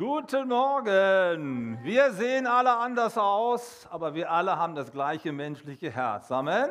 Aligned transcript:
Guten 0.00 0.48
Morgen. 0.48 1.78
Wir 1.82 2.10
sehen 2.12 2.46
alle 2.46 2.74
anders 2.74 3.18
aus, 3.18 3.86
aber 3.90 4.14
wir 4.14 4.30
alle 4.30 4.56
haben 4.56 4.74
das 4.74 4.90
gleiche 4.90 5.30
menschliche 5.30 5.90
Herz. 5.90 6.32
Amen. 6.32 6.70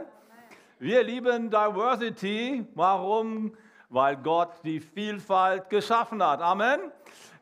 Wir 0.79 1.03
lieben 1.03 1.51
Diversity. 1.51 2.65
Warum? 2.73 3.55
Weil 3.89 4.17
Gott 4.17 4.53
die 4.63 4.79
Vielfalt 4.79 5.69
geschaffen 5.69 6.23
hat. 6.23 6.41
Amen. 6.41 6.79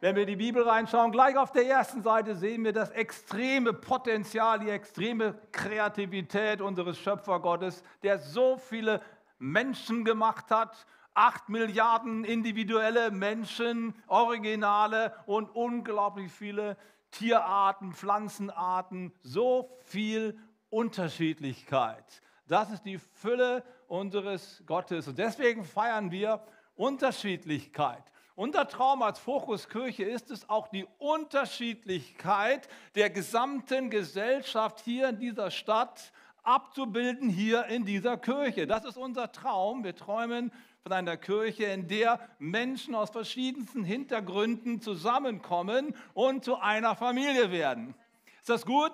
Wenn 0.02 0.18
wir 0.18 0.26
die 0.26 0.36
Bibel 0.36 0.68
reinschauen, 0.68 1.14
gleich 1.14 1.38
auf 1.38 1.54
der 1.54 1.66
ersten 1.66 2.04
Seite 2.04 2.36
sehen 2.36 2.66
wir 2.66 2.74
das 2.74 2.92
extreme 2.92 3.72
Potenzial, 3.72 4.60
die 4.60 4.70
extreme 4.70 5.36
Kreativität 5.54 6.60
unseres 6.60 7.00
Schöpfergottes, 7.00 7.82
der 8.04 8.20
so 8.20 8.58
viele 8.58 9.00
Menschen 9.40 10.04
gemacht 10.04 10.52
hat, 10.52 10.86
acht 11.18 11.50
Milliarden 11.50 12.24
individuelle 12.24 13.10
Menschen, 13.10 13.96
Originale 14.06 15.16
und 15.26 15.50
unglaublich 15.50 16.32
viele 16.32 16.78
Tierarten, 17.10 17.92
Pflanzenarten, 17.94 19.12
so 19.24 19.78
viel 19.82 20.38
Unterschiedlichkeit. 20.70 22.22
Das 22.48 22.70
ist 22.70 22.86
die 22.86 23.00
Fülle 23.00 23.64
unseres 23.88 24.62
Gottes. 24.68 25.08
Und 25.08 25.18
deswegen 25.18 25.66
feiern 25.66 26.12
wir 26.12 26.44
Unterschiedlichkeit. 26.76 28.04
Unser 28.36 28.68
Traum 28.68 29.02
als 29.02 29.18
Fokuskirche 29.18 30.04
ist 30.04 30.30
es 30.30 30.48
auch 30.48 30.68
die 30.68 30.86
Unterschiedlichkeit 31.00 32.70
der 32.94 33.10
gesamten 33.10 33.90
Gesellschaft 33.90 34.82
hier 34.82 35.10
in 35.10 35.18
dieser 35.18 35.50
Stadt 35.50 36.12
abzubilden, 36.44 37.30
hier 37.30 37.66
in 37.66 37.86
dieser 37.86 38.18
Kirche. 38.18 38.68
Das 38.68 38.86
ist 38.86 38.98
unser 38.98 39.32
Traum. 39.32 39.84
Wir 39.84 39.96
träumen 39.96 40.52
von 40.88 40.94
einer 40.94 41.18
Kirche, 41.18 41.66
in 41.66 41.90
der 41.90 42.18
Menschen 42.40 42.96
aus 42.96 43.10
verschiedensten 43.10 43.84
Hintergründen 43.84 44.80
zusammenkommen 44.80 45.94
und 46.14 46.46
zu 46.46 46.56
einer 46.62 46.96
Familie 46.96 47.52
werden. 47.52 47.94
Ist 48.40 48.50
das 48.50 48.66
gut? 48.66 48.94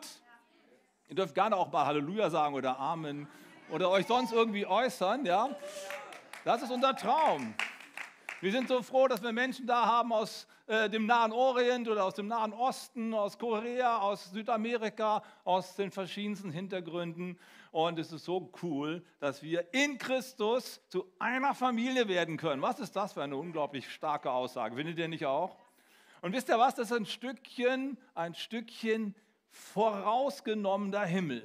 Ihr 1.08 1.16
dürft 1.16 1.36
gerne 1.36 1.56
auch 1.56 1.72
mal 1.72 1.86
Halleluja 1.86 2.32
sagen 2.32 2.56
oder 2.56 2.80
Amen 2.80 3.28
oder 3.70 3.92
euch 3.92 4.08
sonst 4.08 4.34
irgendwie 4.34 4.66
äußern, 4.66 5.24
ja? 5.28 5.56
Das 6.44 6.64
ist 6.64 6.72
unser 6.72 6.96
Traum. 6.96 7.54
Wir 8.42 8.52
sind 8.52 8.70
so 8.70 8.82
froh, 8.82 9.08
dass 9.08 9.22
wir 9.22 9.32
Menschen 9.32 9.68
da 9.68 9.86
haben 9.86 10.14
aus 10.14 10.48
äh, 10.66 10.90
dem 10.90 11.06
Nahen 11.06 11.32
Orient 11.32 11.88
oder 11.88 12.06
aus 12.06 12.16
dem 12.16 12.26
Nahen 12.26 12.54
Osten, 12.54 13.14
aus 13.14 13.38
Korea, 13.38 14.00
aus 14.00 14.32
Südamerika, 14.32 15.22
aus 15.44 15.76
den 15.76 15.92
verschiedensten 15.92 16.50
Hintergründen. 16.50 17.38
Und 17.74 17.98
es 17.98 18.12
ist 18.12 18.26
so 18.26 18.52
cool, 18.62 19.04
dass 19.20 19.42
wir 19.42 19.74
in 19.74 19.98
Christus 19.98 20.80
zu 20.90 21.12
einer 21.18 21.56
Familie 21.56 22.08
werden 22.08 22.38
können. 22.38 22.62
Was 22.62 22.80
ist 22.80 22.96
das 22.96 23.14
für 23.14 23.24
eine 23.24 23.36
unglaublich 23.36 23.92
starke 23.92 24.30
Aussage? 24.30 24.76
Findet 24.76 25.00
ihr 25.00 25.08
nicht 25.08 25.26
auch? 25.26 25.58
Und 26.22 26.34
wisst 26.34 26.50
ihr 26.50 26.60
was? 26.60 26.76
Das 26.76 26.92
ist 26.92 26.96
ein 26.96 27.08
Stückchen, 27.08 27.98
ein 28.14 28.36
Stückchen 28.36 29.16
vorausgenommener 29.50 31.04
Himmel. 31.04 31.42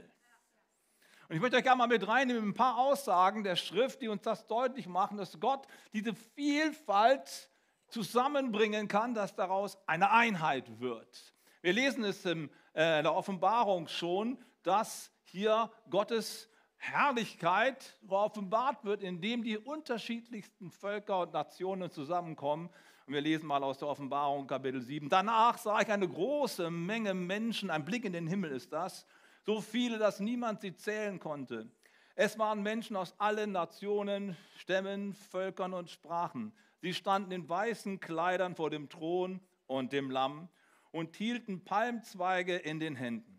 Und 1.30 1.36
ich 1.36 1.40
möchte 1.40 1.56
euch 1.56 1.62
gerne 1.62 1.78
mal 1.78 1.88
mit 1.88 2.06
reinnehmen 2.06 2.50
ein 2.50 2.54
paar 2.54 2.76
Aussagen 2.76 3.42
der 3.42 3.56
Schrift, 3.56 4.02
die 4.02 4.08
uns 4.08 4.20
das 4.20 4.46
deutlich 4.46 4.86
machen, 4.86 5.16
dass 5.16 5.40
Gott 5.40 5.66
diese 5.94 6.14
Vielfalt 6.34 7.48
zusammenbringen 7.86 8.86
kann, 8.86 9.14
dass 9.14 9.34
daraus 9.34 9.78
eine 9.86 10.10
Einheit 10.10 10.78
wird. 10.78 11.34
Wir 11.62 11.72
lesen 11.72 12.04
es 12.04 12.22
in 12.26 12.50
äh, 12.74 13.02
der 13.02 13.14
Offenbarung 13.14 13.88
schon, 13.88 14.36
dass 14.62 15.10
hier 15.30 15.70
Gottes 15.90 16.48
Herrlichkeit 16.76 17.98
offenbart 18.08 18.84
wird, 18.84 19.02
indem 19.02 19.42
die 19.42 19.58
unterschiedlichsten 19.58 20.70
Völker 20.70 21.20
und 21.20 21.32
Nationen 21.32 21.90
zusammenkommen. 21.90 22.70
Und 23.06 23.14
wir 23.14 23.20
lesen 23.20 23.46
mal 23.46 23.62
aus 23.62 23.78
der 23.78 23.88
Offenbarung 23.88 24.46
Kapitel 24.46 24.80
7. 24.80 25.08
Danach 25.08 25.58
sah 25.58 25.80
ich 25.80 25.88
eine 25.88 26.08
große 26.08 26.70
Menge 26.70 27.14
Menschen, 27.14 27.70
ein 27.70 27.84
Blick 27.84 28.04
in 28.04 28.12
den 28.12 28.26
Himmel 28.26 28.52
ist 28.52 28.72
das, 28.72 29.06
so 29.44 29.60
viele, 29.60 29.98
dass 29.98 30.20
niemand 30.20 30.60
sie 30.60 30.74
zählen 30.74 31.18
konnte. 31.18 31.70
Es 32.14 32.38
waren 32.38 32.62
Menschen 32.62 32.96
aus 32.96 33.14
allen 33.18 33.52
Nationen, 33.52 34.36
Stämmen, 34.56 35.14
Völkern 35.14 35.72
und 35.72 35.90
Sprachen. 35.90 36.52
Sie 36.80 36.94
standen 36.94 37.32
in 37.32 37.48
weißen 37.48 38.00
Kleidern 38.00 38.54
vor 38.54 38.70
dem 38.70 38.88
Thron 38.88 39.40
und 39.66 39.92
dem 39.92 40.10
Lamm 40.10 40.48
und 40.90 41.16
hielten 41.16 41.64
Palmzweige 41.64 42.56
in 42.56 42.80
den 42.80 42.96
Händen. 42.96 43.37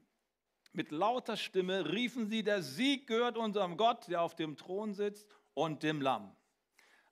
Mit 0.71 0.91
lauter 0.91 1.35
Stimme 1.35 1.91
riefen 1.91 2.27
sie, 2.27 2.43
der 2.43 2.61
Sieg 2.61 3.07
gehört 3.07 3.37
unserem 3.37 3.75
Gott, 3.77 4.07
der 4.07 4.21
auf 4.21 4.35
dem 4.35 4.55
Thron 4.55 4.93
sitzt, 4.93 5.27
und 5.53 5.83
dem 5.83 6.01
Lamm. 6.01 6.35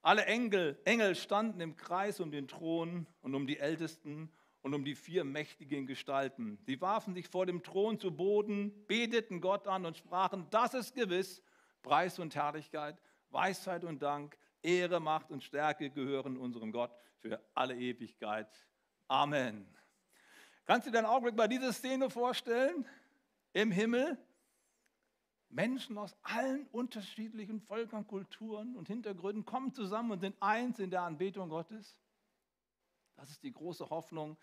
Alle 0.00 0.24
Engel, 0.24 0.80
Engel 0.84 1.14
standen 1.14 1.60
im 1.60 1.76
Kreis 1.76 2.20
um 2.20 2.30
den 2.30 2.48
Thron 2.48 3.06
und 3.20 3.34
um 3.34 3.46
die 3.46 3.58
Ältesten 3.58 4.32
und 4.62 4.74
um 4.74 4.84
die 4.84 4.94
vier 4.94 5.24
mächtigen 5.24 5.86
Gestalten. 5.86 6.58
Sie 6.62 6.80
warfen 6.80 7.14
sich 7.14 7.28
vor 7.28 7.46
dem 7.46 7.62
Thron 7.62 7.98
zu 7.98 8.10
Boden, 8.10 8.86
beteten 8.86 9.40
Gott 9.40 9.66
an 9.66 9.84
und 9.84 9.96
sprachen, 9.96 10.46
das 10.50 10.74
ist 10.74 10.94
gewiss, 10.94 11.42
Preis 11.82 12.18
und 12.18 12.34
Herrlichkeit, 12.34 13.00
Weisheit 13.30 13.84
und 13.84 14.02
Dank, 14.02 14.38
Ehre, 14.62 15.00
Macht 15.00 15.30
und 15.30 15.44
Stärke 15.44 15.90
gehören 15.90 16.36
unserem 16.36 16.72
Gott 16.72 16.90
für 17.18 17.40
alle 17.54 17.76
Ewigkeit. 17.76 18.48
Amen. 19.08 19.66
Kannst 20.66 20.86
du 20.86 20.90
dir 20.90 20.98
einen 20.98 21.06
Augenblick 21.06 21.36
mal 21.36 21.48
diese 21.48 21.72
Szene 21.72 22.10
vorstellen? 22.10 22.86
Im 23.58 23.72
Himmel 23.72 24.16
Menschen 25.48 25.98
aus 25.98 26.16
allen 26.22 26.66
unterschiedlichen 26.68 27.60
Völkern, 27.60 28.06
Kulturen 28.06 28.76
und 28.76 28.86
Hintergründen 28.86 29.44
kommen 29.44 29.74
zusammen 29.74 30.12
und 30.12 30.20
sind 30.20 30.36
eins 30.40 30.78
in 30.78 30.90
der 30.90 31.02
Anbetung 31.02 31.48
Gottes. 31.48 31.98
Das 33.16 33.30
ist 33.30 33.42
die 33.42 33.50
große 33.50 33.90
Hoffnung, 33.90 34.38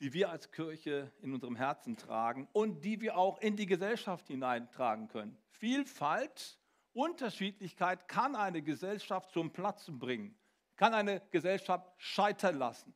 die 0.00 0.14
wir 0.14 0.30
als 0.30 0.50
Kirche 0.50 1.12
in 1.20 1.34
unserem 1.34 1.54
Herzen 1.54 1.98
tragen 1.98 2.48
und 2.52 2.82
die 2.82 3.02
wir 3.02 3.18
auch 3.18 3.38
in 3.42 3.56
die 3.56 3.66
Gesellschaft 3.66 4.28
hineintragen 4.28 5.08
können. 5.08 5.36
Vielfalt, 5.50 6.58
Unterschiedlichkeit 6.94 8.08
kann 8.08 8.36
eine 8.36 8.62
Gesellschaft 8.62 9.32
zum 9.32 9.52
Platzen 9.52 9.98
bringen, 9.98 10.34
kann 10.76 10.94
eine 10.94 11.20
Gesellschaft 11.30 11.92
scheitern 11.98 12.56
lassen. 12.56 12.94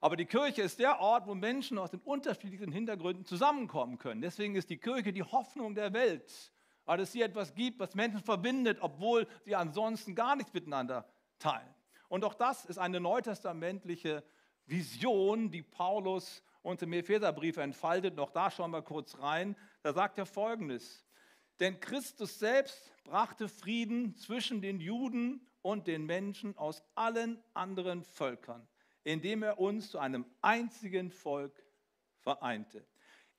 Aber 0.00 0.16
die 0.16 0.24
Kirche 0.24 0.62
ist 0.62 0.78
der 0.78 0.98
Ort, 0.98 1.26
wo 1.26 1.34
Menschen 1.34 1.76
aus 1.78 1.90
den 1.90 2.00
unterschiedlichen 2.00 2.72
Hintergründen 2.72 3.26
zusammenkommen 3.26 3.98
können. 3.98 4.22
Deswegen 4.22 4.54
ist 4.54 4.70
die 4.70 4.78
Kirche 4.78 5.12
die 5.12 5.22
Hoffnung 5.22 5.74
der 5.74 5.92
Welt, 5.92 6.52
weil 6.86 7.00
es 7.00 7.12
hier 7.12 7.26
etwas 7.26 7.54
gibt, 7.54 7.78
was 7.78 7.94
Menschen 7.94 8.22
verbindet, 8.22 8.78
obwohl 8.80 9.28
sie 9.44 9.54
ansonsten 9.54 10.14
gar 10.14 10.36
nichts 10.36 10.54
miteinander 10.54 11.06
teilen. 11.38 11.74
Und 12.08 12.24
auch 12.24 12.34
das 12.34 12.64
ist 12.64 12.78
eine 12.78 12.98
neutestamentliche 12.98 14.24
Vision, 14.64 15.50
die 15.50 15.62
Paulus 15.62 16.42
uns 16.62 16.80
im 16.80 16.92
Epheserbrief 16.94 17.58
entfaltet. 17.58 18.16
Noch 18.16 18.30
da 18.30 18.50
schauen 18.50 18.70
wir 18.70 18.82
kurz 18.82 19.18
rein. 19.18 19.54
Da 19.82 19.92
sagt 19.92 20.16
er 20.18 20.26
folgendes: 20.26 21.04
Denn 21.60 21.78
Christus 21.78 22.38
selbst 22.38 22.90
brachte 23.04 23.48
Frieden 23.48 24.16
zwischen 24.16 24.62
den 24.62 24.80
Juden 24.80 25.46
und 25.60 25.86
den 25.86 26.06
Menschen 26.06 26.56
aus 26.56 26.82
allen 26.94 27.38
anderen 27.52 28.02
Völkern 28.02 28.66
indem 29.10 29.42
er 29.42 29.58
uns 29.58 29.90
zu 29.90 29.98
einem 29.98 30.24
einzigen 30.40 31.10
Volk 31.10 31.64
vereinte. 32.18 32.86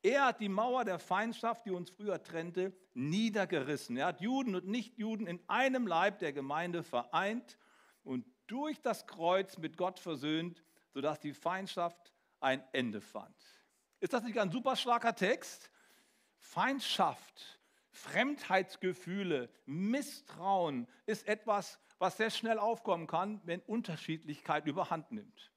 Er 0.03 0.25
hat 0.25 0.41
die 0.41 0.49
Mauer 0.49 0.83
der 0.83 0.99
Feindschaft, 0.99 1.65
die 1.65 1.71
uns 1.71 1.89
früher 1.89 2.21
trennte, 2.21 2.73
niedergerissen. 2.93 3.95
Er 3.97 4.07
hat 4.07 4.21
Juden 4.21 4.55
und 4.55 4.67
Nichtjuden 4.67 5.27
in 5.27 5.39
einem 5.47 5.87
Leib 5.87 6.19
der 6.19 6.33
Gemeinde 6.33 6.83
vereint 6.83 7.57
und 8.03 8.25
durch 8.47 8.81
das 8.81 9.05
Kreuz 9.05 9.57
mit 9.59 9.77
Gott 9.77 9.99
versöhnt, 9.99 10.63
sodass 10.93 11.19
die 11.19 11.33
Feindschaft 11.33 12.13
ein 12.39 12.63
Ende 12.73 12.99
fand. 12.99 13.35
Ist 13.99 14.13
das 14.13 14.23
nicht 14.23 14.39
ein 14.39 14.51
super 14.51 14.75
starker 14.75 15.15
Text? 15.15 15.69
Feindschaft, 16.39 17.59
Fremdheitsgefühle, 17.91 19.49
Misstrauen 19.65 20.87
ist 21.05 21.27
etwas, 21.27 21.79
was 21.99 22.17
sehr 22.17 22.31
schnell 22.31 22.57
aufkommen 22.57 23.05
kann, 23.05 23.39
wenn 23.45 23.61
Unterschiedlichkeit 23.61 24.65
überhand 24.65 25.11
nimmt 25.11 25.50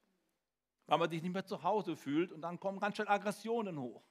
weil 0.87 0.99
man 0.99 1.11
sich 1.11 1.23
nicht 1.23 1.33
mehr 1.33 1.47
zu 1.47 1.63
Hause 1.63 1.97
fühlt 1.97 2.33
und 2.33 2.43
dann 2.43 2.61
kommen 2.61 2.79
ganz 2.79 2.97
schnell 2.97 3.09
Aggressionen 3.09 3.79
hoch. 3.79 4.03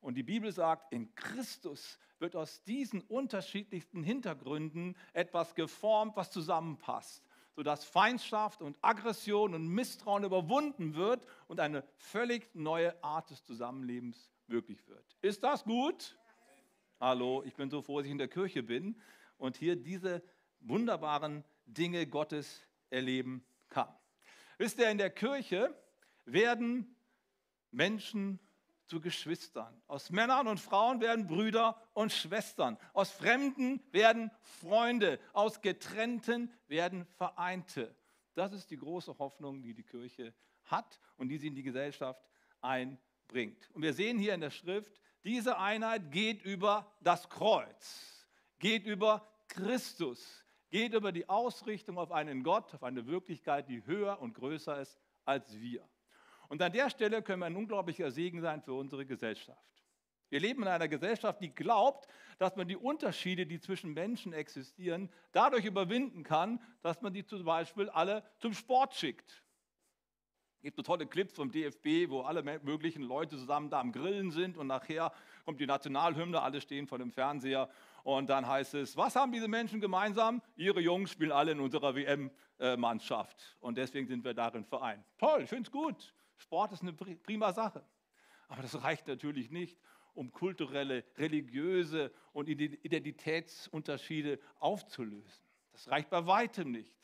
Und 0.00 0.14
die 0.14 0.22
Bibel 0.22 0.52
sagt, 0.52 0.92
in 0.92 1.14
Christus 1.14 1.98
wird 2.18 2.36
aus 2.36 2.62
diesen 2.62 3.00
unterschiedlichsten 3.02 4.02
Hintergründen 4.02 4.96
etwas 5.12 5.54
geformt, 5.54 6.16
was 6.16 6.30
zusammenpasst, 6.30 7.24
sodass 7.54 7.84
Feindschaft 7.84 8.62
und 8.62 8.78
Aggression 8.82 9.54
und 9.54 9.66
Misstrauen 9.66 10.24
überwunden 10.24 10.94
wird 10.94 11.26
und 11.48 11.60
eine 11.60 11.82
völlig 11.96 12.54
neue 12.54 13.02
Art 13.02 13.30
des 13.30 13.42
Zusammenlebens 13.44 14.30
möglich 14.46 14.86
wird. 14.86 15.16
Ist 15.22 15.42
das 15.42 15.64
gut? 15.64 16.16
Hallo, 17.00 17.42
ich 17.44 17.54
bin 17.54 17.70
so 17.70 17.82
froh, 17.82 17.98
dass 17.98 18.06
ich 18.06 18.12
in 18.12 18.18
der 18.18 18.28
Kirche 18.28 18.62
bin 18.62 19.00
und 19.38 19.56
hier 19.56 19.76
diese 19.76 20.22
wunderbaren 20.60 21.44
Dinge 21.66 22.06
Gottes 22.06 22.62
erleben 22.90 23.44
kann. 23.68 23.92
Wisst 24.58 24.78
ihr, 24.78 24.88
in 24.88 24.98
der 24.98 25.10
Kirche 25.10 25.74
werden 26.26 26.96
Menschen 27.70 28.38
zu 28.86 29.00
Geschwistern. 29.00 29.80
Aus 29.86 30.10
Männern 30.10 30.46
und 30.46 30.60
Frauen 30.60 31.00
werden 31.00 31.26
Brüder 31.26 31.80
und 31.92 32.12
Schwestern. 32.12 32.78
Aus 32.92 33.10
Fremden 33.10 33.82
werden 33.92 34.30
Freunde. 34.60 35.18
Aus 35.32 35.60
Getrennten 35.60 36.52
werden 36.68 37.06
Vereinte. 37.16 37.94
Das 38.34 38.52
ist 38.52 38.70
die 38.70 38.76
große 38.76 39.18
Hoffnung, 39.18 39.62
die 39.62 39.74
die 39.74 39.82
Kirche 39.82 40.34
hat 40.64 41.00
und 41.16 41.28
die 41.28 41.38
sie 41.38 41.48
in 41.48 41.54
die 41.54 41.62
Gesellschaft 41.62 42.28
einbringt. 42.60 43.70
Und 43.72 43.82
wir 43.82 43.94
sehen 43.94 44.18
hier 44.18 44.34
in 44.34 44.40
der 44.40 44.50
Schrift, 44.50 45.00
diese 45.24 45.58
Einheit 45.58 46.12
geht 46.12 46.42
über 46.42 46.94
das 47.00 47.28
Kreuz, 47.28 48.28
geht 48.58 48.86
über 48.86 49.26
Christus, 49.48 50.44
geht 50.70 50.94
über 50.94 51.10
die 51.10 51.28
Ausrichtung 51.28 51.98
auf 51.98 52.12
einen 52.12 52.42
Gott, 52.42 52.74
auf 52.74 52.82
eine 52.82 53.06
Wirklichkeit, 53.06 53.68
die 53.68 53.84
höher 53.86 54.20
und 54.20 54.34
größer 54.34 54.80
ist 54.80 55.00
als 55.24 55.58
wir. 55.58 55.88
Und 56.48 56.62
an 56.62 56.72
der 56.72 56.90
Stelle 56.90 57.22
können 57.22 57.40
wir 57.40 57.46
ein 57.46 57.56
unglaublicher 57.56 58.10
Segen 58.10 58.40
sein 58.40 58.62
für 58.62 58.74
unsere 58.74 59.06
Gesellschaft. 59.06 59.76
Wir 60.28 60.40
leben 60.40 60.62
in 60.62 60.68
einer 60.68 60.88
Gesellschaft, 60.88 61.40
die 61.40 61.54
glaubt, 61.54 62.08
dass 62.38 62.56
man 62.56 62.66
die 62.66 62.76
Unterschiede, 62.76 63.46
die 63.46 63.60
zwischen 63.60 63.94
Menschen 63.94 64.32
existieren, 64.32 65.08
dadurch 65.32 65.64
überwinden 65.64 66.24
kann, 66.24 66.60
dass 66.82 67.00
man 67.00 67.12
die 67.12 67.24
zum 67.24 67.44
Beispiel 67.44 67.88
alle 67.90 68.24
zum 68.38 68.52
Sport 68.52 68.94
schickt. 68.94 69.42
Es 70.56 70.62
gibt 70.62 70.76
so 70.76 70.82
tolle 70.82 71.06
Clips 71.06 71.34
vom 71.34 71.52
DFB, 71.52 72.10
wo 72.10 72.22
alle 72.22 72.42
möglichen 72.42 73.02
Leute 73.02 73.36
zusammen 73.36 73.70
da 73.70 73.78
am 73.78 73.92
Grillen 73.92 74.32
sind 74.32 74.58
und 74.58 74.66
nachher 74.66 75.12
kommt 75.44 75.60
die 75.60 75.66
Nationalhymne, 75.66 76.42
alle 76.42 76.60
stehen 76.60 76.88
vor 76.88 76.98
dem 76.98 77.12
Fernseher 77.12 77.68
und 78.02 78.28
dann 78.28 78.48
heißt 78.48 78.74
es, 78.74 78.96
was 78.96 79.14
haben 79.14 79.30
diese 79.30 79.46
Menschen 79.46 79.80
gemeinsam? 79.80 80.42
Ihre 80.56 80.80
Jungs 80.80 81.12
spielen 81.12 81.30
alle 81.30 81.52
in 81.52 81.60
unserer 81.60 81.94
WM-Mannschaft 81.94 83.56
und 83.60 83.78
deswegen 83.78 84.08
sind 84.08 84.24
wir 84.24 84.34
darin 84.34 84.64
vereint. 84.64 85.04
Toll, 85.18 85.42
ich 85.42 85.48
finde 85.48 85.68
es 85.68 85.70
gut. 85.70 86.12
Sport 86.36 86.72
ist 86.72 86.82
eine 86.82 86.92
prima 86.92 87.52
Sache. 87.52 87.84
Aber 88.48 88.62
das 88.62 88.82
reicht 88.82 89.06
natürlich 89.06 89.50
nicht, 89.50 89.78
um 90.14 90.32
kulturelle, 90.32 91.04
religiöse 91.16 92.12
und 92.32 92.48
Identitätsunterschiede 92.48 94.40
aufzulösen. 94.58 95.44
Das 95.72 95.88
reicht 95.88 96.08
bei 96.10 96.26
weitem 96.26 96.70
nicht. 96.72 96.94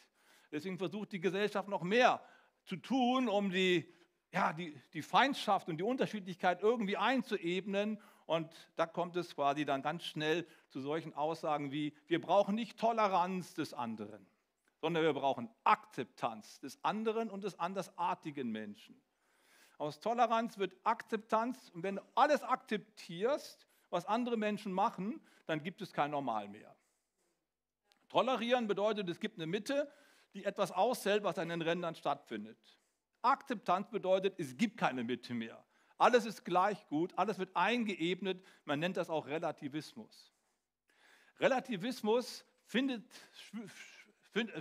Deswegen 0.51 0.79
versucht 0.79 1.13
die 1.13 1.21
Gesellschaft 1.21 1.69
noch 1.69 1.83
mehr 1.83 2.23
zu 2.65 2.77
tun, 2.77 3.29
um 3.29 3.51
die, 3.51 3.93
ja, 4.33 4.53
die, 4.53 4.81
die 4.93 5.03
Feindschaft 5.03 5.69
und 5.69 5.77
die 5.77 5.83
Unterschiedlichkeit 5.85 6.63
irgendwie 6.63 6.97
einzuebnen. 6.97 8.01
Und 8.27 8.51
da 8.77 8.87
kommt 8.87 9.17
es 9.17 9.35
quasi 9.35 9.65
dann 9.65 9.83
ganz 9.83 10.05
schnell 10.05 10.47
zu 10.69 10.81
solchen 10.81 11.13
Aussagen 11.15 11.73
wie, 11.73 11.95
wir 12.07 12.21
brauchen 12.21 12.55
nicht 12.55 12.79
Toleranz 12.79 13.55
des 13.55 13.75
anderen, 13.75 14.27
sondern 14.81 15.03
wir 15.03 15.13
brauchen 15.13 15.51
Akzeptanz 15.65 16.61
des 16.61 16.83
anderen 16.85 17.29
und 17.31 17.45
des 17.45 17.59
andersartigen 17.59 18.51
Menschen. 18.51 19.01
Aus 19.83 19.99
Toleranz 19.99 20.59
wird 20.59 20.77
Akzeptanz. 20.85 21.71
Und 21.71 21.83
wenn 21.83 21.97
du 21.97 22.03
alles 22.15 22.45
akzeptierst, 22.45 23.67
was 23.91 24.07
andere 24.07 24.37
Menschen 24.37 24.73
machen, 24.73 25.21
dann 25.47 25.61
gibt 25.61 25.83
es 25.83 25.93
kein 25.93 26.13
Normal 26.13 26.47
mehr. 26.49 26.73
Tolerieren 28.09 28.69
bedeutet, 28.69 29.09
es 29.09 29.19
gibt 29.19 29.39
eine 29.39 29.49
Mitte, 29.49 29.91
die 30.35 30.45
etwas 30.45 30.71
aushält, 30.71 31.25
was 31.25 31.37
an 31.37 31.49
den 31.49 31.63
Rändern 31.63 31.97
stattfindet. 31.97 32.61
Akzeptanz 33.23 33.91
bedeutet, 33.91 34.39
es 34.39 34.57
gibt 34.57 34.77
keine 34.77 35.03
Mitte 35.03 35.35
mehr. 35.35 35.65
Alles 35.99 36.27
ist 36.27 36.45
gleich 36.45 36.87
gut, 36.87 37.13
alles 37.19 37.41
wird 37.41 37.57
eingeebnet. 37.57 38.41
Man 38.65 38.79
nennt 38.79 38.97
das 38.97 39.11
auch 39.11 39.27
Relativismus. 39.27 40.33
Relativismus 41.41 42.45
findet, 42.67 43.05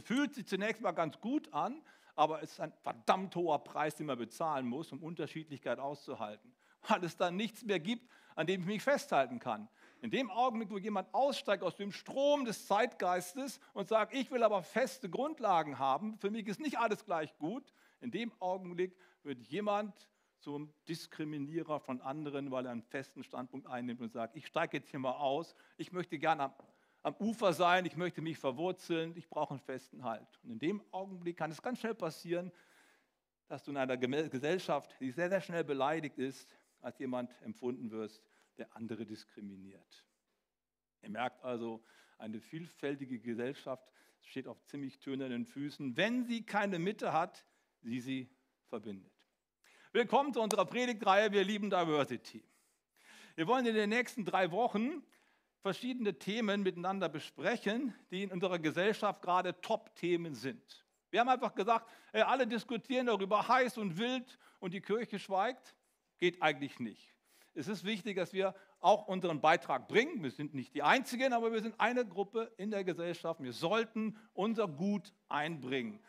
fühlt 0.03 0.33
sich 0.33 0.47
zunächst 0.47 0.81
mal 0.81 0.93
ganz 0.93 1.21
gut 1.21 1.53
an, 1.53 1.83
aber 2.15 2.41
es 2.41 2.53
ist 2.53 2.59
ein 2.59 2.73
verdammt 2.81 3.35
hoher 3.35 3.63
Preis, 3.63 3.95
den 3.95 4.07
man 4.07 4.17
bezahlen 4.17 4.65
muss, 4.67 4.91
um 4.91 5.01
Unterschiedlichkeit 5.03 5.79
auszuhalten. 5.79 6.53
Weil 6.87 7.03
es 7.03 7.15
dann 7.15 7.35
nichts 7.35 7.63
mehr 7.63 7.79
gibt, 7.79 8.09
an 8.35 8.47
dem 8.47 8.61
ich 8.61 8.67
mich 8.67 8.81
festhalten 8.81 9.39
kann. 9.39 9.67
In 10.01 10.09
dem 10.09 10.31
Augenblick, 10.31 10.71
wo 10.71 10.77
jemand 10.77 11.13
aussteigt 11.13 11.63
aus 11.63 11.75
dem 11.75 11.91
Strom 11.91 12.45
des 12.45 12.65
Zeitgeistes 12.65 13.59
und 13.73 13.87
sagt, 13.87 14.13
ich 14.15 14.31
will 14.31 14.41
aber 14.41 14.63
feste 14.63 15.09
Grundlagen 15.09 15.77
haben, 15.77 16.17
für 16.17 16.31
mich 16.31 16.47
ist 16.47 16.59
nicht 16.59 16.79
alles 16.79 17.05
gleich 17.05 17.37
gut, 17.37 17.71
in 17.99 18.09
dem 18.09 18.31
Augenblick 18.39 18.97
wird 19.21 19.39
jemand 19.43 20.09
zum 20.39 20.73
Diskriminierer 20.87 21.79
von 21.79 22.01
anderen, 22.01 22.49
weil 22.49 22.65
er 22.65 22.71
einen 22.71 22.81
festen 22.81 23.23
Standpunkt 23.23 23.67
einnimmt 23.67 24.01
und 24.01 24.11
sagt, 24.11 24.35
ich 24.35 24.47
steige 24.47 24.77
jetzt 24.77 24.89
hier 24.89 24.99
mal 24.99 25.11
aus, 25.11 25.55
ich 25.77 25.91
möchte 25.91 26.17
gerne 26.17 26.43
am 26.43 26.53
am 27.03 27.15
Ufer 27.15 27.53
sein, 27.53 27.85
ich 27.85 27.97
möchte 27.97 28.21
mich 28.21 28.37
verwurzeln, 28.37 29.15
ich 29.15 29.27
brauche 29.27 29.51
einen 29.51 29.59
festen 29.59 30.03
Halt. 30.03 30.27
Und 30.43 30.51
in 30.51 30.59
dem 30.59 30.83
Augenblick 30.91 31.37
kann 31.37 31.51
es 31.51 31.61
ganz 31.61 31.79
schnell 31.79 31.95
passieren, 31.95 32.51
dass 33.47 33.63
du 33.63 33.71
in 33.71 33.77
einer 33.77 33.97
Gesellschaft, 33.97 34.95
die 34.99 35.11
sehr, 35.11 35.29
sehr 35.29 35.41
schnell 35.41 35.63
beleidigt 35.63 36.17
ist, 36.17 36.47
als 36.79 36.97
jemand 36.99 37.33
empfunden 37.41 37.91
wirst, 37.91 38.23
der 38.57 38.75
andere 38.75 39.05
diskriminiert. 39.05 40.05
Ihr 41.01 41.09
merkt 41.09 41.43
also, 41.43 41.83
eine 42.17 42.39
vielfältige 42.39 43.19
Gesellschaft 43.19 43.91
steht 44.21 44.47
auf 44.47 44.63
ziemlich 44.65 44.99
tönernen 44.99 45.45
Füßen, 45.45 45.97
wenn 45.97 46.23
sie 46.23 46.45
keine 46.45 46.77
Mitte 46.77 47.11
hat, 47.11 47.45
die 47.81 47.99
sie 47.99 48.29
verbindet. 48.67 49.11
Willkommen 49.91 50.33
zu 50.33 50.41
unserer 50.41 50.65
Predigtreihe 50.65 51.31
Wir 51.31 51.43
lieben 51.43 51.69
Diversity. 51.69 52.43
Wir 53.35 53.47
wollen 53.47 53.65
in 53.65 53.73
den 53.73 53.89
nächsten 53.89 54.23
drei 54.23 54.51
Wochen 54.51 55.03
verschiedene 55.61 56.17
Themen 56.17 56.63
miteinander 56.63 57.07
besprechen, 57.09 57.93
die 58.09 58.23
in 58.23 58.31
unserer 58.31 58.59
Gesellschaft 58.59 59.21
gerade 59.21 59.59
Top-Themen 59.61 60.35
sind. 60.35 60.85
Wir 61.11 61.19
haben 61.19 61.29
einfach 61.29 61.53
gesagt, 61.53 61.89
alle 62.13 62.47
diskutieren 62.47 63.07
darüber 63.07 63.47
heiß 63.47 63.77
und 63.77 63.97
wild 63.97 64.39
und 64.59 64.73
die 64.73 64.81
Kirche 64.81 65.19
schweigt. 65.19 65.75
Geht 66.17 66.41
eigentlich 66.41 66.79
nicht. 66.79 67.13
Es 67.53 67.67
ist 67.67 67.83
wichtig, 67.83 68.15
dass 68.15 68.31
wir 68.31 68.55
auch 68.79 69.07
unseren 69.07 69.41
Beitrag 69.41 69.87
bringen. 69.87 70.23
Wir 70.23 70.31
sind 70.31 70.53
nicht 70.53 70.73
die 70.73 70.83
Einzigen, 70.83 71.33
aber 71.33 71.51
wir 71.51 71.61
sind 71.61 71.79
eine 71.79 72.05
Gruppe 72.05 72.51
in 72.57 72.71
der 72.71 72.83
Gesellschaft. 72.83 73.41
Wir 73.43 73.53
sollten 73.53 74.17
unser 74.33 74.67
Gut 74.67 75.13
einbringen 75.27 75.99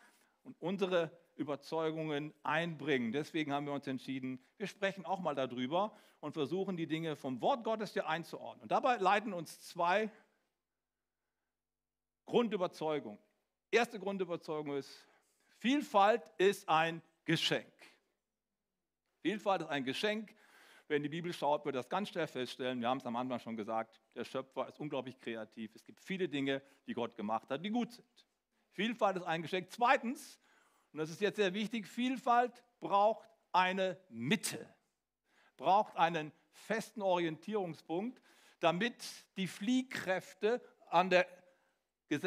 und 0.45 0.57
unsere 0.61 1.11
Überzeugungen 1.37 2.33
einbringen. 2.43 3.13
Deswegen 3.13 3.53
haben 3.53 3.67
wir 3.67 3.73
uns 3.73 3.87
entschieden, 3.87 4.43
wir 4.59 4.67
sprechen 4.67 5.05
auch 5.05 5.21
mal 5.21 5.35
darüber 5.35 5.97
und 6.21 6.33
versuchen 6.33 6.77
die 6.77 6.87
Dinge 6.87 7.17
vom 7.17 7.41
Wort 7.41 7.65
Gottes 7.65 7.93
hier 7.93 8.07
einzuordnen. 8.07 8.63
Und 8.63 8.73
dabei 8.73 8.97
leiten 8.97 9.33
uns 9.33 9.61
zwei 9.63 10.11
Grundüberzeugungen. 12.27 13.19
Erste 13.71 13.99
Grundüberzeugung 13.99 14.77
ist, 14.77 15.07
Vielfalt 15.59 16.29
ist 16.39 16.69
ein 16.69 17.01
Geschenk. 17.25 17.73
Vielfalt 19.21 19.63
ist 19.63 19.69
ein 19.69 19.85
Geschenk. 19.85 20.35
Wer 20.89 20.97
in 20.97 21.05
die 21.05 21.09
Bibel 21.09 21.33
schaut, 21.33 21.65
wird 21.65 21.77
das 21.77 21.89
ganz 21.89 22.09
schnell 22.09 22.27
feststellen. 22.27 22.81
Wir 22.81 22.89
haben 22.89 22.99
es 22.99 23.07
am 23.07 23.17
Anfang 23.17 23.39
schon 23.39 23.57
gesagt, 23.57 24.01
der 24.15 24.25
Schöpfer 24.25 24.69
ist 24.69 24.79
unglaublich 24.81 25.19
kreativ. 25.21 25.75
Es 25.75 25.85
gibt 25.85 26.01
viele 26.01 26.29
Dinge, 26.29 26.61
die 26.87 26.95
Gott 26.95 27.17
gemacht 27.17 27.49
hat, 27.51 27.65
die 27.65 27.71
gut 27.71 27.93
sind. 27.93 28.27
Vielfalt 28.73 29.17
ist 29.17 29.23
ein 29.23 29.43
Geschenk. 29.43 29.71
Zweitens, 29.71 30.41
und 30.93 30.99
das 30.99 31.11
ist 31.11 31.21
jetzt 31.21 31.37
sehr 31.37 31.55
wichtig, 31.55 31.87
Vielfalt 31.87 32.63
braucht 32.81 33.27
eine 33.53 33.99
Mitte, 34.09 34.67
braucht 35.57 35.97
einen 35.97 36.33
festen 36.51 37.03
Orientierungspunkt, 37.03 38.21
damit 38.61 38.95
die 39.37 39.47
Fliehkräfte 39.47 40.63
an 40.89 41.11
der, 41.11 41.27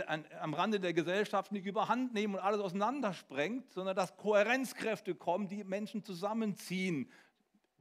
an, 0.08 0.26
am 0.40 0.54
Rande 0.54 0.80
der 0.80 0.94
Gesellschaft 0.94 1.52
nicht 1.52 1.66
überhand 1.66 2.14
nehmen 2.14 2.36
und 2.36 2.42
alles 2.42 2.60
auseinandersprengt, 2.60 3.72
sondern 3.72 3.96
dass 3.96 4.18
Kohärenzkräfte 4.18 5.16
kommen, 5.16 5.48
die 5.48 5.64
Menschen 5.64 6.04
zusammenziehen, 6.04 7.12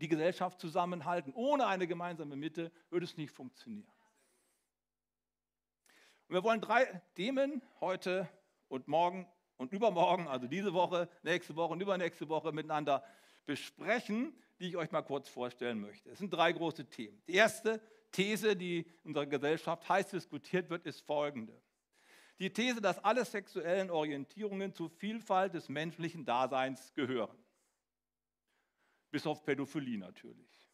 die 0.01 0.09
Gesellschaft 0.09 0.61
zusammenhalten. 0.61 1.33
Ohne 1.35 1.67
eine 1.67 1.87
gemeinsame 1.87 2.37
Mitte 2.37 2.71
würde 2.91 3.05
es 3.05 3.17
nicht 3.17 3.33
funktionieren. 3.33 3.91
Und 6.29 6.35
wir 6.35 6.43
wollen 6.43 6.61
drei 6.61 6.85
Themen 7.15 7.63
heute 7.81 8.29
und 8.69 8.89
morgen 8.89 9.27
und 9.57 9.73
übermorgen, 9.73 10.27
also 10.29 10.47
diese 10.47 10.73
Woche, 10.73 11.09
nächste 11.23 11.57
Woche 11.57 11.73
und 11.73 11.81
übernächste 11.81 12.29
Woche 12.29 12.53
miteinander 12.53 13.05
besprechen, 13.47 14.35
die 14.59 14.69
ich 14.69 14.77
euch 14.77 14.91
mal 14.91 15.03
kurz 15.03 15.29
vorstellen 15.29 15.81
möchte. 15.81 16.11
Es 16.11 16.19
sind 16.19 16.33
drei 16.33 16.53
große 16.53 16.87
Themen. 16.87 17.23
Die 17.27 17.35
erste 17.35 17.81
These, 18.13 18.57
die 18.57 18.81
in 19.03 19.11
unserer 19.11 19.27
Gesellschaft 19.27 19.89
heiß 19.89 20.11
diskutiert 20.11 20.71
wird, 20.71 20.87
ist 20.87 21.01
folgende. 21.01 21.61
Die 22.39 22.53
These, 22.53 22.81
dass 22.81 23.03
alle 23.05 23.25
sexuellen 23.25 23.91
Orientierungen 23.91 24.75
zur 24.75 24.91
Vielfalt 24.91 25.55
des 25.55 25.69
menschlichen 25.69 26.25
Daseins 26.25 26.93
gehören. 26.95 27.39
Bis 29.11 29.27
auf 29.27 29.45
Pädophilie 29.45 29.99
natürlich. 29.99 30.69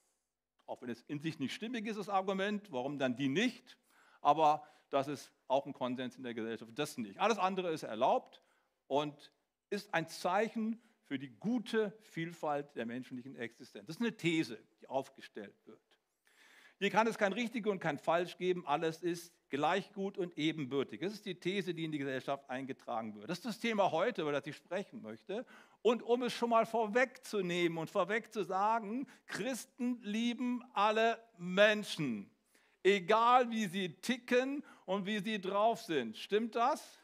Auch 0.66 0.80
wenn 0.80 0.90
es 0.90 1.02
in 1.02 1.20
sich 1.20 1.38
nicht 1.38 1.52
stimmig 1.52 1.86
ist, 1.86 1.98
das 1.98 2.08
Argument, 2.08 2.70
warum 2.70 2.98
dann 2.98 3.16
die 3.16 3.28
nicht? 3.28 3.76
Aber 4.22 4.62
das 4.88 5.08
ist 5.08 5.32
auch 5.48 5.66
ein 5.66 5.72
Konsens 5.72 6.16
in 6.16 6.22
der 6.22 6.32
Gesellschaft, 6.32 6.70
das 6.74 6.96
nicht. 6.96 7.18
Alles 7.18 7.38
andere 7.38 7.70
ist 7.72 7.82
erlaubt 7.82 8.42
und 8.90 9.32
ist 9.70 9.94
ein 9.94 10.08
Zeichen 10.08 10.82
für 11.04 11.16
die 11.16 11.30
gute 11.38 11.96
Vielfalt 12.00 12.74
der 12.74 12.86
menschlichen 12.86 13.36
Existenz. 13.36 13.86
Das 13.86 13.96
ist 13.96 14.02
eine 14.02 14.16
These, 14.16 14.58
die 14.80 14.88
aufgestellt 14.88 15.54
wird. 15.64 15.80
Hier 16.80 16.90
kann 16.90 17.06
es 17.06 17.16
kein 17.16 17.32
richtig 17.32 17.68
und 17.68 17.78
kein 17.78 17.98
falsch 17.98 18.36
geben, 18.36 18.66
alles 18.66 19.02
ist 19.02 19.32
gleich 19.48 19.92
gut 19.92 20.18
und 20.18 20.36
ebenbürtig. 20.36 21.00
Das 21.00 21.12
ist 21.12 21.24
die 21.24 21.36
These, 21.36 21.72
die 21.72 21.84
in 21.84 21.92
die 21.92 21.98
Gesellschaft 21.98 22.50
eingetragen 22.50 23.14
wird. 23.14 23.30
Das 23.30 23.38
ist 23.38 23.44
das 23.44 23.60
Thema 23.60 23.92
heute, 23.92 24.22
über 24.22 24.32
das 24.32 24.44
ich 24.46 24.56
sprechen 24.56 25.02
möchte. 25.02 25.46
Und 25.82 26.02
um 26.02 26.24
es 26.24 26.32
schon 26.32 26.50
mal 26.50 26.66
vorwegzunehmen 26.66 27.78
und 27.78 27.90
vorweg 27.90 28.32
zu 28.32 28.42
sagen, 28.42 29.06
Christen 29.26 30.00
lieben 30.02 30.64
alle 30.72 31.22
Menschen, 31.38 32.28
egal 32.82 33.50
wie 33.50 33.66
sie 33.66 33.94
ticken 34.00 34.64
und 34.84 35.06
wie 35.06 35.20
sie 35.20 35.40
drauf 35.40 35.80
sind. 35.82 36.16
Stimmt 36.16 36.56
das? 36.56 36.99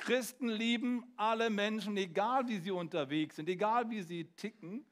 Christen 0.00 0.48
lieben 0.48 1.04
alle 1.16 1.50
Menschen, 1.50 1.96
egal 1.96 2.48
wie 2.48 2.58
sie 2.58 2.70
unterwegs 2.70 3.36
sind, 3.36 3.48
egal 3.48 3.90
wie 3.90 4.02
sie 4.02 4.24
ticken. 4.32 4.84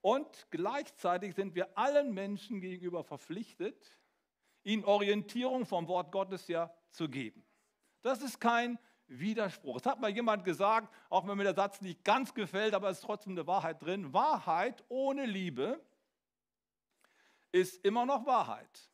Und 0.00 0.48
gleichzeitig 0.50 1.34
sind 1.34 1.54
wir 1.54 1.76
allen 1.78 2.12
Menschen 2.12 2.60
gegenüber 2.60 3.04
verpflichtet, 3.04 3.98
ihnen 4.64 4.84
Orientierung 4.84 5.66
vom 5.66 5.86
Wort 5.88 6.10
Gottes 6.10 6.48
ja 6.48 6.72
zu 6.90 7.08
geben. 7.08 7.44
Das 8.02 8.22
ist 8.22 8.40
kein 8.40 8.78
Widerspruch. 9.08 9.76
Es 9.76 9.86
hat 9.86 10.00
mal 10.00 10.10
jemand 10.10 10.44
gesagt, 10.44 10.92
auch 11.10 11.26
wenn 11.26 11.36
mir 11.36 11.44
der 11.44 11.54
Satz 11.54 11.80
nicht 11.80 12.04
ganz 12.04 12.34
gefällt, 12.34 12.74
aber 12.74 12.88
es 12.88 12.98
ist 12.98 13.04
trotzdem 13.04 13.32
eine 13.32 13.46
Wahrheit 13.46 13.82
drin. 13.82 14.12
Wahrheit 14.12 14.84
ohne 14.88 15.26
Liebe 15.26 15.80
ist 17.52 17.84
immer 17.84 18.06
noch 18.06 18.26
Wahrheit. 18.26 18.90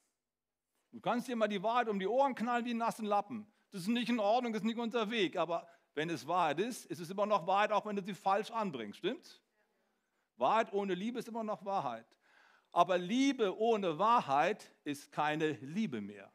Du 0.90 1.00
kannst 1.00 1.28
dir 1.28 1.37
mal 1.37 1.49
die 1.49 1.62
Wahrheit 1.62 1.88
um 1.88 1.99
die 1.99 2.07
Ohren 2.07 2.35
knallen 2.35 2.64
wie 2.64 2.71
einen 2.71 2.78
nassen 2.78 3.07
Lappen. 3.07 3.51
Das 3.73 3.83
ist 3.83 3.88
nicht 3.88 4.11
in 4.11 4.21
Ordnung, 4.21 4.52
das 4.52 4.62
ist 4.62 4.67
nicht 4.67 4.79
unser 4.79 5.11
Weg. 5.11 5.37
Aber 5.37 5.67
wenn 5.95 6.11
es 6.11 6.26
Wahrheit 6.26 6.61
ist, 6.61 6.87
ist 6.87 7.00
es 7.00 7.11
immer 7.11 7.26
noch 7.26 7.47
Wahrheit, 7.47 7.73
auch 7.73 7.87
wenn 7.87 7.97
du 7.97 8.02
sie 8.02 8.14
falsch 8.14 8.50
anbringst. 8.50 8.99
Stimmt's? 8.99 9.41
Wahrheit 10.37 10.73
ohne 10.73 10.95
Liebe 10.95 11.19
ist 11.19 11.29
immer 11.29 11.45
noch 11.45 11.64
Wahrheit. 11.64 12.07
Aber 12.71 12.99
Liebe 12.99 13.59
ohne 13.59 13.99
Wahrheit 13.99 14.71
ist 14.85 15.12
keine 15.12 15.52
Liebe 15.52 16.00
mehr. 16.00 16.31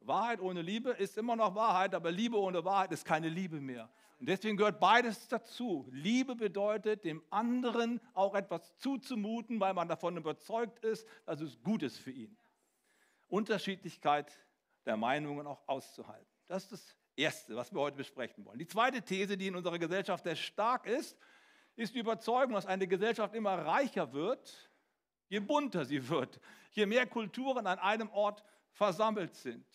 Wahrheit 0.00 0.40
ohne 0.40 0.62
Liebe 0.62 0.90
ist 0.90 1.16
immer 1.16 1.36
noch 1.36 1.54
Wahrheit, 1.54 1.94
aber 1.94 2.10
Liebe 2.10 2.38
ohne 2.38 2.64
Wahrheit 2.64 2.92
ist 2.92 3.04
keine 3.04 3.28
Liebe 3.28 3.60
mehr. 3.60 3.88
Und 4.18 4.28
deswegen 4.28 4.56
gehört 4.56 4.80
beides 4.80 5.28
dazu. 5.28 5.88
Liebe 5.90 6.34
bedeutet, 6.34 7.04
dem 7.04 7.22
anderen 7.30 8.00
auch 8.14 8.34
etwas 8.34 8.76
zuzumuten, 8.78 9.60
weil 9.60 9.74
man 9.74 9.88
davon 9.88 10.16
überzeugt 10.16 10.78
ist, 10.84 11.06
dass 11.24 11.40
es 11.40 11.60
gut 11.62 11.82
ist 11.82 11.98
für 11.98 12.10
ihn. 12.10 12.36
Unterschiedlichkeit 13.28 14.32
der 14.84 14.96
Meinungen 14.96 15.46
auch 15.46 15.66
auszuhalten. 15.66 16.26
Das 16.46 16.64
ist 16.64 16.72
das 16.72 16.96
Erste, 17.16 17.56
was 17.56 17.72
wir 17.72 17.80
heute 17.80 17.96
besprechen 17.96 18.44
wollen. 18.44 18.58
Die 18.58 18.66
zweite 18.66 19.02
These, 19.02 19.36
die 19.36 19.48
in 19.48 19.56
unserer 19.56 19.78
Gesellschaft 19.78 20.24
sehr 20.24 20.36
stark 20.36 20.86
ist, 20.86 21.16
ist 21.76 21.94
die 21.94 22.00
Überzeugung, 22.00 22.54
dass 22.54 22.66
eine 22.66 22.86
Gesellschaft 22.86 23.34
immer 23.34 23.54
reicher 23.54 24.12
wird, 24.12 24.70
je 25.28 25.40
bunter 25.40 25.84
sie 25.84 26.08
wird, 26.08 26.40
je 26.72 26.86
mehr 26.86 27.06
Kulturen 27.06 27.66
an 27.66 27.78
einem 27.78 28.10
Ort 28.10 28.42
versammelt 28.70 29.34
sind. 29.34 29.66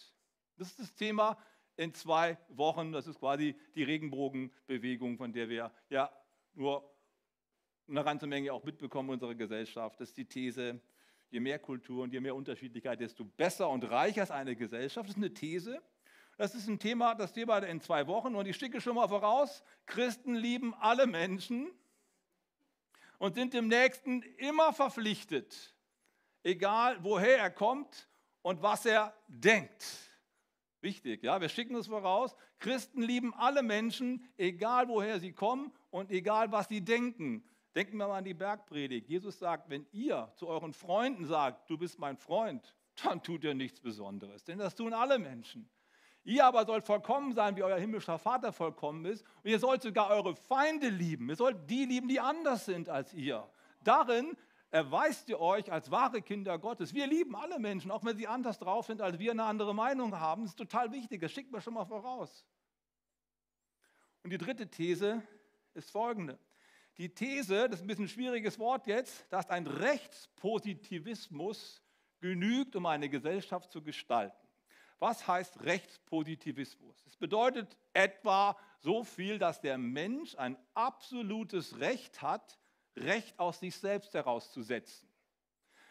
Das 0.57 0.69
ist 0.69 0.79
das 0.79 0.95
Thema 0.95 1.37
in 1.75 1.93
zwei 1.93 2.37
Wochen. 2.49 2.91
Das 2.91 3.07
ist 3.07 3.19
quasi 3.19 3.55
die 3.75 3.83
Regenbogenbewegung, 3.83 5.17
von 5.17 5.31
der 5.31 5.47
wir 5.49 5.71
ja 5.89 6.11
nur 6.53 6.91
eine 7.87 8.03
ganze 8.03 8.27
Menge 8.27 8.51
auch 8.51 8.63
mitbekommen 8.63 9.09
in 9.09 9.13
unserer 9.13 9.35
Gesellschaft. 9.35 9.99
Das 10.01 10.09
ist 10.09 10.17
die 10.17 10.25
These, 10.25 10.81
je 11.29 11.39
mehr 11.39 11.59
Kultur 11.59 12.03
und 12.03 12.13
je 12.13 12.19
mehr 12.19 12.35
Unterschiedlichkeit, 12.35 12.99
desto 12.99 13.25
besser 13.25 13.69
und 13.69 13.83
reicher 13.83 14.23
ist 14.23 14.31
eine 14.31 14.55
Gesellschaft. 14.55 15.09
Das 15.09 15.15
ist 15.15 15.23
eine 15.23 15.33
These. 15.33 15.81
Das 16.37 16.53
ist 16.53 16.67
ein 16.67 16.77
Thema, 16.79 17.15
das 17.15 17.33
Thema 17.33 17.57
in 17.59 17.81
zwei 17.81 18.05
Wochen. 18.07 18.35
Und 18.35 18.45
ich 18.45 18.55
schicke 18.55 18.79
schon 18.79 18.95
mal 18.95 19.07
voraus, 19.07 19.63
Christen 19.85 20.35
lieben 20.35 20.73
alle 20.75 21.07
Menschen 21.07 21.71
und 23.17 23.35
sind 23.35 23.53
dem 23.53 23.67
Nächsten 23.67 24.21
immer 24.37 24.71
verpflichtet, 24.71 25.75
egal 26.43 27.03
woher 27.03 27.39
er 27.39 27.49
kommt 27.49 28.07
und 28.43 28.61
was 28.61 28.85
er 28.85 29.15
denkt. 29.27 29.83
Wichtig, 30.81 31.23
ja, 31.23 31.41
wir 31.41 31.49
schicken 31.49 31.75
es 31.75 31.87
voraus. 31.87 32.35
Christen 32.59 33.01
lieben 33.01 33.33
alle 33.33 33.63
Menschen, 33.63 34.23
egal 34.37 34.87
woher 34.87 35.19
sie 35.19 35.33
kommen 35.33 35.73
und 35.89 36.11
egal 36.11 36.51
was 36.51 36.67
sie 36.67 36.81
denken. 36.81 37.43
Denken 37.77 37.97
wir 37.97 38.07
mal 38.07 38.17
an 38.17 38.23
die 38.23 38.33
Bergpredigt. 38.33 39.07
Jesus 39.07 39.37
sagt, 39.37 39.69
wenn 39.69 39.85
ihr 39.91 40.31
zu 40.35 40.47
euren 40.47 40.73
Freunden 40.73 41.25
sagt, 41.25 41.69
du 41.69 41.77
bist 41.77 41.99
mein 41.99 42.17
Freund, 42.17 42.73
dann 43.03 43.21
tut 43.21 43.43
ihr 43.43 43.53
nichts 43.53 43.79
Besonderes, 43.79 44.43
denn 44.43 44.57
das 44.57 44.73
tun 44.73 44.95
alle 44.95 45.19
Menschen. 45.19 45.69
Ihr 46.23 46.43
aber 46.43 46.65
sollt 46.65 46.87
vollkommen 46.87 47.33
sein, 47.33 47.55
wie 47.55 47.61
euer 47.61 47.77
himmlischer 47.77 48.17
Vater 48.17 48.51
vollkommen 48.51 49.05
ist. 49.05 49.23
Und 49.43 49.51
ihr 49.51 49.59
sollt 49.59 49.83
sogar 49.83 50.09
eure 50.09 50.35
Feinde 50.35 50.89
lieben. 50.89 51.29
Ihr 51.29 51.35
sollt 51.35 51.69
die 51.69 51.85
lieben, 51.85 52.07
die 52.07 52.19
anders 52.19 52.65
sind 52.65 52.89
als 52.89 53.13
ihr. 53.13 53.47
Darin 53.83 54.35
erweist 54.71 55.29
ihr 55.29 55.39
euch 55.39 55.71
als 55.71 55.91
wahre 55.91 56.23
Kinder 56.23 56.57
Gottes. 56.57 56.95
Wir 56.95 57.05
lieben 57.05 57.35
alle 57.35 57.59
Menschen, 57.59 57.91
auch 57.91 58.03
wenn 58.03 58.17
sie 58.17 58.25
anders 58.25 58.57
drauf 58.57 58.87
sind, 58.87 59.03
als 59.03 59.19
wir 59.19 59.29
eine 59.29 59.43
andere 59.43 59.75
Meinung 59.75 60.19
haben. 60.19 60.41
Das 60.41 60.53
ist 60.53 60.57
total 60.57 60.91
wichtig, 60.91 61.21
das 61.21 61.31
schickt 61.31 61.51
man 61.51 61.61
schon 61.61 61.75
mal 61.75 61.85
voraus. 61.85 62.43
Und 64.23 64.31
die 64.31 64.39
dritte 64.39 64.67
These 64.67 65.21
ist 65.75 65.91
folgende. 65.91 66.39
Die 66.97 67.09
These, 67.09 67.69
das 67.69 67.79
ist 67.79 67.83
ein 67.83 67.87
bisschen 67.87 68.05
ein 68.05 68.09
schwieriges 68.09 68.57
Wort 68.57 68.87
jetzt, 68.87 69.31
dass 69.31 69.47
ein 69.49 69.67
Rechtspositivismus 69.67 71.83
genügt, 72.19 72.75
um 72.75 72.87
eine 72.87 73.07
Gesellschaft 73.07 73.71
zu 73.71 73.83
gestalten. 73.83 74.35
Was 74.97 75.27
heißt 75.27 75.61
Rechtspositivismus? 75.61 77.05
Es 77.05 77.15
bedeutet 77.15 77.77
etwa 77.93 78.57
so 78.79 79.03
viel, 79.03 79.37
dass 79.37 79.61
der 79.61 79.77
Mensch 79.77 80.33
ein 80.35 80.57
absolutes 80.73 81.79
Recht 81.79 82.23
hat, 82.23 82.57
Recht 82.95 83.37
aus 83.37 83.59
sich 83.59 83.75
selbst 83.75 84.15
herauszusetzen. 84.15 85.07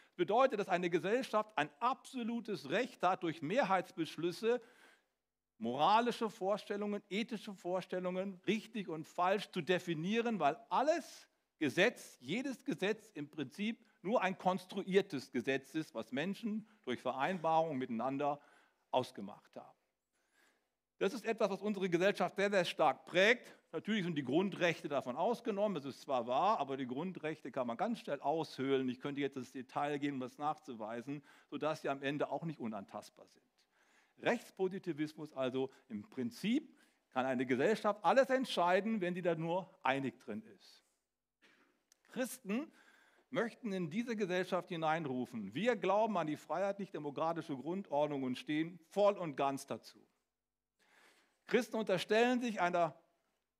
Das 0.07 0.15
bedeutet, 0.17 0.59
dass 0.59 0.67
eine 0.67 0.89
Gesellschaft 0.89 1.49
ein 1.55 1.69
absolutes 1.79 2.69
Recht 2.69 3.01
hat, 3.01 3.23
durch 3.23 3.41
Mehrheitsbeschlüsse 3.41 4.61
moralische 5.57 6.29
Vorstellungen, 6.29 7.01
ethische 7.09 7.53
Vorstellungen, 7.53 8.39
richtig 8.47 8.89
und 8.89 9.07
falsch 9.07 9.49
zu 9.51 9.61
definieren, 9.61 10.39
weil 10.39 10.57
alles 10.69 11.27
Gesetz, 11.59 12.17
jedes 12.19 12.63
Gesetz 12.63 13.09
im 13.13 13.29
Prinzip 13.29 13.83
nur 14.01 14.21
ein 14.21 14.37
konstruiertes 14.37 15.31
Gesetz 15.31 15.73
ist, 15.73 15.93
was 15.95 16.11
Menschen 16.11 16.67
durch 16.85 17.01
Vereinbarungen 17.01 17.77
miteinander 17.77 18.39
ausgemacht 18.91 19.55
haben. 19.55 19.77
Das 20.99 21.13
ist 21.13 21.25
etwas, 21.25 21.49
was 21.51 21.61
unsere 21.61 21.89
Gesellschaft 21.89 22.35
sehr, 22.35 22.49
sehr 22.49 22.65
stark 22.65 23.05
prägt. 23.05 23.55
Natürlich 23.71 24.03
sind 24.03 24.15
die 24.15 24.23
Grundrechte 24.23 24.87
davon 24.87 25.15
ausgenommen, 25.15 25.75
das 25.75 25.85
ist 25.85 26.01
zwar 26.01 26.25
wahr, 26.25 26.59
aber 26.59 26.77
die 26.77 26.87
Grundrechte 26.87 27.51
kann 27.51 27.67
man 27.67 27.77
ganz 27.77 27.99
schnell 27.99 28.19
aushöhlen. 28.21 28.89
Ich 28.89 28.99
könnte 28.99 29.21
jetzt 29.21 29.37
ins 29.37 29.51
Detail 29.51 29.99
gehen, 29.99 30.15
um 30.15 30.19
das 30.19 30.37
nachzuweisen, 30.37 31.21
sodass 31.49 31.81
sie 31.81 31.89
am 31.89 32.01
Ende 32.01 32.31
auch 32.31 32.43
nicht 32.45 32.59
unantastbar 32.59 33.27
sind. 33.27 33.43
Rechtspositivismus 34.19 35.33
also 35.33 35.69
im 35.89 36.07
Prinzip 36.09 36.75
kann 37.11 37.25
eine 37.25 37.45
Gesellschaft 37.45 38.03
alles 38.03 38.29
entscheiden, 38.29 39.01
wenn 39.01 39.13
sie 39.13 39.21
da 39.21 39.35
nur 39.35 39.69
einig 39.83 40.19
drin 40.19 40.43
ist. 40.55 40.83
Christen 42.09 42.71
möchten 43.29 43.73
in 43.73 43.89
diese 43.89 44.15
Gesellschaft 44.15 44.69
hineinrufen. 44.69 45.53
Wir 45.53 45.75
glauben 45.75 46.17
an 46.17 46.27
die 46.27 46.37
freiheitlich-demokratische 46.37 47.55
Grundordnung 47.55 48.23
und 48.23 48.37
stehen 48.37 48.79
voll 48.89 49.17
und 49.17 49.35
ganz 49.35 49.65
dazu. 49.65 49.99
Christen 51.45 51.77
unterstellen 51.77 52.41
sich 52.41 52.61
einer 52.61 52.97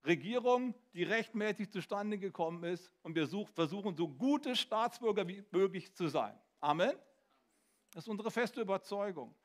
Regierung, 0.05 0.73
die 0.93 1.03
rechtmäßig 1.03 1.71
zustande 1.71 2.17
gekommen 2.17 2.63
ist 2.63 2.91
und 3.03 3.15
wir 3.15 3.27
versuchen, 3.27 3.95
so 3.95 4.07
gute 4.07 4.55
Staatsbürger 4.55 5.27
wie 5.27 5.43
möglich 5.51 5.93
zu 5.93 6.07
sein. 6.07 6.37
Amen. 6.59 6.93
Das 7.93 8.03
ist 8.03 8.09
unsere 8.09 8.31
feste 8.31 8.61
Überzeugung. 8.61 9.35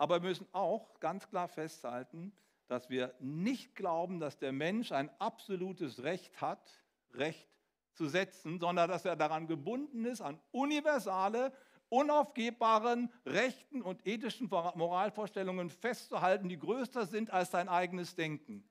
Aber 0.00 0.22
wir 0.22 0.30
müssen 0.30 0.46
auch 0.52 0.98
ganz 0.98 1.28
klar 1.28 1.46
festhalten, 1.46 2.32
dass 2.68 2.88
wir 2.88 3.14
nicht 3.20 3.74
glauben, 3.74 4.18
dass 4.18 4.38
der 4.38 4.50
Mensch 4.50 4.92
ein 4.92 5.10
absolutes 5.20 6.02
Recht 6.02 6.40
hat, 6.40 6.82
Recht 7.12 7.46
zu 7.92 8.08
setzen, 8.08 8.58
sondern 8.58 8.88
dass 8.88 9.04
er 9.04 9.14
daran 9.14 9.46
gebunden 9.46 10.06
ist, 10.06 10.22
an 10.22 10.40
universale, 10.52 11.52
unaufgebbaren 11.90 13.12
Rechten 13.26 13.82
und 13.82 14.06
ethischen 14.06 14.48
Moralvorstellungen 14.48 15.68
festzuhalten, 15.68 16.48
die 16.48 16.58
größer 16.58 17.04
sind 17.04 17.30
als 17.30 17.50
sein 17.50 17.68
eigenes 17.68 18.14
Denken. 18.14 18.66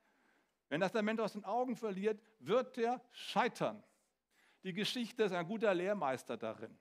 Wenn 0.68 0.82
das 0.82 0.94
der 0.94 1.04
Mensch 1.04 1.22
aus 1.22 1.34
den 1.34 1.46
Augen 1.46 1.76
verliert, 1.76 2.20
wird 2.40 2.76
er 2.80 3.04
scheitern. 3.12 3.84
Die 4.64 4.74
Geschichte 4.74 5.26
ist 5.26 5.34
ein 5.34 5.46
guter 5.46 5.76
Lehrmeister 5.76 6.38
darin. 6.38 6.76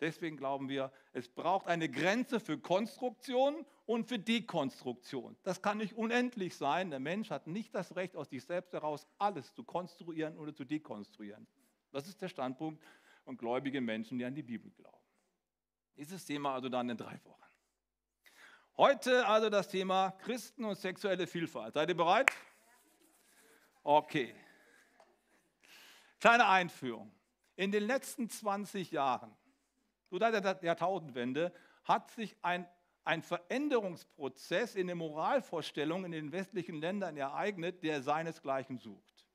Deswegen 0.00 0.36
glauben 0.36 0.68
wir, 0.68 0.92
es 1.12 1.28
braucht 1.28 1.66
eine 1.66 1.88
Grenze 1.88 2.38
für 2.38 2.58
Konstruktion 2.58 3.64
und 3.86 4.06
für 4.06 4.18
Dekonstruktion. 4.18 5.36
Das 5.42 5.62
kann 5.62 5.78
nicht 5.78 5.94
unendlich 5.94 6.56
sein. 6.56 6.90
Der 6.90 7.00
Mensch 7.00 7.30
hat 7.30 7.46
nicht 7.46 7.74
das 7.74 7.96
Recht, 7.96 8.14
aus 8.14 8.28
sich 8.28 8.44
selbst 8.44 8.74
heraus 8.74 9.06
alles 9.18 9.54
zu 9.54 9.64
konstruieren 9.64 10.36
oder 10.36 10.54
zu 10.54 10.64
dekonstruieren. 10.64 11.46
Das 11.92 12.06
ist 12.08 12.20
der 12.20 12.28
Standpunkt 12.28 12.82
von 13.24 13.38
gläubigen 13.38 13.84
Menschen, 13.84 14.18
die 14.18 14.24
an 14.24 14.34
die 14.34 14.42
Bibel 14.42 14.70
glauben. 14.70 14.96
Dieses 15.96 16.26
Thema 16.26 16.54
also 16.54 16.68
dann 16.68 16.90
in 16.90 16.98
drei 16.98 17.18
Wochen. 17.24 17.42
Heute 18.76 19.26
also 19.26 19.48
das 19.48 19.68
Thema 19.68 20.10
Christen 20.10 20.66
und 20.66 20.76
sexuelle 20.76 21.26
Vielfalt. 21.26 21.72
Seid 21.72 21.88
ihr 21.88 21.96
bereit? 21.96 22.30
Okay. 23.82 24.34
Kleine 26.20 26.46
Einführung. 26.46 27.10
In 27.54 27.72
den 27.72 27.84
letzten 27.84 28.28
20 28.28 28.90
Jahren 28.90 29.34
so 30.08 30.18
seit 30.18 30.44
der 30.44 30.58
Jahrtausendwende 30.62 31.52
hat 31.84 32.10
sich 32.10 32.36
ein, 32.42 32.66
ein 33.04 33.22
Veränderungsprozess 33.22 34.74
in 34.74 34.86
den 34.86 34.98
Moralvorstellungen 34.98 36.12
in 36.12 36.26
den 36.26 36.32
westlichen 36.32 36.76
Ländern 36.76 37.16
ereignet, 37.16 37.82
der 37.82 38.02
seinesgleichen 38.02 38.78
sucht. 38.78 39.26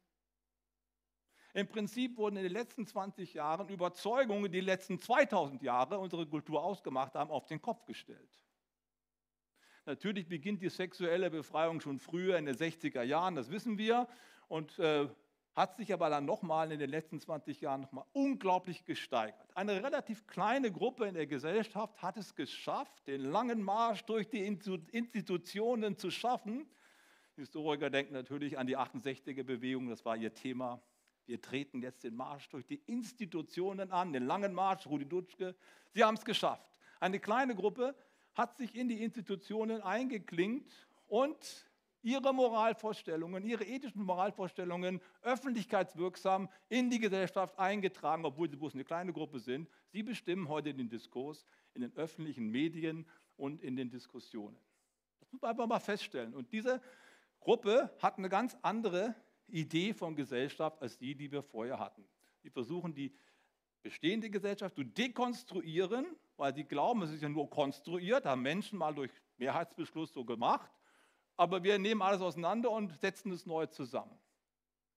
Im 1.54 1.68
Prinzip 1.68 2.18
wurden 2.18 2.38
in 2.38 2.44
den 2.44 2.54
letzten 2.54 2.88
20 2.88 3.34
Jahren 3.34 3.68
Überzeugungen, 3.68 4.46
die 4.46 4.60
die 4.60 4.66
letzten 4.66 5.00
2000 5.00 5.62
Jahre 5.62 6.00
unsere 6.00 6.25
Kultur 6.25 6.63
ausgemacht 6.63 7.16
haben, 7.16 7.30
auf 7.30 7.46
den 7.46 7.62
Kopf 7.62 7.86
gestellt. 7.86 8.42
Natürlich 9.86 10.28
beginnt 10.28 10.62
die 10.62 10.70
sexuelle 10.70 11.30
Befreiung 11.30 11.82
schon 11.82 12.00
früher 12.00 12.38
in 12.38 12.46
den 12.46 12.56
60er 12.56 13.01
Jahren, 13.01 13.36
das 13.36 13.50
wissen 13.50 13.78
wir. 13.78 14.08
Und 14.48 14.78
äh, 14.80 15.10
hat 15.55 15.75
sich 15.75 15.93
aber 15.93 16.10
dann 16.10 16.25
nochmal 16.25 16.72
in 16.72 16.79
den 16.79 16.89
letzten 16.89 17.20
20 17.20 17.62
Jahren 17.62 17.81
nochmal 17.81 18.05
unglaublich 18.13 18.86
gesteigert. 18.86 19.50
Eine 19.55 19.84
relativ 19.84 20.25
kleine 20.27 20.72
Gruppe 20.72 21.08
in 21.08 21.15
der 21.15 21.27
Gesellschaft 21.27 22.01
hat 22.01 22.17
es 22.17 22.36
geschafft, 22.36 23.08
den 23.08 23.22
langen 23.22 23.62
Marsch 23.62 24.03
durch 24.05 24.29
die 24.29 24.46
Institutionen 24.46 25.98
zu 25.98 26.10
schaffen. 26.10 26.70
Historiker 27.36 27.89
denken 27.89 28.13
natürlich 28.13 28.58
an 28.58 28.67
die 28.67 28.77
68er-Bewegung, 28.77 29.89
das 29.89 30.05
war 30.05 30.15
ihr 30.15 30.34
Thema. 30.34 30.81
Wir 31.25 31.41
treten 31.41 31.81
jetzt 31.81 32.03
den 32.03 32.15
Marsch 32.15 32.50
durch 32.50 32.65
die 32.65 32.81
Institutionen 32.88 33.91
an, 33.91 34.13
den 34.13 34.25
langen 34.25 34.53
Marsch, 34.53 34.88
Rudi 34.88 35.05
Dutschke. 35.05 35.55
Sie 35.89 36.03
haben 36.03 36.15
es 36.15 36.25
geschafft. 36.25 36.79
Eine 37.00 37.20
kleine 37.20 37.55
Gruppe 37.55 37.96
hat 38.34 38.58
sich 38.58 38.75
in 38.75 38.88
die 38.88 39.03
Institutionen 39.03 39.81
eingeklinkt 39.81 40.72
und 41.08 41.71
ihre 42.03 42.34
Moralvorstellungen, 42.34 43.43
ihre 43.43 43.63
ethischen 43.63 44.03
Moralvorstellungen 44.03 45.01
öffentlichkeitswirksam 45.22 46.50
in 46.70 46.89
die 46.89 47.00
Gesellschaft 47.00 47.58
eingetragen, 47.60 48.25
obwohl 48.25 48.50
sie 48.50 48.55
bloß 48.55 48.74
eine 48.74 48.84
kleine 48.84 49.13
Gruppe 49.13 49.39
sind. 49.39 49.70
Sie 49.91 50.03
bestimmen 50.03 50.48
heute 50.48 50.74
den 50.74 50.89
Diskurs 50.89 51.46
in 51.74 51.81
den 51.81 51.96
öffentlichen 51.96 52.50
Medien 52.50 53.05
und 53.38 53.62
in 53.62 53.75
den 53.75 53.89
Diskussionen. 53.89 54.58
Das 55.20 55.31
muss 55.31 55.41
man 55.41 55.51
einfach 55.51 55.67
mal 55.67 55.79
feststellen. 55.79 56.34
Und 56.34 56.51
diese 56.51 56.81
Gruppe 57.39 57.91
hat 58.00 58.17
eine 58.17 58.29
ganz 58.29 58.58
andere 58.62 59.15
Idee 59.48 59.93
von 59.93 60.15
Gesellschaft 60.15 60.81
als 60.81 60.98
die, 60.98 61.15
die 61.15 61.31
wir 61.31 61.43
vorher 61.43 61.79
hatten. 61.79 62.03
Sie 62.41 62.50
versuchen 62.50 62.93
die 62.93 63.13
bestehende 63.84 64.29
Gesellschaft 64.29 64.75
zu 64.75 64.84
dekonstruieren, 64.84 66.05
weil 66.38 66.53
sie 66.53 66.63
glauben, 66.63 67.01
es 67.03 67.12
ist 67.12 67.22
ja 67.22 67.29
nur 67.29 67.50
konstruiert, 67.50 68.25
haben 68.25 68.41
Menschen 68.41 68.77
mal 68.77 68.93
durch 68.93 69.12
Mehrheitsbeschluss 69.38 70.13
so 70.13 70.24
gemacht 70.24 70.72
aber 71.38 71.64
wir 71.64 71.80
nehmen 71.80 72.02
alles 72.02 72.22
auseinander 72.22 72.72
und 72.72 73.00
setzen 73.00 73.32
es 73.32 73.46
neu 73.46 73.66
zusammen. 73.68 74.18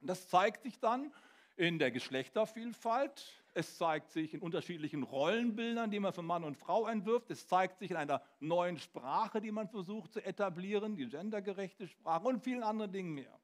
Und 0.01 0.09
das 0.09 0.29
zeigt 0.29 0.63
sich 0.63 0.79
dann 0.79 1.13
in 1.57 1.79
der 1.79 1.91
Geschlechtervielfalt, 1.91 3.25
es 3.55 3.79
zeigt 3.79 4.11
sich 4.11 4.35
in 4.35 4.41
unterschiedlichen 4.41 5.05
Rollenbildern, 5.05 5.91
die 5.91 6.01
man 6.01 6.13
für 6.13 6.23
Mann 6.23 6.43
und 6.43 6.57
Frau 6.57 6.87
entwirft, 6.89 7.31
es 7.31 7.47
zeigt 7.47 7.79
sich 7.79 7.93
in 7.93 7.97
einer 7.97 8.21
neuen 8.41 8.79
Sprache, 8.79 9.41
die 9.41 9.53
man 9.53 9.69
versucht 9.69 10.13
zu 10.13 10.25
etablieren, 10.25 10.97
die 10.97 11.09
gendergerechte 11.09 11.87
Sprache 11.87 12.27
und 12.27 12.43
vielen 12.43 12.65
anderen 12.65 12.91
Dingen 12.91 13.15
mehr. 13.15 13.39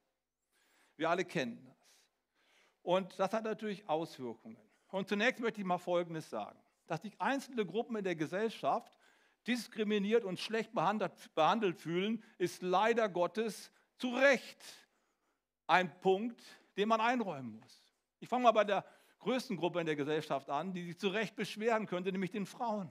Wir 0.97 1.09
alle 1.09 1.25
kennen 1.25 1.65
das. 1.65 1.77
Und 2.83 3.19
das 3.19 3.33
hat 3.33 3.45
natürlich 3.45 3.89
Auswirkungen. 3.89 4.59
Und 4.89 5.09
zunächst 5.09 5.41
möchte 5.41 5.61
ich 5.61 5.67
mal 5.67 5.79
Folgendes 5.79 6.29
sagen, 6.29 6.59
dass 6.87 7.03
sich 7.03 7.19
einzelne 7.21 7.65
Gruppen 7.65 7.97
in 7.97 8.05
der 8.05 8.17
Gesellschaft 8.17 8.99
diskriminiert 9.47 10.25
und 10.25 10.39
schlecht 10.39 10.73
behandelt, 10.75 11.13
behandelt 11.35 11.79
fühlen, 11.79 12.23
ist 12.39 12.63
leider 12.63 13.09
Gottes 13.09 13.73
zu 13.99 14.11
Recht 14.15 14.63
ein 15.67 16.01
Punkt, 16.01 16.43
den 16.77 16.89
man 16.89 17.01
einräumen 17.01 17.59
muss. 17.61 17.93
Ich 18.19 18.29
fange 18.29 18.45
mal 18.45 18.53
bei 18.53 18.65
der 18.65 18.85
größten 19.21 19.57
Gruppe 19.57 19.81
in 19.81 19.87
der 19.87 19.97
Gesellschaft 19.97 20.51
an, 20.51 20.73
die 20.73 20.85
sich 20.85 20.99
zu 20.99 21.09
Recht 21.09 21.37
beschweren 21.37 21.87
könnte, 21.87 22.11
nämlich 22.11 22.31
den 22.31 22.47
Frauen. 22.47 22.91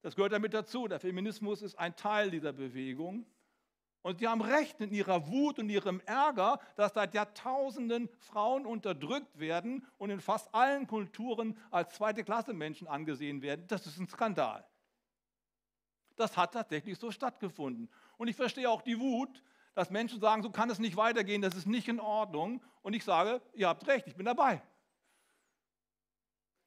Das 0.00 0.16
gehört 0.16 0.32
damit 0.32 0.54
dazu. 0.54 0.88
Der 0.88 0.98
Feminismus 0.98 1.62
ist 1.62 1.78
ein 1.78 1.94
Teil 1.94 2.30
dieser 2.30 2.52
Bewegung. 2.52 3.24
Und 4.02 4.18
sie 4.18 4.26
haben 4.26 4.42
recht 4.42 4.80
in 4.80 4.92
ihrer 4.92 5.28
Wut 5.28 5.60
und 5.60 5.68
ihrem 5.68 6.00
Ärger, 6.06 6.58
dass 6.74 6.92
seit 6.94 7.14
Jahrtausenden 7.14 8.08
Frauen 8.18 8.66
unterdrückt 8.66 9.38
werden 9.38 9.86
und 9.96 10.10
in 10.10 10.20
fast 10.20 10.52
allen 10.52 10.88
Kulturen 10.88 11.56
als 11.70 11.94
zweite 11.94 12.24
Klasse 12.24 12.52
Menschen 12.52 12.88
angesehen 12.88 13.42
werden. 13.42 13.64
Das 13.68 13.86
ist 13.86 13.98
ein 13.98 14.08
Skandal. 14.08 14.66
Das 16.16 16.36
hat 16.36 16.52
tatsächlich 16.52 16.98
so 16.98 17.12
stattgefunden. 17.12 17.88
Und 18.16 18.28
ich 18.28 18.36
verstehe 18.36 18.68
auch 18.68 18.82
die 18.82 18.98
Wut, 18.98 19.42
dass 19.74 19.90
Menschen 19.90 20.20
sagen, 20.20 20.42
so 20.42 20.50
kann 20.50 20.68
es 20.68 20.78
nicht 20.78 20.96
weitergehen, 20.96 21.40
das 21.40 21.54
ist 21.54 21.66
nicht 21.66 21.88
in 21.88 22.00
Ordnung. 22.00 22.62
Und 22.82 22.94
ich 22.94 23.04
sage, 23.04 23.40
ihr 23.54 23.68
habt 23.68 23.86
recht, 23.86 24.06
ich 24.08 24.16
bin 24.16 24.26
dabei. 24.26 24.60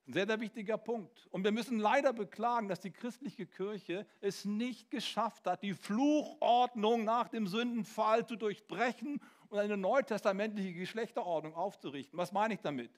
Ein 0.08 0.14
sehr, 0.14 0.28
sehr 0.28 0.40
wichtiger 0.40 0.78
Punkt. 0.78 1.28
Und 1.32 1.44
wir 1.44 1.52
müssen 1.52 1.80
leider 1.80 2.14
beklagen, 2.14 2.68
dass 2.68 2.80
die 2.80 2.92
christliche 2.92 3.48
Kirche 3.48 4.06
es 4.22 4.46
nicht 4.46 4.92
geschafft 4.92 5.48
hat, 5.48 5.64
die 5.64 5.74
Fluchordnung 5.74 7.04
nach 7.04 7.28
dem 7.28 7.48
Sündenfall 7.48 8.26
zu 8.26 8.36
durchbrechen 8.36 9.20
und 9.50 9.58
eine 9.58 9.78
neutestamentliche 9.78 10.74
Geschlechterordnung 10.74 11.56
aufzurichten. 11.56 12.20
Was 12.20 12.32
meine 12.32 12.54
ich 12.54 12.62
damit? 12.62 12.92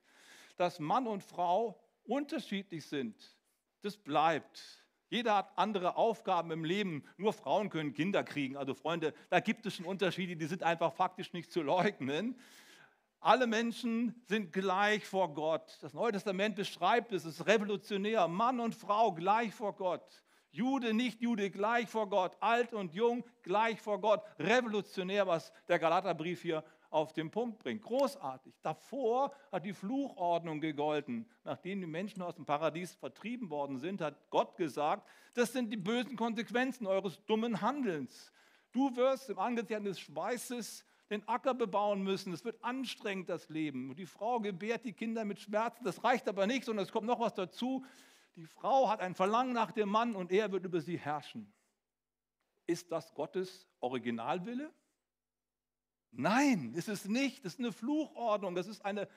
Dass 0.58 0.80
Mann 0.80 1.08
und 1.08 1.24
Frau 1.24 1.80
unterschiedlich 2.04 2.86
sind, 2.86 3.38
das 3.84 3.96
bleibt. 3.96 4.86
Jeder 5.10 5.38
hat 5.38 5.58
andere 5.58 5.96
Aufgaben 5.96 6.52
im 6.52 6.65
Leben. 6.65 7.06
Nur 7.15 7.32
Frauen 7.32 7.70
können 7.70 7.93
Kinder 7.93 8.24
kriegen. 8.24 8.58
Also 8.58 8.74
Freunde, 8.74 9.13
da 9.30 9.39
gibt 9.39 9.65
es 9.65 9.76
schon 9.76 9.86
Unterschiede, 9.86 10.36
die 10.36 10.46
sind 10.46 10.63
einfach 10.63 10.93
faktisch 10.93 11.32
nicht 11.32 11.54
zu 11.54 11.62
leugnen. 11.62 12.38
Alle 13.27 13.45
Menschen 13.45 14.15
sind 14.29 14.53
gleich 14.53 15.05
vor 15.05 15.33
Gott. 15.33 15.79
Das 15.81 15.93
Neue 15.93 16.13
Testament 16.13 16.55
beschreibt 16.55 17.11
es, 17.11 17.25
es 17.25 17.41
ist 17.41 17.45
revolutionär. 17.45 18.25
Mann 18.29 18.61
und 18.61 18.73
Frau 18.73 19.11
gleich 19.11 19.53
vor 19.53 19.75
Gott. 19.75 20.23
Jude, 20.49 20.93
nicht 20.93 21.19
Jude, 21.19 21.51
gleich 21.51 21.89
vor 21.89 22.09
Gott. 22.09 22.37
Alt 22.39 22.71
und 22.73 22.93
jung, 22.93 23.25
gleich 23.43 23.81
vor 23.81 23.99
Gott. 23.99 24.23
Revolutionär, 24.39 25.27
was 25.27 25.51
der 25.67 25.77
Galaterbrief 25.77 26.41
hier 26.41 26.63
auf 26.89 27.11
den 27.11 27.29
Punkt 27.29 27.59
bringt. 27.59 27.81
Großartig. 27.81 28.53
Davor 28.61 29.33
hat 29.51 29.65
die 29.65 29.73
Fluchordnung 29.73 30.61
gegolten. 30.61 31.29
Nachdem 31.43 31.81
die 31.81 31.85
Menschen 31.85 32.21
aus 32.21 32.35
dem 32.35 32.45
Paradies 32.45 32.95
vertrieben 32.95 33.49
worden 33.49 33.77
sind, 33.77 33.99
hat 33.99 34.29
Gott 34.29 34.55
gesagt, 34.55 35.05
das 35.33 35.51
sind 35.51 35.69
die 35.69 35.75
bösen 35.75 36.15
Konsequenzen 36.15 36.87
eures 36.87 37.21
dummen 37.25 37.59
Handelns. 37.59 38.31
Du 38.71 38.95
wirst 38.95 39.29
im 39.29 39.37
Angesicht 39.37 39.85
des 39.85 39.99
Schweißes 39.99 40.85
den 41.10 41.28
Acker 41.28 41.54
bebauen 41.54 42.04
müssen. 42.04 42.34
Es 42.34 42.43
wird 42.43 42.63
anstrengend, 42.63 43.30
das 43.30 43.50
Leben. 43.50 43.89
Und 43.89 44.00
die 44.00 44.06
Frau 44.06 44.39
gebärt 44.39 44.86
die 44.86 44.93
Kinder 44.93 45.26
mit 45.26 45.39
Schmerzen. 45.39 45.84
Das 45.84 46.04
reicht 46.04 46.28
aber 46.28 46.48
nicht, 46.48 46.65
sondern 46.65 46.86
es 46.86 46.91
kommt 46.91 47.08
noch 47.08 47.20
was 47.20 47.34
dazu. 47.34 47.86
Die 48.36 48.46
Frau 48.46 48.89
hat 48.89 49.00
ein 49.00 49.15
Verlangen 49.15 49.54
nach 49.54 49.72
dem 49.72 49.89
Mann 49.89 50.15
und 50.15 50.32
er 50.32 50.52
wird 50.52 50.65
über 50.65 50.82
sie 50.82 50.98
herrschen. 50.98 51.52
Ist 52.65 52.91
das 52.91 53.13
Gottes 53.13 53.67
Originalwille? 53.80 54.72
Nein, 56.12 56.74
ist 56.74 56.89
es 56.89 57.06
nicht. 57.06 57.46
Das 57.46 57.54
ist 57.54 57.60
eine 57.60 57.72
Fluchordnung. 57.72 58.56
Das 58.56 58.67
ist 58.67 58.84
eine, 58.84 59.08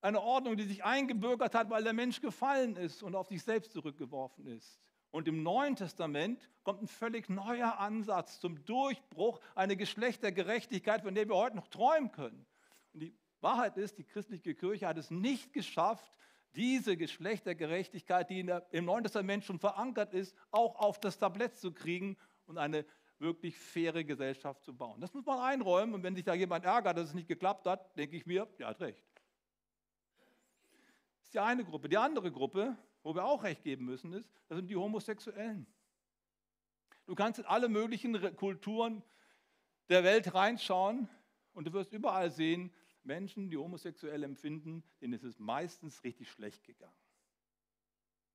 eine 0.00 0.20
Ordnung, 0.20 0.56
die 0.56 0.64
sich 0.64 0.84
eingebürgert 0.84 1.54
hat, 1.54 1.70
weil 1.70 1.82
der 1.82 1.92
Mensch 1.92 2.20
gefallen 2.20 2.76
ist 2.76 3.02
und 3.02 3.14
auf 3.14 3.28
sich 3.28 3.42
selbst 3.42 3.72
zurückgeworfen 3.72 4.46
ist. 4.46 4.80
Und 5.12 5.28
im 5.28 5.42
Neuen 5.42 5.76
Testament 5.76 6.48
kommt 6.64 6.82
ein 6.82 6.88
völlig 6.88 7.28
neuer 7.28 7.78
Ansatz 7.78 8.40
zum 8.40 8.64
Durchbruch, 8.64 9.40
eine 9.54 9.76
Geschlechtergerechtigkeit, 9.76 11.02
von 11.02 11.14
der 11.14 11.28
wir 11.28 11.36
heute 11.36 11.54
noch 11.54 11.68
träumen 11.68 12.10
können. 12.10 12.46
Und 12.94 13.00
die 13.00 13.14
Wahrheit 13.42 13.76
ist, 13.76 13.98
die 13.98 14.04
christliche 14.04 14.54
Kirche 14.54 14.86
hat 14.88 14.96
es 14.96 15.10
nicht 15.10 15.52
geschafft, 15.52 16.18
diese 16.54 16.96
Geschlechtergerechtigkeit, 16.96 18.30
die 18.30 18.42
der, 18.44 18.66
im 18.70 18.86
Neuen 18.86 19.04
Testament 19.04 19.44
schon 19.44 19.58
verankert 19.58 20.14
ist, 20.14 20.34
auch 20.50 20.76
auf 20.76 20.98
das 20.98 21.18
Tablett 21.18 21.56
zu 21.56 21.72
kriegen 21.72 22.16
und 22.46 22.56
eine 22.56 22.86
wirklich 23.18 23.58
faire 23.58 24.04
Gesellschaft 24.04 24.64
zu 24.64 24.74
bauen. 24.74 24.98
Das 25.00 25.12
muss 25.12 25.26
man 25.26 25.38
einräumen. 25.38 25.94
Und 25.94 26.02
wenn 26.02 26.14
sich 26.14 26.24
da 26.24 26.32
jemand 26.32 26.64
ärgert, 26.64 26.96
dass 26.96 27.08
es 27.08 27.14
nicht 27.14 27.28
geklappt 27.28 27.66
hat, 27.66 27.96
denke 27.98 28.16
ich 28.16 28.24
mir, 28.24 28.46
der 28.58 28.68
hat 28.68 28.80
recht. 28.80 29.04
Das 31.18 31.26
ist 31.26 31.34
die 31.34 31.38
eine 31.38 31.64
Gruppe. 31.64 31.88
Die 31.90 31.98
andere 31.98 32.32
Gruppe 32.32 32.76
wo 33.02 33.14
wir 33.14 33.24
auch 33.24 33.42
recht 33.42 33.62
geben 33.62 33.84
müssen, 33.84 34.12
ist, 34.12 34.30
das 34.48 34.56
sind 34.56 34.68
die 34.68 34.76
Homosexuellen. 34.76 35.66
Du 37.06 37.14
kannst 37.14 37.38
in 37.38 37.46
alle 37.46 37.68
möglichen 37.68 38.14
Kulturen 38.36 39.02
der 39.88 40.04
Welt 40.04 40.34
reinschauen 40.34 41.08
und 41.52 41.66
du 41.66 41.72
wirst 41.72 41.92
überall 41.92 42.30
sehen, 42.30 42.72
Menschen, 43.04 43.50
die 43.50 43.56
homosexuell 43.56 44.22
empfinden, 44.22 44.84
denen 45.00 45.12
ist 45.12 45.24
es 45.24 45.38
meistens 45.38 46.04
richtig 46.04 46.30
schlecht 46.30 46.64
gegangen. 46.64 46.92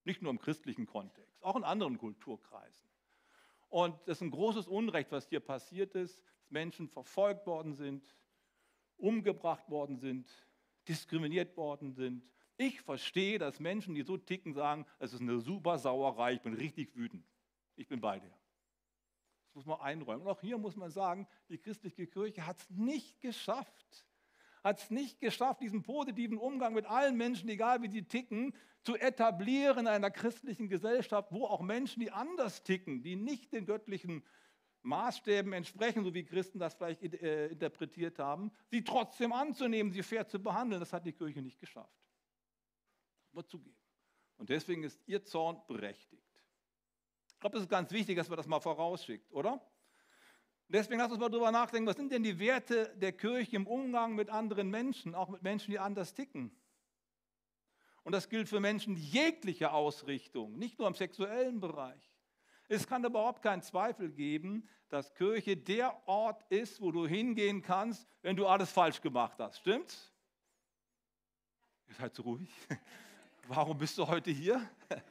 Nicht 0.04 0.22
nur 0.22 0.32
im 0.32 0.40
christlichen 0.40 0.86
Kontext, 0.86 1.42
auch 1.44 1.56
in 1.56 1.64
anderen 1.64 1.98
Kulturkreisen. 1.98 2.90
Und 3.70 3.96
das 4.06 4.18
ist 4.18 4.22
ein 4.22 4.32
großes 4.32 4.68
Unrecht, 4.68 5.12
was 5.12 5.28
hier 5.28 5.40
passiert 5.40 5.96
ist, 5.96 6.24
dass 6.48 6.52
Menschen 6.52 6.88
verfolgt 6.88 7.46
worden 7.46 7.74
sind, 7.74 8.06
umgebracht 8.98 9.70
worden 9.70 9.98
sind, 9.98 10.30
diskriminiert 10.88 11.58
worden 11.58 11.92
sind, 11.92 12.24
ich 12.58 12.82
verstehe, 12.82 13.38
dass 13.38 13.60
Menschen, 13.60 13.94
die 13.94 14.02
so 14.02 14.18
ticken, 14.18 14.54
sagen, 14.54 14.86
es 15.00 15.14
ist 15.14 15.22
eine 15.22 15.40
super 15.40 15.78
Sauerei, 15.78 16.34
ich 16.34 16.42
bin 16.42 16.54
richtig 16.54 16.96
wütend. 16.96 17.24
Ich 17.76 17.88
bin 17.88 18.02
bei 18.02 18.20
dir. 18.20 18.34
Das 19.46 19.54
muss 19.54 19.66
man 19.68 19.80
einräumen. 19.80 20.24
Und 20.24 20.28
auch 20.28 20.42
hier 20.42 20.58
muss 20.58 20.76
man 20.76 20.90
sagen, 20.90 21.28
die 21.50 21.60
christliche 21.60 22.08
Kirche 22.08 22.46
hat 22.46 22.60
es 22.60 22.70
nicht 22.72 23.22
geschafft, 23.22 24.06
hat 24.64 24.80
es 24.80 24.90
nicht 24.90 25.20
geschafft, 25.20 25.62
diesen 25.62 25.84
positiven 25.84 26.40
Umgang 26.40 26.74
mit 26.74 26.88
allen 26.88 27.16
Menschen, 27.16 27.48
egal 27.48 27.84
wie 27.84 27.90
sie 27.90 28.04
ticken, 28.04 28.56
zu 28.82 28.96
etablieren 28.96 29.82
in 29.82 29.88
einer 29.88 30.10
christlichen 30.10 30.68
Gesellschaft, 30.68 31.32
wo 31.32 31.46
auch 31.46 31.62
Menschen, 31.62 32.00
die 32.00 32.12
anders 32.12 32.64
ticken, 32.64 33.04
die 33.04 33.16
nicht 33.16 33.54
den 33.54 33.66
göttlichen 33.66 34.24
Maßstäben 34.82 35.54
entsprechen, 35.54 36.04
so 36.04 36.14
wie 36.14 36.24
Christen 36.24 36.58
das 36.58 36.74
vielleicht 36.74 37.04
äh, 37.04 37.50
interpretiert 37.50 38.18
haben, 38.18 38.52
sie 38.72 38.84
trotzdem 38.84 39.34
anzunehmen, 39.34 39.92
sie 39.92 40.02
fair 40.02 40.28
zu 40.28 40.40
behandeln. 40.40 40.80
Das 40.80 40.94
hat 40.94 41.06
die 41.06 41.14
Kirche 41.14 41.42
nicht 41.42 41.60
geschafft 41.60 42.07
wir 43.34 43.46
zugeben. 43.46 43.78
Und 44.38 44.50
deswegen 44.50 44.84
ist 44.84 45.02
ihr 45.08 45.24
Zorn 45.24 45.62
berechtigt. 45.68 46.24
Ich 47.34 47.40
glaube, 47.40 47.58
es 47.58 47.64
ist 47.64 47.70
ganz 47.70 47.92
wichtig, 47.92 48.18
dass 48.18 48.30
man 48.30 48.38
das 48.38 48.48
mal 48.48 48.60
vorausschickt, 48.60 49.32
oder? 49.32 49.62
Deswegen 50.70 51.00
lass 51.00 51.12
uns 51.12 51.20
mal 51.20 51.30
drüber 51.30 51.52
nachdenken, 51.52 51.88
was 51.88 51.96
sind 51.96 52.12
denn 52.12 52.24
die 52.24 52.40
Werte 52.40 52.94
der 52.98 53.14
Kirche 53.14 53.56
im 53.56 53.68
Umgang 53.68 54.16
mit 54.16 54.30
anderen 54.30 54.70
Menschen, 54.70 55.16
auch 55.16 55.30
mit 55.30 55.42
Menschen, 55.42 55.72
die 55.72 55.80
anders 55.80 56.14
ticken? 56.14 56.52
Und 58.04 58.12
das 58.12 58.30
gilt 58.30 58.50
für 58.50 58.60
Menschen 58.60 58.96
jeglicher 58.96 59.74
Ausrichtung, 59.74 60.58
nicht 60.58 60.78
nur 60.80 60.88
im 60.88 60.94
sexuellen 60.94 61.60
Bereich. 61.60 62.12
Es 62.70 62.88
kann 62.88 63.04
überhaupt 63.04 63.42
keinen 63.42 63.62
Zweifel 63.62 64.12
geben, 64.12 64.68
dass 64.90 65.14
Kirche 65.14 65.56
der 65.56 66.08
Ort 66.08 66.44
ist, 66.50 66.82
wo 66.82 66.92
du 66.92 67.08
hingehen 67.08 67.62
kannst, 67.62 68.08
wenn 68.22 68.36
du 68.36 68.48
alles 68.48 68.72
falsch 68.72 69.02
gemacht 69.02 69.40
hast. 69.40 69.60
Stimmt's? 69.60 70.14
Ihr 71.88 71.96
seid 71.96 72.16
so 72.16 72.24
ruhig. 72.24 72.50
Warum 73.50 73.78
bist 73.78 73.98
du 73.98 74.06
heute 74.06 74.30
hier? 74.30 74.62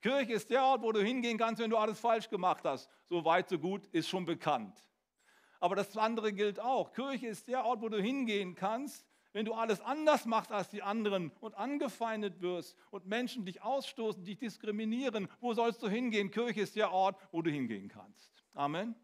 Kirche 0.00 0.34
ist 0.34 0.50
der 0.50 0.62
Ort, 0.62 0.82
wo 0.82 0.92
du 0.92 1.02
hingehen 1.02 1.36
kannst, 1.36 1.60
wenn 1.60 1.70
du 1.70 1.76
alles 1.76 1.98
falsch 1.98 2.28
gemacht 2.28 2.64
hast. 2.64 2.88
So 3.06 3.24
weit, 3.24 3.48
so 3.48 3.58
gut, 3.58 3.86
ist 3.88 4.08
schon 4.08 4.24
bekannt. 4.24 4.84
Aber 5.58 5.74
das 5.74 5.96
andere 5.96 6.32
gilt 6.32 6.60
auch. 6.60 6.92
Kirche 6.92 7.26
ist 7.26 7.48
der 7.48 7.64
Ort, 7.64 7.80
wo 7.80 7.88
du 7.88 8.00
hingehen 8.00 8.54
kannst, 8.54 9.04
wenn 9.32 9.44
du 9.44 9.52
alles 9.52 9.80
anders 9.80 10.26
machst 10.26 10.52
als 10.52 10.68
die 10.68 10.82
anderen 10.82 11.32
und 11.40 11.56
angefeindet 11.56 12.40
wirst 12.40 12.76
und 12.92 13.06
Menschen 13.06 13.44
dich 13.44 13.62
ausstoßen, 13.62 14.22
dich 14.24 14.38
diskriminieren. 14.38 15.28
Wo 15.40 15.52
sollst 15.54 15.82
du 15.82 15.88
hingehen? 15.88 16.30
Kirche 16.30 16.60
ist 16.60 16.76
der 16.76 16.92
Ort, 16.92 17.20
wo 17.32 17.42
du 17.42 17.50
hingehen 17.50 17.88
kannst. 17.88 18.32
Amen. 18.54 18.94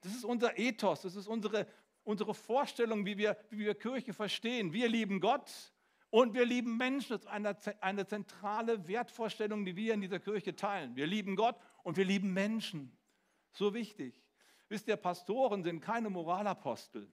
Das 0.00 0.12
ist 0.12 0.24
unser 0.24 0.58
Ethos, 0.58 1.02
das 1.02 1.14
ist 1.14 1.26
unsere, 1.26 1.66
unsere 2.04 2.32
Vorstellung, 2.32 3.04
wie 3.04 3.18
wir, 3.18 3.36
wie 3.50 3.58
wir 3.58 3.74
Kirche 3.74 4.14
verstehen. 4.14 4.72
Wir 4.72 4.88
lieben 4.88 5.20
Gott 5.20 5.74
und 6.10 6.34
wir 6.34 6.44
lieben 6.44 6.76
Menschen. 6.76 7.10
Das 7.10 7.22
ist 7.22 7.28
eine, 7.28 7.56
eine 7.80 8.06
zentrale 8.06 8.86
Wertvorstellung, 8.86 9.64
die 9.64 9.76
wir 9.76 9.94
in 9.94 10.00
dieser 10.00 10.18
Kirche 10.18 10.54
teilen. 10.54 10.96
Wir 10.96 11.06
lieben 11.06 11.36
Gott 11.36 11.56
und 11.82 11.96
wir 11.96 12.04
lieben 12.04 12.32
Menschen. 12.32 12.96
So 13.52 13.74
wichtig. 13.74 14.14
Wisst 14.68 14.88
ihr, 14.88 14.96
Pastoren 14.96 15.64
sind 15.64 15.80
keine 15.80 16.10
Moralapostel, 16.10 17.10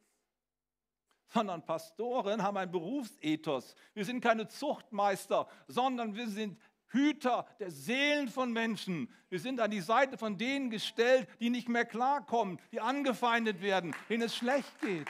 sondern 1.28 1.66
Pastoren 1.66 2.44
haben 2.44 2.58
ein 2.58 2.72
Berufsethos. 2.72 3.76
Wir 3.94 4.06
sind 4.06 4.22
keine 4.22 4.48
Zuchtmeister, 4.48 5.48
sondern 5.68 6.16
wir 6.16 6.28
sind 6.28 6.60
Hüter 6.90 7.48
der 7.60 7.72
Seelen 7.72 8.30
von 8.30 8.54
Menschen. 8.54 9.12
Wir 9.30 9.40
sind 9.40 9.60
an 9.60 9.72
die 9.72 9.82
Seite 9.82 10.18
von 10.18 10.38
denen 10.38 10.70
gestellt, 10.70 11.28
die 11.40 11.50
nicht 11.50 11.68
mehr 11.68 11.86
klarkommen, 11.86 12.60
die 12.72 12.80
angefeindet 12.80 13.62
werden, 13.62 13.96
denen 14.08 14.24
es 14.24 14.36
schlecht 14.36 14.80
geht. 14.80 15.10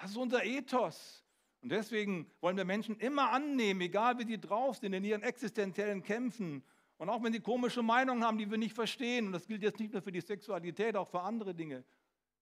Das 0.00 0.12
ist 0.12 0.16
unser 0.16 0.44
Ethos. 0.44 1.19
Und 1.62 1.70
deswegen 1.70 2.30
wollen 2.40 2.56
wir 2.56 2.64
Menschen 2.64 2.96
immer 2.98 3.30
annehmen, 3.30 3.80
egal 3.82 4.18
wie 4.18 4.24
sie 4.24 4.40
drauf 4.40 4.78
sind 4.78 4.94
in 4.94 5.04
ihren 5.04 5.22
existenziellen 5.22 6.02
Kämpfen. 6.02 6.64
Und 6.96 7.08
auch 7.08 7.22
wenn 7.22 7.32
sie 7.32 7.40
komische 7.40 7.82
Meinungen 7.82 8.24
haben, 8.24 8.38
die 8.38 8.50
wir 8.50 8.58
nicht 8.58 8.74
verstehen. 8.74 9.26
Und 9.26 9.32
das 9.32 9.46
gilt 9.46 9.62
jetzt 9.62 9.78
nicht 9.78 9.92
nur 9.92 10.02
für 10.02 10.12
die 10.12 10.20
Sexualität, 10.20 10.96
auch 10.96 11.08
für 11.08 11.20
andere 11.20 11.54
Dinge. 11.54 11.84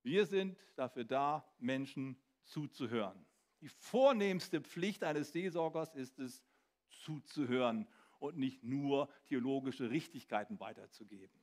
Wir 0.03 0.25
sind 0.25 0.57
dafür 0.77 1.05
da, 1.05 1.45
Menschen 1.59 2.17
zuzuhören. 2.45 3.27
Die 3.61 3.69
vornehmste 3.69 4.61
Pflicht 4.61 5.03
eines 5.03 5.33
Seelsorgers 5.33 5.95
ist 5.95 6.19
es, 6.21 6.45
zuzuhören 6.89 7.87
und 8.19 8.37
nicht 8.37 8.65
nur 8.65 9.09
theologische 9.27 9.91
Richtigkeiten 9.91 10.59
weiterzugeben. 10.59 11.41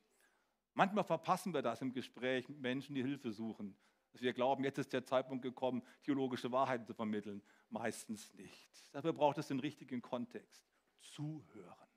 Manchmal 0.73 1.03
verpassen 1.03 1.53
wir 1.53 1.61
das 1.61 1.81
im 1.81 1.93
Gespräch 1.93 2.49
mit 2.49 2.59
Menschen, 2.59 2.95
die 2.95 3.03
Hilfe 3.03 3.31
suchen 3.31 3.77
dass 4.15 4.21
wir 4.21 4.31
glauben, 4.31 4.63
jetzt 4.63 4.77
ist 4.77 4.93
der 4.93 5.03
Zeitpunkt 5.03 5.43
gekommen, 5.43 5.83
theologische 6.03 6.49
Wahrheiten 6.49 6.85
zu 6.85 6.93
vermitteln. 6.93 7.41
Meistens 7.69 8.33
nicht. 8.35 8.69
Dafür 8.93 9.11
braucht 9.11 9.37
es 9.37 9.49
den 9.49 9.59
richtigen 9.59 10.01
Kontext. 10.01 10.63
Zuhören. 11.01 11.89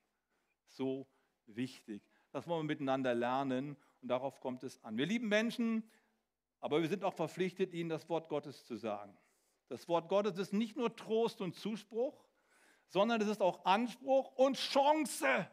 So 0.67 1.07
wichtig. 1.47 2.03
Das 2.33 2.49
wollen 2.49 2.63
wir 2.67 2.75
miteinander 2.75 3.15
lernen 3.15 3.77
und 4.03 4.09
darauf 4.09 4.41
kommt 4.41 4.65
es 4.65 4.83
an. 4.83 4.99
Wir 4.99 5.07
lieben 5.07 5.29
Menschen, 5.29 5.89
aber 6.59 6.83
wir 6.83 6.89
sind 6.89 7.05
auch 7.05 7.15
verpflichtet, 7.15 7.73
ihnen 7.73 7.89
das 7.89 8.09
Wort 8.09 8.29
Gottes 8.29 8.67
zu 8.67 8.75
sagen. 8.75 9.17
Das 9.69 9.87
Wort 9.87 10.09
Gottes 10.09 10.39
ist 10.39 10.53
nicht 10.53 10.77
nur 10.77 10.97
Trost 10.97 11.41
und 11.41 11.55
Zuspruch, 11.55 12.27
sondern 12.89 13.21
es 13.21 13.29
ist 13.29 13.41
auch 13.41 13.65
Anspruch 13.65 14.33
und 14.33 14.57
Chance. 14.57 15.49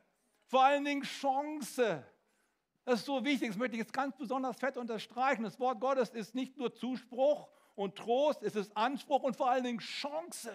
Vor 0.47 0.63
allen 0.63 0.83
Dingen 0.83 1.03
Chance. 1.03 2.03
Das 2.85 2.99
ist 2.99 3.07
so 3.07 3.25
wichtig, 3.25 3.49
das 3.49 3.57
möchte 3.57 3.75
ich 3.75 3.79
jetzt 3.79 3.93
ganz 3.93 4.15
besonders 4.15 4.57
fett 4.57 4.77
unterstreichen. 4.77 5.43
Das 5.43 5.59
Wort 5.59 5.81
Gottes 5.81 6.11
ist 6.11 6.35
nicht 6.35 6.55
nur 6.55 6.73
Zuspruch 6.73 7.49
und 7.73 7.95
Trost, 7.95 8.43
es 8.43 8.55
ist 8.55 8.77
Anspruch 8.77 9.23
und 9.23 9.35
vor 9.35 9.49
allen 9.49 9.63
Dingen 9.63 9.79
Chance. 9.79 10.53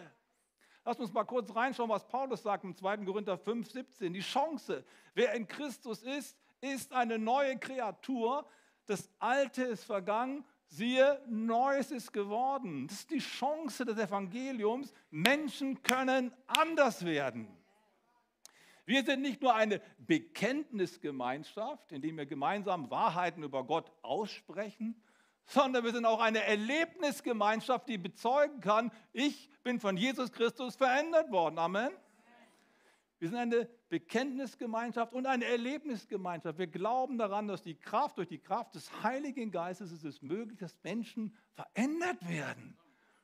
Lass 0.84 0.98
uns 0.98 1.12
mal 1.12 1.24
kurz 1.24 1.54
reinschauen, 1.54 1.90
was 1.90 2.06
Paulus 2.06 2.42
sagt 2.42 2.62
im 2.64 2.74
2. 2.74 2.98
Korinther 2.98 3.36
5, 3.36 3.70
17. 3.70 4.12
Die 4.12 4.20
Chance, 4.20 4.84
wer 5.14 5.34
in 5.34 5.46
Christus 5.46 6.02
ist, 6.02 6.38
ist 6.60 6.92
eine 6.92 7.18
neue 7.18 7.58
Kreatur. 7.58 8.46
Das 8.86 9.10
Alte 9.18 9.64
ist 9.64 9.84
vergangen, 9.84 10.44
siehe, 10.68 11.20
Neues 11.26 11.90
ist 11.90 12.12
geworden. 12.12 12.86
Das 12.86 13.00
ist 13.00 13.10
die 13.10 13.18
Chance 13.18 13.84
des 13.84 13.98
Evangeliums. 13.98 14.94
Menschen 15.10 15.82
können 15.82 16.32
anders 16.46 17.04
werden. 17.04 17.59
Wir 18.90 19.04
sind 19.04 19.22
nicht 19.22 19.40
nur 19.40 19.54
eine 19.54 19.80
Bekenntnisgemeinschaft, 19.98 21.92
indem 21.92 22.16
wir 22.16 22.26
gemeinsam 22.26 22.90
Wahrheiten 22.90 23.44
über 23.44 23.62
Gott 23.62 23.92
aussprechen, 24.02 25.00
sondern 25.46 25.84
wir 25.84 25.92
sind 25.92 26.04
auch 26.04 26.20
eine 26.20 26.42
Erlebnisgemeinschaft, 26.42 27.88
die 27.88 27.98
bezeugen 27.98 28.60
kann, 28.60 28.90
ich 29.12 29.48
bin 29.62 29.78
von 29.78 29.96
Jesus 29.96 30.32
Christus 30.32 30.74
verändert 30.74 31.30
worden. 31.30 31.60
Amen. 31.60 31.92
Wir 33.20 33.28
sind 33.28 33.38
eine 33.38 33.68
Bekenntnisgemeinschaft 33.90 35.12
und 35.12 35.24
eine 35.24 35.44
Erlebnisgemeinschaft. 35.44 36.58
Wir 36.58 36.66
glauben 36.66 37.16
daran, 37.16 37.46
dass 37.46 37.62
die 37.62 37.76
Kraft, 37.76 38.18
durch 38.18 38.26
die 38.26 38.40
Kraft 38.40 38.74
des 38.74 38.90
Heiligen 39.04 39.52
Geistes 39.52 39.92
ist 39.92 40.02
es 40.02 40.20
möglich, 40.20 40.58
dass 40.58 40.76
Menschen 40.82 41.36
verändert 41.52 42.28
werden, 42.28 42.76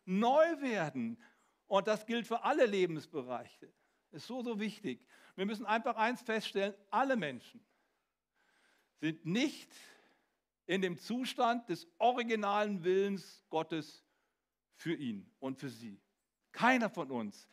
neu 0.05 0.45
werden. 0.61 1.21
Und 1.67 1.89
das 1.89 2.07
gilt 2.07 2.29
für 2.29 2.45
alle 2.45 2.67
Lebensbereiche. 2.67 3.73
Ist 4.13 4.29
so, 4.29 4.43
so 4.43 4.61
wichtig. 4.61 5.05
Wir 5.37 5.47
müssen 5.47 5.67
einfach 5.67 5.97
eins 5.97 6.23
feststellen, 6.23 6.75
alle 6.91 7.15
Menschen 7.15 7.61
sind 9.01 9.25
nicht 9.27 9.71
in 10.67 10.81
dem 10.81 10.99
Zustand 10.99 11.69
des 11.69 11.87
originalen 11.99 12.83
Willens 12.83 13.45
Gottes 13.51 14.03
für 14.75 14.95
ihn 14.95 15.31
und 15.39 15.59
für 15.59 15.69
sie. 15.69 16.01
Keiner 16.53 16.91
von 16.91 17.11
uns 17.11 17.49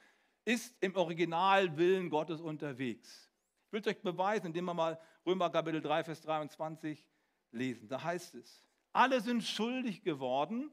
ist 0.46 0.76
im 0.80 0.96
Originalwillen 0.96 2.10
Gottes 2.10 2.42
unterwegs. 2.42 3.30
Ich 3.68 3.74
will 3.74 3.82
es 3.82 3.88
euch 3.88 4.02
beweisen, 4.02 4.48
indem 4.48 4.66
wir 4.66 4.74
mal 4.74 5.00
Römer 5.26 5.50
Kapitel 5.50 5.82
3, 5.82 6.06
Vers 6.06 6.22
23 6.22 7.06
lesen. 7.52 7.88
Da 7.88 8.02
heißt 8.02 8.36
es, 8.36 8.64
alle 8.94 9.20
sind 9.22 9.44
schuldig 9.44 10.04
geworden 10.04 10.72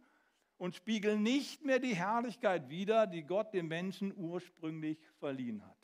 und 0.58 0.76
spiegeln 0.76 1.22
nicht 1.22 1.64
mehr 1.64 1.78
die 1.78 1.94
Herrlichkeit 1.94 2.68
wider, 2.68 3.06
die 3.06 3.22
Gott 3.22 3.52
dem 3.52 3.68
Menschen 3.68 4.14
ursprünglich 4.16 4.98
verliehen 5.18 5.64
hat. 5.66 5.79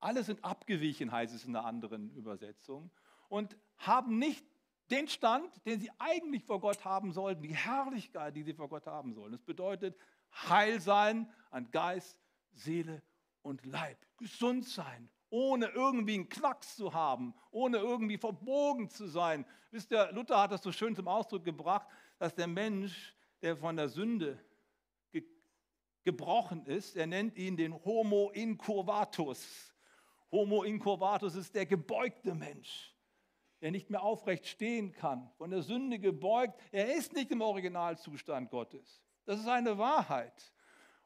Alle 0.00 0.22
sind 0.24 0.44
abgewichen, 0.44 1.10
heißt 1.10 1.34
es 1.34 1.44
in 1.44 1.56
einer 1.56 1.66
anderen 1.66 2.10
Übersetzung, 2.14 2.90
und 3.28 3.56
haben 3.78 4.18
nicht 4.18 4.44
den 4.90 5.08
Stand, 5.08 5.50
den 5.66 5.80
sie 5.80 5.90
eigentlich 5.98 6.44
vor 6.44 6.60
Gott 6.60 6.84
haben 6.84 7.12
sollten, 7.12 7.42
die 7.42 7.54
Herrlichkeit, 7.54 8.36
die 8.36 8.42
sie 8.42 8.54
vor 8.54 8.68
Gott 8.68 8.86
haben 8.86 9.14
sollen. 9.14 9.32
Das 9.32 9.42
bedeutet 9.42 9.96
Heil 10.32 10.80
sein 10.80 11.28
an 11.50 11.70
Geist, 11.70 12.18
Seele 12.52 13.02
und 13.42 13.64
Leib. 13.66 13.98
Gesund 14.16 14.64
sein, 14.64 15.08
ohne 15.28 15.66
irgendwie 15.66 16.14
einen 16.14 16.28
Knacks 16.28 16.76
zu 16.76 16.94
haben, 16.94 17.34
ohne 17.50 17.78
irgendwie 17.78 18.18
verbogen 18.18 18.88
zu 18.88 19.06
sein. 19.06 19.44
Wisst 19.70 19.92
ihr, 19.92 20.10
Luther 20.12 20.40
hat 20.40 20.52
das 20.52 20.62
so 20.62 20.72
schön 20.72 20.94
zum 20.94 21.08
Ausdruck 21.08 21.44
gebracht, 21.44 21.86
dass 22.18 22.34
der 22.34 22.46
Mensch, 22.46 23.14
der 23.42 23.56
von 23.56 23.76
der 23.76 23.88
Sünde 23.88 24.38
ge 25.10 25.24
gebrochen 26.04 26.64
ist, 26.66 26.96
er 26.96 27.06
nennt 27.06 27.36
ihn 27.36 27.56
den 27.56 27.74
Homo 27.84 28.30
incurvatus. 28.30 29.74
Homo 30.36 30.64
incurvatus 30.64 31.34
ist 31.34 31.54
der 31.54 31.64
gebeugte 31.64 32.34
Mensch, 32.34 32.94
der 33.62 33.70
nicht 33.70 33.88
mehr 33.88 34.02
aufrecht 34.02 34.46
stehen 34.46 34.92
kann, 34.92 35.30
von 35.38 35.50
der 35.50 35.62
Sünde 35.62 35.98
gebeugt. 35.98 36.60
Er 36.72 36.94
ist 36.94 37.14
nicht 37.14 37.30
im 37.30 37.40
Originalzustand 37.40 38.50
Gottes. 38.50 39.02
Das 39.24 39.40
ist 39.40 39.48
eine 39.48 39.78
Wahrheit. 39.78 40.52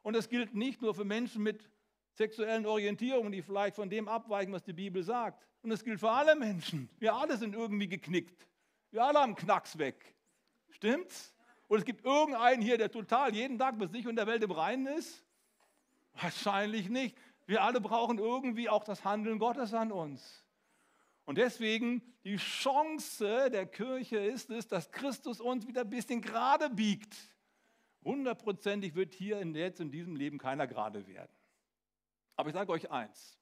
Und 0.01 0.17
das 0.17 0.27
gilt 0.27 0.53
nicht 0.53 0.81
nur 0.81 0.93
für 0.93 1.05
Menschen 1.05 1.43
mit 1.43 1.69
sexuellen 2.11 2.65
Orientierungen, 2.65 3.31
die 3.31 3.41
vielleicht 3.41 3.77
von 3.77 3.89
dem 3.89 4.09
abweichen, 4.09 4.51
was 4.51 4.63
die 4.63 4.73
Bibel 4.73 5.01
sagt. 5.01 5.47
Und 5.61 5.71
es 5.71 5.81
gilt 5.81 6.01
für 6.01 6.11
alle 6.11 6.35
Menschen. 6.35 6.89
Wir 6.99 7.13
alle 7.13 7.37
sind 7.37 7.55
irgendwie 7.55 7.87
geknickt. 7.87 8.49
Wir 8.89 9.05
alle 9.05 9.19
haben 9.19 9.35
Knacks 9.35 9.77
weg. 9.77 10.13
Stimmt's? 10.71 11.33
Und 11.69 11.77
es 11.77 11.85
gibt 11.85 12.03
irgendeinen 12.03 12.61
hier, 12.61 12.77
der 12.77 12.91
total 12.91 13.33
jeden 13.33 13.57
Tag 13.57 13.77
mit 13.77 13.93
sich 13.93 14.05
und 14.05 14.17
der 14.17 14.27
Welt 14.27 14.43
im 14.43 14.51
Reinen 14.51 14.87
ist? 14.87 15.23
Wahrscheinlich 16.19 16.89
nicht. 16.89 17.17
Wir 17.45 17.63
alle 17.63 17.81
brauchen 17.81 18.17
irgendwie 18.17 18.69
auch 18.69 18.83
das 18.83 19.03
Handeln 19.03 19.39
Gottes 19.39 19.73
an 19.73 19.91
uns. 19.91 20.45
Und 21.25 21.37
deswegen 21.37 22.01
die 22.23 22.37
Chance 22.37 23.49
der 23.51 23.65
Kirche 23.65 24.17
ist 24.17 24.49
es, 24.49 24.67
dass 24.67 24.91
Christus 24.91 25.39
uns 25.39 25.67
wieder 25.67 25.81
ein 25.81 25.89
bisschen 25.89 26.21
gerade 26.21 26.69
biegt. 26.69 27.15
Hundertprozentig 28.03 28.95
wird 28.95 29.13
hier 29.13 29.39
in, 29.39 29.53
jetzt 29.53 29.79
in 29.79 29.91
diesem 29.91 30.15
Leben 30.15 30.37
keiner 30.37 30.67
gerade 30.67 31.05
werden. 31.07 31.31
Aber 32.35 32.49
ich 32.49 32.55
sage 32.55 32.71
euch 32.71 32.89
eins, 32.89 33.37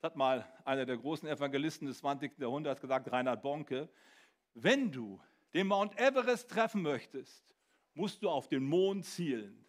Das 0.00 0.10
hat 0.10 0.16
mal 0.16 0.46
einer 0.64 0.86
der 0.86 0.96
großen 0.96 1.28
Evangelisten 1.28 1.86
des 1.86 1.98
20. 1.98 2.38
Jahrhunderts 2.38 2.80
gesagt, 2.80 3.10
Reinhard 3.12 3.42
Bonke. 3.42 3.88
Wenn 4.54 4.90
du 4.90 5.20
den 5.54 5.68
Mount 5.68 5.98
Everest 5.98 6.50
treffen 6.50 6.82
möchtest, 6.82 7.54
musst 7.94 8.22
du 8.22 8.28
auf 8.28 8.48
den 8.48 8.64
Mond 8.64 9.04
zielen. 9.04 9.67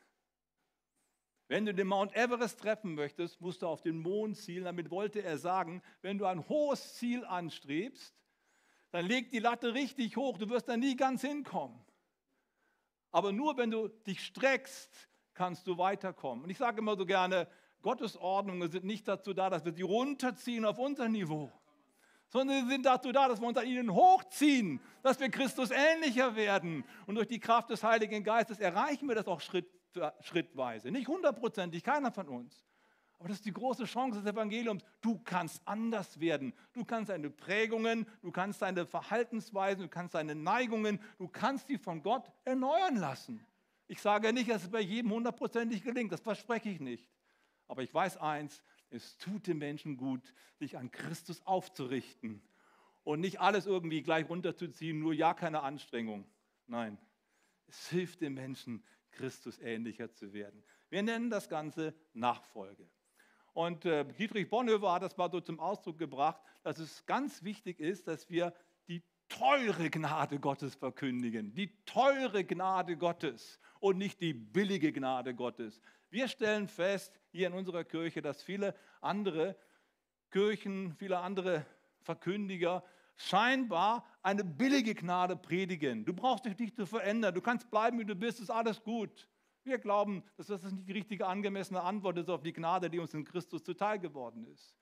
Wenn 1.50 1.66
du 1.66 1.74
den 1.74 1.88
Mount 1.88 2.16
Everest 2.16 2.60
treffen 2.60 2.94
möchtest, 2.94 3.42
musst 3.42 3.64
du 3.64 3.68
auf 3.68 3.82
den 3.82 3.98
Mond 3.98 4.38
zielen. 4.38 4.66
Damit 4.66 4.92
wollte 4.92 5.24
er 5.24 5.40
sagen, 5.40 5.82
wenn 6.04 6.20
du 6.20 6.26
ein 6.26 6.48
hohes 6.48 6.94
Ziel 6.94 7.26
anstrebst, 7.26 8.14
dann 8.92 9.08
leg 9.08 9.32
die 9.32 9.40
Latte 9.40 9.74
richtig 9.74 10.16
hoch, 10.16 10.38
du 10.38 10.48
wirst 10.50 10.70
da 10.70 10.78
nie 10.78 10.96
ganz 10.96 11.22
hinkommen. 11.22 11.84
Aber 13.12 13.32
nur 13.32 13.58
wenn 13.58 13.72
du 13.72 13.88
dich 13.88 14.24
streckst, 14.24 15.10
kannst 15.34 15.66
du 15.66 15.80
weiterkommen. 15.80 16.44
Und 16.44 16.52
ich 16.52 16.58
sage 16.60 16.80
immer 16.80 16.96
so 16.96 17.06
gerne, 17.08 17.48
Gottes 17.82 18.16
Ordnungen 18.16 18.70
sind 18.70 18.86
nicht 18.86 19.08
dazu 19.08 19.34
da, 19.34 19.50
dass 19.50 19.66
wir 19.66 19.74
sie 19.74 19.82
runterziehen 19.82 20.66
auf 20.66 20.78
unser 20.78 21.10
Niveau, 21.10 21.52
sondern 22.28 22.64
sie 22.64 22.72
sind 22.74 22.86
dazu 22.86 23.12
da, 23.12 23.28
dass 23.28 23.42
wir 23.42 23.48
uns 23.48 23.58
an 23.58 23.66
ihnen 23.66 23.92
hochziehen, 23.92 24.82
dass 25.02 25.20
wir 25.20 25.30
Christus 25.30 25.72
ähnlicher 25.72 26.36
werden. 26.36 26.84
Und 27.08 27.16
durch 27.16 27.28
die 27.28 27.40
Kraft 27.40 27.72
des 27.72 27.84
Heiligen 27.84 28.24
Geistes 28.24 28.60
erreichen 28.60 29.08
wir 29.08 29.16
das 29.16 29.28
auch 29.28 29.42
Schritt 29.42 29.79
schrittweise. 30.22 30.92
Nicht 30.92 31.08
hundertprozentig, 31.08 31.84
keiner 31.84 32.12
von 32.12 32.28
uns. 32.28 32.66
Aber 33.20 33.28
das 33.28 33.40
ist 33.40 33.46
die 33.46 33.54
große 33.54 33.84
Chance 33.84 34.22
des 34.22 34.32
Evangeliums. 34.32 34.84
Du 35.02 35.20
kannst 35.20 35.62
anders 35.66 36.20
werden. 36.22 36.54
Du 36.72 36.86
kannst 36.86 37.10
deine 37.10 37.30
Prägungen, 37.30 38.08
du 38.22 38.32
kannst 38.32 38.62
deine 38.62 38.86
Verhaltensweisen, 38.86 39.84
du 39.84 39.90
kannst 39.90 40.16
deine 40.16 40.36
Neigungen, 40.36 41.02
du 41.18 41.28
kannst 41.28 41.68
sie 41.68 41.78
von 41.78 42.02
Gott 42.02 42.32
erneuern 42.46 42.96
lassen. 42.96 43.46
Ich 43.88 44.02
sage 44.02 44.32
nicht, 44.32 44.50
dass 44.50 44.64
es 44.64 44.70
bei 44.70 44.80
jedem 44.80 45.12
hundertprozentig 45.12 45.84
gelingt, 45.84 46.14
das 46.14 46.22
verspreche 46.22 46.70
ich 46.70 46.80
nicht. 46.80 47.10
Aber 47.68 47.84
ich 47.84 47.94
weiß 47.94 48.18
eins, 48.18 48.64
es 48.90 49.18
tut 49.18 49.48
den 49.48 49.58
Menschen 49.58 49.98
gut, 49.98 50.34
sich 50.58 50.78
an 50.78 50.90
Christus 50.90 51.46
aufzurichten 51.46 52.42
und 53.04 53.20
nicht 53.20 53.42
alles 53.42 53.66
irgendwie 53.66 54.02
gleich 54.02 54.30
runterzuziehen, 54.30 55.00
nur 55.00 55.14
ja 55.14 55.34
keine 55.34 55.62
Anstrengung. 55.62 56.26
Nein, 56.68 56.98
es 57.68 57.90
hilft 57.90 58.22
den 58.22 58.34
Menschen, 58.34 58.84
Christus 59.12 59.60
ähnlicher 59.60 60.12
zu 60.12 60.34
werden. 60.34 60.64
Wir 60.90 61.04
nennen 61.04 61.30
das 61.30 61.50
Ganze 61.50 61.94
Nachfolge. 62.14 62.90
Und 63.54 63.86
äh, 63.86 64.06
Dietrich 64.06 64.50
Bonhoeffer 64.50 64.94
hat 64.94 65.04
das 65.04 65.18
mal 65.18 65.30
so 65.30 65.42
zum 65.42 65.60
Ausdruck 65.60 65.98
gebracht, 65.98 66.42
dass 66.64 66.80
es 66.80 67.06
ganz 67.06 67.44
wichtig 67.44 67.80
ist, 67.80 68.08
dass 68.08 68.30
wir 68.30 68.54
die 68.88 69.04
teure 69.28 69.90
Gnade 69.90 70.40
Gottes 70.40 70.76
verkündigen. 70.76 71.54
Die 71.54 71.76
teure 71.86 72.44
Gnade 72.44 72.98
Gottes 72.98 73.60
und 73.80 73.98
nicht 73.98 74.22
die 74.22 74.34
billige 74.34 74.92
Gnade 74.92 75.36
Gottes. 75.36 75.82
Wir 76.10 76.28
stellen 76.28 76.68
fest 76.68 77.20
hier 77.32 77.48
in 77.48 77.54
unserer 77.54 77.84
Kirche, 77.84 78.22
dass 78.22 78.42
viele 78.42 78.76
andere 79.02 79.56
Kirchen, 80.32 80.96
viele 80.96 81.20
andere 81.20 81.66
Verkündiger 82.02 82.84
scheinbar 83.20 84.06
eine 84.22 84.44
billige 84.44 84.96
Gnade 84.96 85.36
predigen. 85.36 86.06
Du 86.06 86.14
brauchst 86.14 86.46
dich 86.46 86.58
nicht 86.58 86.76
zu 86.76 86.86
verändern, 86.86 87.34
du 87.34 87.42
kannst 87.42 87.70
bleiben, 87.70 88.00
wie 88.00 88.06
du 88.06 88.16
bist, 88.16 88.40
ist 88.40 88.50
alles 88.50 88.82
gut. 88.82 89.28
Wir 89.64 89.78
glauben, 89.78 90.24
dass 90.38 90.48
das 90.48 90.64
nicht 90.64 90.88
die 90.88 90.94
richtige 90.94 91.28
angemessene 91.28 91.82
Antwort 91.82 92.18
ist 92.18 92.30
auf 92.30 92.42
die 92.42 92.54
Gnade, 92.54 92.90
die 92.90 92.98
uns 92.98 93.14
in 93.14 93.26
Christus 93.26 93.64
zuteil 93.64 94.00
geworden 94.00 94.46
ist. 94.46 94.76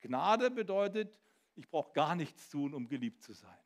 Gnade 0.00 0.50
bedeutet, 0.50 1.14
ich 1.54 1.68
brauche 1.68 1.92
gar 1.92 2.16
nichts 2.16 2.48
tun, 2.48 2.72
um 2.72 2.88
geliebt 2.88 3.22
zu 3.22 3.34
sein. 3.34 3.58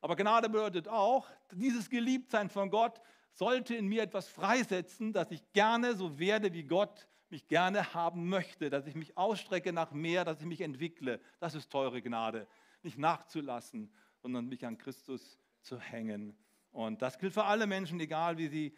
Aber 0.00 0.16
Gnade 0.16 0.48
bedeutet 0.48 0.88
auch, 0.88 1.28
dieses 1.52 1.88
Geliebtsein 1.88 2.50
von 2.50 2.70
Gott 2.70 3.00
sollte 3.32 3.76
in 3.76 3.86
mir 3.86 4.02
etwas 4.02 4.28
freisetzen, 4.28 5.12
dass 5.12 5.30
ich 5.30 5.52
gerne 5.52 5.94
so 5.94 6.18
werde, 6.18 6.52
wie 6.52 6.64
Gott 6.64 7.06
mich 7.34 7.48
gerne 7.48 7.94
haben 7.94 8.28
möchte, 8.28 8.70
dass 8.70 8.86
ich 8.86 8.94
mich 8.94 9.18
ausstrecke 9.18 9.72
nach 9.72 9.90
mehr, 9.90 10.24
dass 10.24 10.38
ich 10.38 10.46
mich 10.46 10.60
entwickle. 10.60 11.20
Das 11.40 11.56
ist 11.56 11.68
teure 11.68 12.00
Gnade. 12.00 12.46
Nicht 12.84 12.96
nachzulassen, 12.96 13.92
sondern 14.22 14.46
mich 14.46 14.64
an 14.64 14.78
Christus 14.78 15.36
zu 15.60 15.80
hängen. 15.80 16.38
Und 16.70 17.02
das 17.02 17.18
gilt 17.18 17.34
für 17.34 17.42
alle 17.42 17.66
Menschen, 17.66 17.98
egal 17.98 18.38
wie 18.38 18.46
sie 18.46 18.76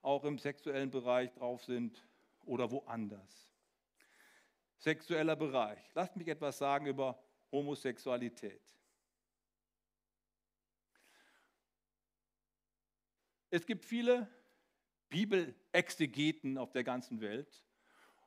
auch 0.00 0.24
im 0.24 0.38
sexuellen 0.38 0.90
Bereich 0.90 1.34
drauf 1.34 1.62
sind 1.64 2.02
oder 2.46 2.70
woanders. 2.70 3.52
Sexueller 4.78 5.36
Bereich. 5.36 5.78
Lasst 5.94 6.16
mich 6.16 6.28
etwas 6.28 6.56
sagen 6.56 6.86
über 6.86 7.22
Homosexualität. 7.52 8.62
Es 13.50 13.66
gibt 13.66 13.84
viele 13.84 14.26
Bibelexegeten 15.10 16.56
auf 16.56 16.72
der 16.72 16.84
ganzen 16.84 17.20
Welt 17.20 17.67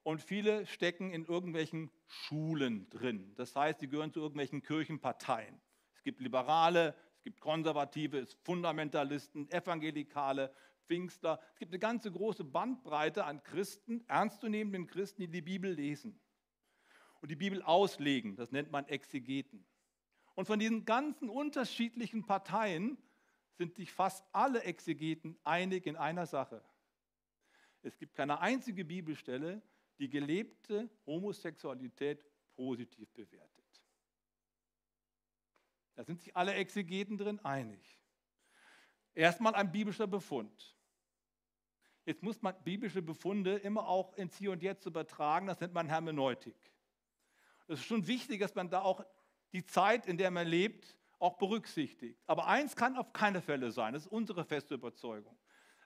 und 0.03 0.21
viele 0.21 0.65
stecken 0.65 1.11
in 1.11 1.25
irgendwelchen 1.25 1.91
Schulen 2.07 2.89
drin. 2.89 3.33
Das 3.35 3.55
heißt, 3.55 3.79
sie 3.79 3.87
gehören 3.87 4.11
zu 4.11 4.19
irgendwelchen 4.19 4.61
Kirchenparteien. 4.61 5.61
Es 5.95 6.03
gibt 6.03 6.19
Liberale, 6.21 6.95
es 7.17 7.23
gibt 7.23 7.39
Konservative, 7.39 8.17
es 8.17 8.29
gibt 8.31 8.45
Fundamentalisten, 8.45 9.49
Evangelikale, 9.51 10.53
Pfingstler. 10.87 11.39
Es 11.53 11.59
gibt 11.59 11.71
eine 11.71 11.79
ganze 11.79 12.11
große 12.11 12.43
Bandbreite 12.43 13.25
an 13.25 13.43
Christen, 13.43 14.03
ernstzunehmenden 14.07 14.87
Christen, 14.87 15.21
die 15.21 15.27
die 15.27 15.41
Bibel 15.41 15.71
lesen 15.71 16.19
und 17.21 17.29
die 17.29 17.35
Bibel 17.35 17.61
auslegen. 17.61 18.35
Das 18.35 18.51
nennt 18.51 18.71
man 18.71 18.87
Exegeten. 18.87 19.65
Und 20.33 20.45
von 20.45 20.59
diesen 20.59 20.85
ganzen 20.85 21.29
unterschiedlichen 21.29 22.25
Parteien 22.25 22.97
sind 23.57 23.75
sich 23.75 23.91
fast 23.91 24.25
alle 24.31 24.63
Exegeten 24.63 25.37
einig 25.43 25.85
in 25.85 25.95
einer 25.95 26.25
Sache. 26.25 26.63
Es 27.83 27.97
gibt 27.97 28.15
keine 28.15 28.39
einzige 28.39 28.85
Bibelstelle, 28.85 29.61
die 29.99 30.09
gelebte 30.09 30.89
Homosexualität 31.05 32.25
positiv 32.55 33.11
bewertet. 33.13 33.51
Da 35.95 36.03
sind 36.03 36.19
sich 36.19 36.35
alle 36.35 36.53
Exegeten 36.53 37.17
drin 37.17 37.39
einig. 37.43 37.99
Erstmal 39.13 39.55
ein 39.55 39.71
biblischer 39.71 40.07
Befund. 40.07 40.75
Jetzt 42.05 42.23
muss 42.23 42.41
man 42.41 42.55
biblische 42.63 43.01
Befunde 43.01 43.57
immer 43.57 43.87
auch 43.87 44.13
ins 44.13 44.37
Hier 44.37 44.51
und 44.51 44.63
Jetzt 44.63 44.85
übertragen, 44.85 45.47
das 45.47 45.59
nennt 45.59 45.73
man 45.73 45.87
Hermeneutik. 45.87 46.55
Es 47.67 47.79
ist 47.79 47.85
schon 47.85 48.07
wichtig, 48.07 48.41
dass 48.41 48.55
man 48.55 48.69
da 48.69 48.81
auch 48.81 49.05
die 49.53 49.63
Zeit, 49.63 50.07
in 50.07 50.17
der 50.17 50.31
man 50.31 50.47
lebt, 50.47 50.97
auch 51.19 51.37
berücksichtigt. 51.37 52.19
Aber 52.25 52.47
eins 52.47 52.75
kann 52.75 52.97
auf 52.97 53.13
keine 53.13 53.41
Fälle 53.41 53.71
sein, 53.71 53.93
das 53.93 54.05
ist 54.05 54.11
unsere 54.11 54.43
feste 54.43 54.73
Überzeugung. 54.73 55.37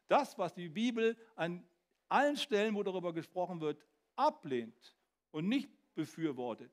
Das, 0.07 0.37
was 0.37 0.53
die 0.53 0.69
Bibel 0.69 1.17
an 1.35 1.67
allen 2.07 2.37
Stellen, 2.37 2.75
wo 2.75 2.83
darüber 2.83 3.13
gesprochen 3.13 3.59
wird, 3.59 3.85
ablehnt 4.15 4.95
und 5.31 5.47
nicht 5.47 5.69
befürwortet, 5.95 6.71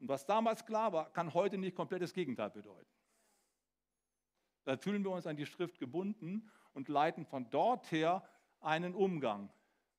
und 0.00 0.08
was 0.08 0.26
damals 0.26 0.66
klar 0.66 0.92
war, 0.92 1.10
kann 1.12 1.32
heute 1.32 1.56
nicht 1.56 1.74
komplett 1.74 2.02
das 2.02 2.12
Gegenteil 2.12 2.50
bedeuten. 2.50 2.90
Da 4.64 4.76
fühlen 4.76 5.02
wir 5.04 5.10
uns 5.10 5.26
an 5.26 5.36
die 5.36 5.46
Schrift 5.46 5.78
gebunden 5.78 6.50
und 6.72 6.88
leiten 6.88 7.24
von 7.24 7.48
dort 7.50 7.90
her 7.90 8.28
einen 8.60 8.94
Umgang 8.94 9.50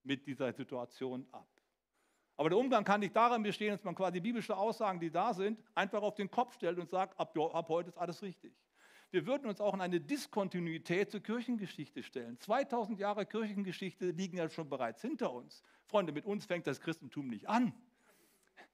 mit 0.03 0.27
dieser 0.27 0.53
Situation 0.53 1.25
ab. 1.31 1.47
Aber 2.37 2.49
der 2.49 2.57
Umgang 2.57 2.83
kann 2.83 2.99
nicht 2.99 3.15
darin 3.15 3.43
bestehen, 3.43 3.71
dass 3.71 3.83
man 3.83 3.95
quasi 3.95 4.19
biblische 4.19 4.55
Aussagen, 4.55 4.99
die 4.99 5.09
da 5.09 5.33
sind, 5.33 5.59
einfach 5.73 6.01
auf 6.01 6.15
den 6.15 6.29
Kopf 6.29 6.53
stellt 6.53 6.77
und 6.77 6.89
sagt, 6.89 7.17
ab, 7.19 7.37
ab 7.37 7.69
heute 7.69 7.89
ist 7.89 7.97
alles 7.97 8.21
richtig. 8.21 8.53
Wir 9.15 9.25
würden 9.25 9.47
uns 9.47 9.61
auch 9.61 9.73
in 9.73 9.79
eine 9.79 10.01
Diskontinuität 10.01 11.09
zur 11.09 11.21
Kirchengeschichte 11.21 12.03
stellen. 12.03 12.37
2000 12.37 12.99
Jahre 12.99 13.25
Kirchengeschichte 13.25 14.09
liegen 14.09 14.35
ja 14.35 14.49
schon 14.49 14.67
bereits 14.67 15.01
hinter 15.01 15.31
uns. 15.31 15.63
Freunde, 15.85 16.11
mit 16.11 16.25
uns 16.25 16.45
fängt 16.45 16.67
das 16.67 16.81
Christentum 16.81 17.27
nicht 17.27 17.47
an. 17.47 17.71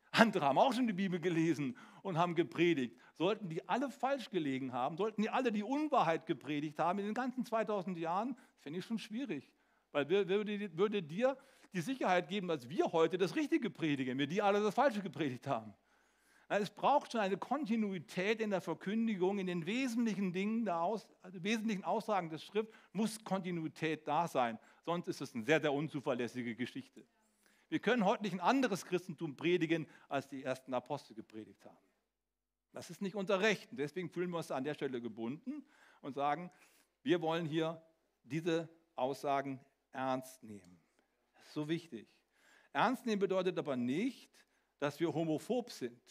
Andere 0.10 0.48
haben 0.48 0.58
auch 0.58 0.74
schon 0.74 0.88
die 0.88 0.94
Bibel 0.94 1.20
gelesen 1.20 1.78
und 2.02 2.18
haben 2.18 2.34
gepredigt. 2.34 2.98
Sollten 3.20 3.50
die 3.50 3.70
alle 3.70 3.92
falsch 3.92 4.32
gelegen 4.32 4.74
haben, 4.74 4.98
sollten 4.98 5.22
die 5.22 5.30
alle 5.30 5.52
die 5.52 5.62
Unwahrheit 5.62 6.26
gepredigt 6.26 6.80
haben 6.80 6.98
in 6.98 7.06
den 7.06 7.14
ganzen 7.14 7.46
2000 7.46 8.00
Jahren, 8.00 8.36
fände 8.62 8.80
ich 8.80 8.86
schon 8.86 8.98
schwierig. 8.98 9.54
Weil 9.92 10.10
würde, 10.10 10.76
würde 10.76 11.04
dir 11.04 11.38
die 11.72 11.82
Sicherheit 11.82 12.30
geben, 12.30 12.48
dass 12.48 12.68
wir 12.68 12.92
heute 12.92 13.20
das 13.20 13.36
Richtige 13.36 13.70
predigen, 13.70 14.18
wir 14.18 14.26
die 14.26 14.42
alle 14.42 14.60
das 14.60 14.74
Falsche 14.74 15.04
gepredigt 15.04 15.46
haben. 15.46 15.76
Es 16.60 16.70
braucht 16.70 17.14
schon 17.14 17.22
eine 17.22 17.38
Kontinuität 17.38 18.42
in 18.42 18.50
der 18.50 18.60
Verkündigung, 18.60 19.40
in 19.40 19.48
den 19.48 19.66
wesentlichen 19.66 20.34
Dingen, 20.34 20.66
der 20.66 20.82
Aus, 20.82 21.08
also 21.22 21.42
wesentlichen 21.44 21.86
Aussagen 21.86 22.30
des 22.30 22.44
Schrift 22.44 22.74
muss 22.92 23.24
Kontinuität 23.24 24.06
da 24.06 24.28
sein. 24.28 24.60
Sonst 24.84 25.08
ist 25.08 25.22
es 25.22 25.34
eine 25.34 25.46
sehr, 25.46 25.62
sehr 25.62 25.72
unzuverlässige 25.72 26.54
Geschichte. 26.54 27.06
Wir 27.70 27.80
können 27.80 28.04
heute 28.04 28.24
nicht 28.24 28.34
ein 28.34 28.42
anderes 28.42 28.84
Christentum 28.84 29.38
predigen, 29.38 29.88
als 30.10 30.28
die 30.28 30.44
ersten 30.44 30.74
Apostel 30.74 31.14
gepredigt 31.14 31.64
haben. 31.64 31.78
Das 32.74 32.90
ist 32.90 33.02
nicht 33.02 33.16
unser 33.16 33.40
Recht. 33.40 33.70
Deswegen 33.72 34.10
fühlen 34.10 34.30
wir 34.30 34.38
uns 34.38 34.52
an 34.52 34.66
der 34.66 34.74
Stelle 34.74 35.00
gebunden 35.00 35.64
und 36.02 36.16
sagen, 36.16 36.52
wir 37.02 37.22
wollen 37.22 37.46
hier 37.46 37.82
diese 38.24 38.68
Aussagen 38.98 39.62
ernst 39.94 40.44
nehmen. 40.44 40.82
Das 41.34 41.46
ist 41.46 41.54
so 41.54 41.70
wichtig. 41.70 42.10
Ernst 42.74 43.06
nehmen 43.06 43.22
bedeutet 43.22 43.58
aber 43.58 43.78
nicht, 43.78 44.30
dass 44.80 45.00
wir 45.00 45.14
homophob 45.14 45.72
sind. 45.72 46.02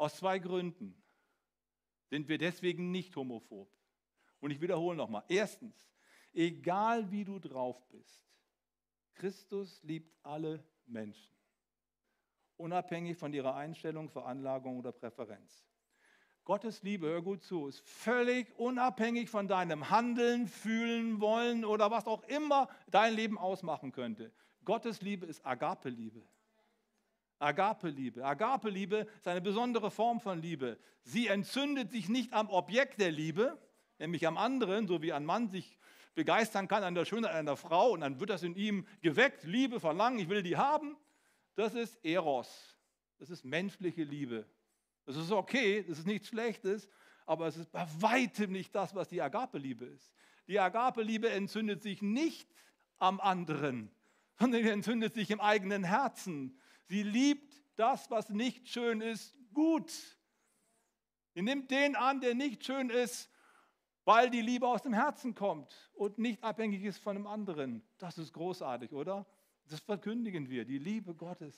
Aus 0.00 0.16
zwei 0.16 0.38
Gründen 0.38 0.94
sind 2.08 2.26
wir 2.26 2.38
deswegen 2.38 2.90
nicht 2.90 3.14
homophob. 3.16 3.70
Und 4.40 4.50
ich 4.50 4.58
wiederhole 4.62 4.96
nochmal. 4.96 5.24
Erstens, 5.28 5.76
egal 6.32 7.10
wie 7.10 7.22
du 7.22 7.38
drauf 7.38 7.86
bist, 7.90 8.24
Christus 9.12 9.82
liebt 9.82 10.16
alle 10.22 10.64
Menschen. 10.86 11.34
unabhängig 12.56 13.18
von 13.18 13.34
ihrer 13.34 13.54
Einstellung, 13.56 14.08
Veranlagung 14.08 14.78
oder 14.78 14.90
Präferenz. 14.90 15.66
Gottes 16.44 16.82
Liebe, 16.82 17.06
hör 17.06 17.20
gut 17.20 17.42
zu, 17.42 17.68
ist 17.68 17.80
völlig 17.80 18.58
unabhängig 18.58 19.28
von 19.28 19.48
deinem 19.48 19.90
Handeln, 19.90 20.46
Fühlen, 20.46 21.20
Wollen 21.20 21.66
oder 21.66 21.90
was 21.90 22.06
auch 22.06 22.22
immer 22.24 22.70
dein 22.90 23.12
Leben 23.14 23.36
ausmachen 23.36 23.92
könnte. 23.92 24.32
Gottes 24.64 25.02
Liebe 25.02 25.26
ist 25.26 25.44
Agape-Liebe. 25.44 26.22
Agape-Liebe. 27.40 28.24
Agape-Liebe 28.24 29.06
ist 29.18 29.26
eine 29.26 29.40
besondere 29.40 29.90
Form 29.90 30.20
von 30.20 30.40
Liebe. 30.40 30.78
Sie 31.02 31.26
entzündet 31.26 31.90
sich 31.90 32.08
nicht 32.08 32.32
am 32.32 32.50
Objekt 32.50 33.00
der 33.00 33.10
Liebe, 33.10 33.58
nämlich 33.98 34.26
am 34.26 34.36
anderen, 34.36 34.86
so 34.86 35.02
wie 35.02 35.12
ein 35.12 35.24
Mann 35.24 35.48
sich 35.48 35.78
begeistern 36.14 36.68
kann 36.68 36.82
an 36.82 36.94
der 36.94 37.04
Schönheit 37.04 37.34
einer 37.34 37.56
Frau 37.56 37.92
und 37.92 38.00
dann 38.00 38.20
wird 38.20 38.30
das 38.30 38.42
in 38.42 38.54
ihm 38.54 38.86
geweckt, 39.00 39.44
Liebe, 39.44 39.80
Verlangen, 39.80 40.18
ich 40.18 40.28
will 40.28 40.42
die 40.42 40.56
haben. 40.56 40.96
Das 41.54 41.74
ist 41.74 41.98
Eros. 42.04 42.76
Das 43.18 43.30
ist 43.30 43.44
menschliche 43.44 44.02
Liebe. 44.02 44.46
Das 45.06 45.16
ist 45.16 45.32
okay, 45.32 45.84
das 45.86 45.98
ist 45.98 46.06
nichts 46.06 46.28
Schlechtes, 46.28 46.88
aber 47.26 47.46
es 47.46 47.56
ist 47.56 47.70
bei 47.70 47.86
weitem 47.98 48.52
nicht 48.52 48.74
das, 48.74 48.94
was 48.94 49.08
die 49.08 49.22
Agape-Liebe 49.22 49.86
ist. 49.86 50.12
Die 50.46 50.58
Agape-Liebe 50.58 51.30
entzündet 51.30 51.82
sich 51.82 52.02
nicht 52.02 52.48
am 52.98 53.20
anderen, 53.20 53.90
sondern 54.38 54.66
entzündet 54.66 55.14
sich 55.14 55.30
im 55.30 55.40
eigenen 55.40 55.84
Herzen. 55.84 56.58
Sie 56.90 57.04
liebt 57.04 57.54
das, 57.76 58.10
was 58.10 58.30
nicht 58.30 58.68
schön 58.68 59.00
ist, 59.00 59.38
gut. 59.54 59.92
Sie 61.34 61.40
nimmt 61.40 61.70
den 61.70 61.94
an, 61.94 62.20
der 62.20 62.34
nicht 62.34 62.64
schön 62.64 62.90
ist, 62.90 63.30
weil 64.04 64.28
die 64.28 64.40
Liebe 64.40 64.66
aus 64.66 64.82
dem 64.82 64.92
Herzen 64.92 65.36
kommt 65.36 65.92
und 65.94 66.18
nicht 66.18 66.42
abhängig 66.42 66.82
ist 66.82 66.98
von 66.98 67.14
dem 67.14 67.28
anderen. 67.28 67.84
Das 67.98 68.18
ist 68.18 68.32
großartig, 68.32 68.92
oder? 68.92 69.24
Das 69.68 69.78
verkündigen 69.78 70.50
wir, 70.50 70.64
die 70.64 70.78
Liebe 70.78 71.14
Gottes 71.14 71.56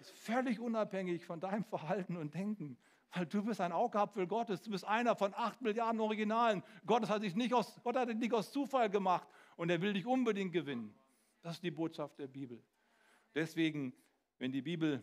ist 0.00 0.10
völlig 0.10 0.58
unabhängig 0.58 1.24
von 1.24 1.38
deinem 1.38 1.62
Verhalten 1.62 2.16
und 2.16 2.34
Denken, 2.34 2.76
weil 3.12 3.26
du 3.26 3.44
bist 3.44 3.60
ein 3.60 3.70
Augapfel 3.70 4.26
Gottes, 4.26 4.62
du 4.62 4.72
bist 4.72 4.84
einer 4.84 5.14
von 5.14 5.32
acht 5.34 5.62
Milliarden 5.62 6.00
Originalen. 6.00 6.64
Gott 6.86 7.08
hat 7.08 7.22
dich 7.22 7.36
nicht 7.36 7.54
aus, 7.54 7.80
Gott 7.84 7.94
hat 7.94 8.08
dich 8.08 8.16
nicht 8.16 8.34
aus 8.34 8.50
Zufall 8.50 8.90
gemacht 8.90 9.28
und 9.54 9.70
er 9.70 9.80
will 9.80 9.92
dich 9.92 10.06
unbedingt 10.06 10.52
gewinnen. 10.52 10.92
Das 11.40 11.54
ist 11.54 11.62
die 11.62 11.70
Botschaft 11.70 12.18
der 12.18 12.26
Bibel. 12.26 12.60
Deswegen, 13.32 13.92
wenn 14.38 14.52
die 14.52 14.62
Bibel 14.62 15.02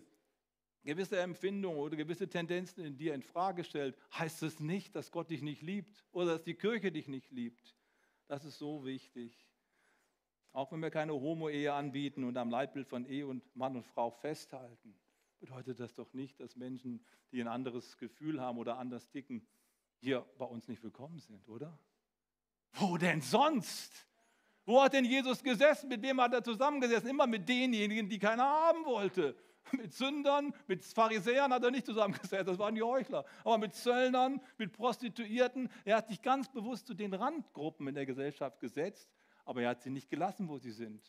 gewisse 0.83 1.19
Empfindungen 1.19 1.79
oder 1.79 1.95
gewisse 1.95 2.27
Tendenzen 2.27 2.83
in 2.83 2.97
dir 2.97 3.13
in 3.13 3.21
Frage 3.21 3.63
stellt, 3.63 3.95
heißt 4.13 4.43
es 4.43 4.59
nicht, 4.59 4.95
dass 4.95 5.11
Gott 5.11 5.29
dich 5.29 5.41
nicht 5.41 5.61
liebt 5.61 6.05
oder 6.11 6.33
dass 6.33 6.43
die 6.43 6.55
Kirche 6.55 6.91
dich 6.91 7.07
nicht 7.07 7.31
liebt. 7.31 7.75
Das 8.27 8.45
ist 8.45 8.57
so 8.57 8.85
wichtig. 8.85 9.47
Auch 10.53 10.71
wenn 10.71 10.81
wir 10.81 10.91
keine 10.91 11.13
Homo-Ehe 11.13 11.73
anbieten 11.73 12.23
und 12.23 12.37
am 12.37 12.49
Leitbild 12.49 12.87
von 12.87 13.05
Ehe 13.05 13.27
und 13.27 13.55
Mann 13.55 13.75
und 13.75 13.85
Frau 13.85 14.11
festhalten, 14.11 14.99
bedeutet 15.39 15.79
das 15.79 15.95
doch 15.95 16.13
nicht, 16.13 16.39
dass 16.39 16.55
Menschen, 16.55 17.05
die 17.31 17.41
ein 17.41 17.47
anderes 17.47 17.97
Gefühl 17.97 18.41
haben 18.41 18.57
oder 18.57 18.77
anders 18.77 19.09
ticken, 19.09 19.47
hier 19.99 20.25
bei 20.37 20.45
uns 20.45 20.67
nicht 20.67 20.83
willkommen 20.83 21.19
sind, 21.19 21.47
oder? 21.47 21.77
Wo 22.73 22.97
denn 22.97 23.21
sonst? 23.21 24.07
Wo 24.65 24.81
hat 24.81 24.93
denn 24.93 25.05
Jesus 25.05 25.43
gesessen? 25.43 25.89
Mit 25.89 26.01
wem 26.01 26.21
hat 26.21 26.33
er 26.33 26.43
zusammengesessen? 26.43 27.09
Immer 27.09 27.27
mit 27.27 27.47
denjenigen, 27.47 28.07
die 28.07 28.19
keiner 28.19 28.43
haben 28.43 28.85
wollte. 28.85 29.35
Mit 29.73 29.93
Sündern, 29.93 30.53
mit 30.67 30.83
Pharisäern 30.83 31.53
hat 31.53 31.63
er 31.63 31.69
nicht 31.69 31.85
zusammengesessen, 31.85 32.47
das 32.47 32.57
waren 32.57 32.73
die 32.73 32.81
Heuchler. 32.81 33.23
Aber 33.43 33.59
mit 33.59 33.75
Zöllnern, 33.75 34.41
mit 34.57 34.73
Prostituierten. 34.73 35.69
Er 35.85 35.97
hat 35.97 36.07
sich 36.09 36.21
ganz 36.21 36.49
bewusst 36.49 36.87
zu 36.87 36.95
den 36.95 37.13
Randgruppen 37.13 37.87
in 37.87 37.93
der 37.93 38.07
Gesellschaft 38.07 38.59
gesetzt 38.59 39.07
aber 39.45 39.63
er 39.63 39.69
hat 39.69 39.81
sie 39.81 39.89
nicht 39.89 40.09
gelassen, 40.09 40.47
wo 40.47 40.57
sie 40.57 40.71
sind. 40.71 41.01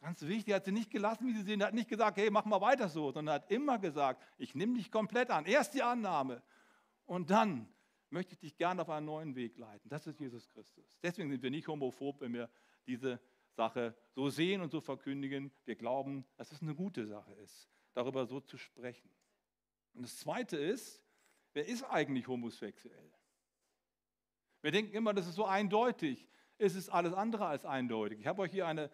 Ganz 0.00 0.22
wichtig, 0.22 0.48
er 0.48 0.56
hat 0.56 0.64
sie 0.64 0.72
nicht 0.72 0.90
gelassen, 0.90 1.26
wie 1.26 1.32
sie 1.32 1.42
sind. 1.42 1.60
Er 1.60 1.68
hat 1.68 1.74
nicht 1.74 1.88
gesagt, 1.88 2.16
hey, 2.16 2.30
mach 2.30 2.44
mal 2.44 2.60
weiter 2.60 2.88
so, 2.88 3.10
sondern 3.10 3.34
er 3.34 3.42
hat 3.42 3.50
immer 3.50 3.78
gesagt, 3.78 4.22
ich 4.38 4.54
nehme 4.54 4.74
dich 4.74 4.90
komplett 4.90 5.30
an. 5.30 5.46
Erst 5.46 5.74
die 5.74 5.82
Annahme 5.82 6.42
und 7.06 7.30
dann 7.30 7.68
möchte 8.10 8.34
ich 8.34 8.38
dich 8.38 8.56
gerne 8.56 8.82
auf 8.82 8.90
einen 8.90 9.06
neuen 9.06 9.34
Weg 9.34 9.58
leiten. 9.58 9.88
Das 9.88 10.06
ist 10.06 10.20
Jesus 10.20 10.48
Christus. 10.48 10.98
Deswegen 11.02 11.30
sind 11.30 11.42
wir 11.42 11.50
nicht 11.50 11.66
homophob, 11.66 12.20
wenn 12.20 12.34
wir 12.34 12.48
diese 12.86 13.20
Sache 13.50 13.96
so 14.14 14.28
sehen 14.28 14.60
und 14.60 14.70
so 14.70 14.80
verkündigen. 14.80 15.52
Wir 15.64 15.76
glauben, 15.76 16.24
dass 16.36 16.52
es 16.52 16.62
eine 16.62 16.74
gute 16.74 17.06
Sache 17.06 17.32
ist, 17.34 17.68
darüber 17.92 18.26
so 18.26 18.40
zu 18.40 18.56
sprechen. 18.56 19.10
Und 19.94 20.02
das 20.02 20.18
Zweite 20.18 20.56
ist, 20.56 21.02
wer 21.52 21.66
ist 21.66 21.82
eigentlich 21.84 22.28
homosexuell? 22.28 23.12
Wir 24.62 24.72
denken 24.72 24.94
immer, 24.94 25.14
das 25.14 25.26
ist 25.26 25.36
so 25.36 25.44
eindeutig 25.44 26.28
ist 26.58 26.76
es 26.76 26.88
alles 26.88 27.12
andere 27.12 27.46
als 27.46 27.64
eindeutig. 27.64 28.20
Ich 28.20 28.26
habe 28.26 28.42
euch 28.42 28.52
hier 28.52 28.66
eine, 28.66 28.90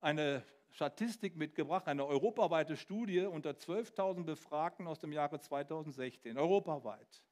eine 0.00 0.44
Statistik 0.70 1.36
mitgebracht, 1.36 1.86
eine 1.86 2.06
europaweite 2.06 2.76
Studie 2.76 3.20
unter 3.20 3.50
12.000 3.50 4.24
Befragten 4.24 4.86
aus 4.86 4.98
dem 4.98 5.12
Jahre 5.12 5.40
2016, 5.40 6.38
europaweit. 6.38 7.22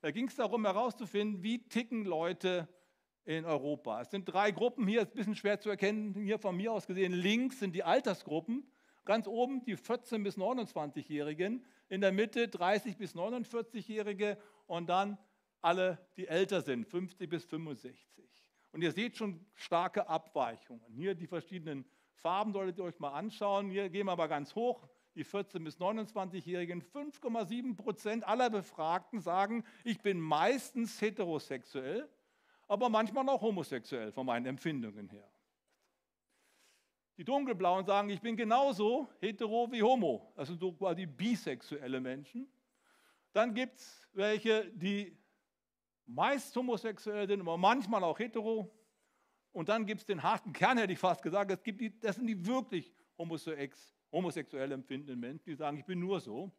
Da 0.00 0.10
ging 0.10 0.28
es 0.28 0.36
darum 0.36 0.64
herauszufinden, 0.64 1.42
wie 1.42 1.66
ticken 1.68 2.04
Leute 2.04 2.68
in 3.24 3.44
Europa. 3.44 4.00
Es 4.00 4.10
sind 4.10 4.24
drei 4.24 4.50
Gruppen 4.50 4.86
hier, 4.86 5.02
ist 5.02 5.12
ein 5.12 5.16
bisschen 5.16 5.36
schwer 5.36 5.60
zu 5.60 5.70
erkennen, 5.70 6.14
hier 6.14 6.38
von 6.38 6.56
mir 6.56 6.72
aus 6.72 6.86
gesehen. 6.86 7.12
Links 7.12 7.60
sind 7.60 7.74
die 7.74 7.84
Altersgruppen, 7.84 8.66
ganz 9.04 9.26
oben 9.26 9.64
die 9.64 9.76
14- 9.76 10.22
bis 10.22 10.36
29-Jährigen, 10.36 11.64
in 11.88 12.00
der 12.00 12.12
Mitte 12.12 12.46
30- 12.46 12.96
bis 12.96 13.14
49-Jährige 13.14 14.38
und 14.66 14.88
dann 14.88 15.18
alle, 15.60 15.98
die 16.16 16.26
älter 16.26 16.62
sind, 16.62 16.86
50 16.86 17.28
bis 17.28 17.44
65. 17.44 17.96
Und 18.72 18.82
ihr 18.82 18.92
seht 18.92 19.16
schon 19.16 19.44
starke 19.54 20.08
Abweichungen. 20.08 20.92
Hier 20.94 21.14
die 21.14 21.26
verschiedenen 21.26 21.84
Farben 22.14 22.52
solltet 22.52 22.78
ihr 22.78 22.84
euch 22.84 22.98
mal 22.98 23.12
anschauen. 23.12 23.70
Hier 23.70 23.88
gehen 23.90 24.06
wir 24.06 24.12
aber 24.12 24.28
ganz 24.28 24.54
hoch. 24.54 24.88
Die 25.14 25.26
14- 25.26 25.62
bis 25.62 25.78
29-Jährigen, 25.78 26.82
5,7 26.82 27.76
Prozent 27.76 28.26
aller 28.26 28.48
Befragten 28.48 29.20
sagen, 29.20 29.62
ich 29.84 30.00
bin 30.00 30.18
meistens 30.18 31.00
heterosexuell, 31.02 32.08
aber 32.72 32.88
manchmal 32.88 33.28
auch 33.28 33.42
homosexuell 33.42 34.10
von 34.12 34.24
meinen 34.24 34.46
Empfindungen 34.46 35.06
her. 35.10 35.30
Die 37.18 37.24
Dunkelblauen 37.24 37.84
sagen, 37.84 38.08
ich 38.08 38.22
bin 38.22 38.34
genauso 38.34 39.10
hetero 39.20 39.70
wie 39.70 39.82
homo. 39.82 40.32
Das 40.36 40.48
sind 40.48 40.58
so 40.58 40.72
quasi 40.72 41.04
bisexuelle 41.04 42.00
Menschen. 42.00 42.50
Dann 43.34 43.52
gibt 43.52 43.76
es 43.78 44.08
welche, 44.14 44.70
die 44.70 45.14
meist 46.06 46.56
homosexuell 46.56 47.28
sind, 47.28 47.42
aber 47.42 47.58
manchmal 47.58 48.02
auch 48.04 48.18
hetero. 48.18 48.74
Und 49.52 49.68
dann 49.68 49.84
gibt 49.84 50.00
es 50.00 50.06
den 50.06 50.22
harten 50.22 50.54
Kern, 50.54 50.78
hätte 50.78 50.94
ich 50.94 50.98
fast 50.98 51.22
gesagt, 51.22 51.50
es 51.50 51.62
gibt 51.62 51.82
die, 51.82 52.00
das 52.00 52.16
sind 52.16 52.26
die 52.26 52.46
wirklich 52.46 52.90
homosexuell 53.18 54.72
empfindenden 54.72 55.20
Menschen, 55.20 55.44
die 55.44 55.56
sagen, 55.56 55.76
ich 55.76 55.84
bin 55.84 56.00
nur 56.00 56.20
so. 56.20 56.50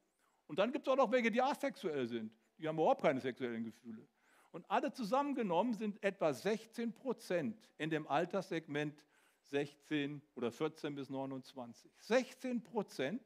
Und 0.45 0.59
dann 0.59 0.71
gibt 0.71 0.87
es 0.87 0.93
auch 0.93 0.97
noch 0.97 1.11
welche, 1.11 1.31
die 1.31 1.41
asexuell 1.41 2.07
sind. 2.07 2.31
Die 2.59 2.67
haben 2.67 2.75
überhaupt 2.75 3.01
keine 3.01 3.19
sexuellen 3.19 3.63
Gefühle. 3.63 4.07
Und 4.53 4.69
alle 4.69 4.93
zusammengenommen 4.93 5.73
sind 5.73 6.01
etwa 6.03 6.31
16 6.31 6.93
Prozent 6.93 7.59
in 7.79 7.89
dem 7.89 8.07
Alterssegment 8.07 9.03
16 9.41 10.21
oder 10.35 10.51
14 10.51 10.93
bis 10.93 11.09
29. 11.09 11.91
16 11.97 12.61
Prozent 12.61 13.23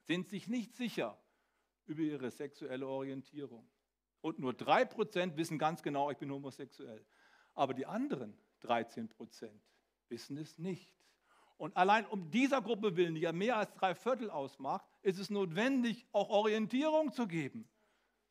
sind 0.00 0.30
sich 0.30 0.48
nicht 0.48 0.74
sicher 0.74 1.18
über 1.84 2.00
ihre 2.00 2.30
sexuelle 2.30 2.88
Orientierung. 2.88 3.68
Und 4.22 4.38
nur 4.38 4.52
3% 4.52 5.36
wissen 5.36 5.58
ganz 5.58 5.82
genau, 5.82 6.10
ich 6.10 6.16
bin 6.16 6.32
homosexuell. 6.32 7.04
Aber 7.52 7.74
die 7.74 7.84
anderen 7.84 8.34
13% 8.62 9.50
wissen 10.08 10.38
es 10.38 10.58
nicht. 10.58 10.90
Und 11.58 11.76
allein 11.76 12.06
um 12.06 12.30
dieser 12.30 12.62
Gruppe 12.62 12.96
willen, 12.96 13.16
die 13.16 13.20
ja 13.20 13.32
mehr 13.32 13.58
als 13.58 13.74
drei 13.74 13.94
Viertel 13.94 14.30
ausmacht, 14.30 14.86
ist 15.02 15.18
es 15.18 15.28
notwendig, 15.28 16.06
auch 16.12 16.30
Orientierung 16.30 17.12
zu 17.12 17.26
geben. 17.26 17.68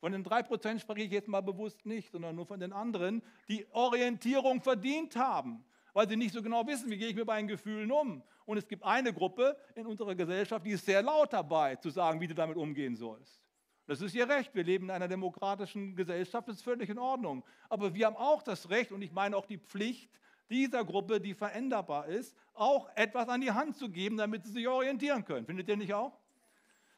Von 0.02 0.10
den 0.10 0.24
3% 0.24 0.80
spreche 0.80 1.02
ich 1.02 1.12
jetzt 1.12 1.28
mal 1.28 1.42
bewusst 1.42 1.86
nicht, 1.86 2.10
sondern 2.10 2.34
nur 2.34 2.44
von 2.44 2.58
den 2.58 2.72
anderen, 2.72 3.22
die 3.48 3.64
Orientierung 3.70 4.60
verdient 4.60 5.14
haben, 5.14 5.64
weil 5.92 6.08
sie 6.08 6.16
nicht 6.16 6.34
so 6.34 6.42
genau 6.42 6.66
wissen, 6.66 6.90
wie 6.90 6.98
gehe 6.98 7.06
ich 7.06 7.14
mit 7.14 7.28
meinen 7.28 7.46
Gefühlen 7.46 7.92
um. 7.92 8.20
Und 8.44 8.56
es 8.56 8.66
gibt 8.66 8.82
eine 8.82 9.12
Gruppe 9.12 9.56
in 9.76 9.86
unserer 9.86 10.16
Gesellschaft, 10.16 10.66
die 10.66 10.72
ist 10.72 10.84
sehr 10.86 11.04
laut 11.04 11.32
dabei, 11.32 11.76
zu 11.76 11.88
sagen, 11.88 12.20
wie 12.20 12.26
du 12.26 12.34
damit 12.34 12.56
umgehen 12.56 12.96
sollst. 12.96 13.40
Das 13.86 14.00
ist 14.00 14.12
ihr 14.16 14.28
Recht. 14.28 14.52
Wir 14.56 14.64
leben 14.64 14.86
in 14.86 14.90
einer 14.90 15.06
demokratischen 15.06 15.94
Gesellschaft, 15.94 16.48
das 16.48 16.56
ist 16.56 16.62
völlig 16.62 16.90
in 16.90 16.98
Ordnung. 16.98 17.44
Aber 17.68 17.94
wir 17.94 18.06
haben 18.06 18.16
auch 18.16 18.42
das 18.42 18.70
Recht 18.70 18.90
und 18.90 19.02
ich 19.02 19.12
meine 19.12 19.36
auch 19.36 19.46
die 19.46 19.58
Pflicht, 19.58 20.10
dieser 20.50 20.84
Gruppe, 20.84 21.20
die 21.20 21.34
veränderbar 21.34 22.08
ist, 22.08 22.36
auch 22.54 22.90
etwas 22.96 23.28
an 23.28 23.40
die 23.40 23.52
Hand 23.52 23.76
zu 23.76 23.88
geben, 23.88 24.16
damit 24.16 24.42
sie 24.42 24.50
sich 24.50 24.66
orientieren 24.66 25.24
können. 25.24 25.46
Findet 25.46 25.68
ihr 25.68 25.76
nicht 25.76 25.94
auch? 25.94 26.18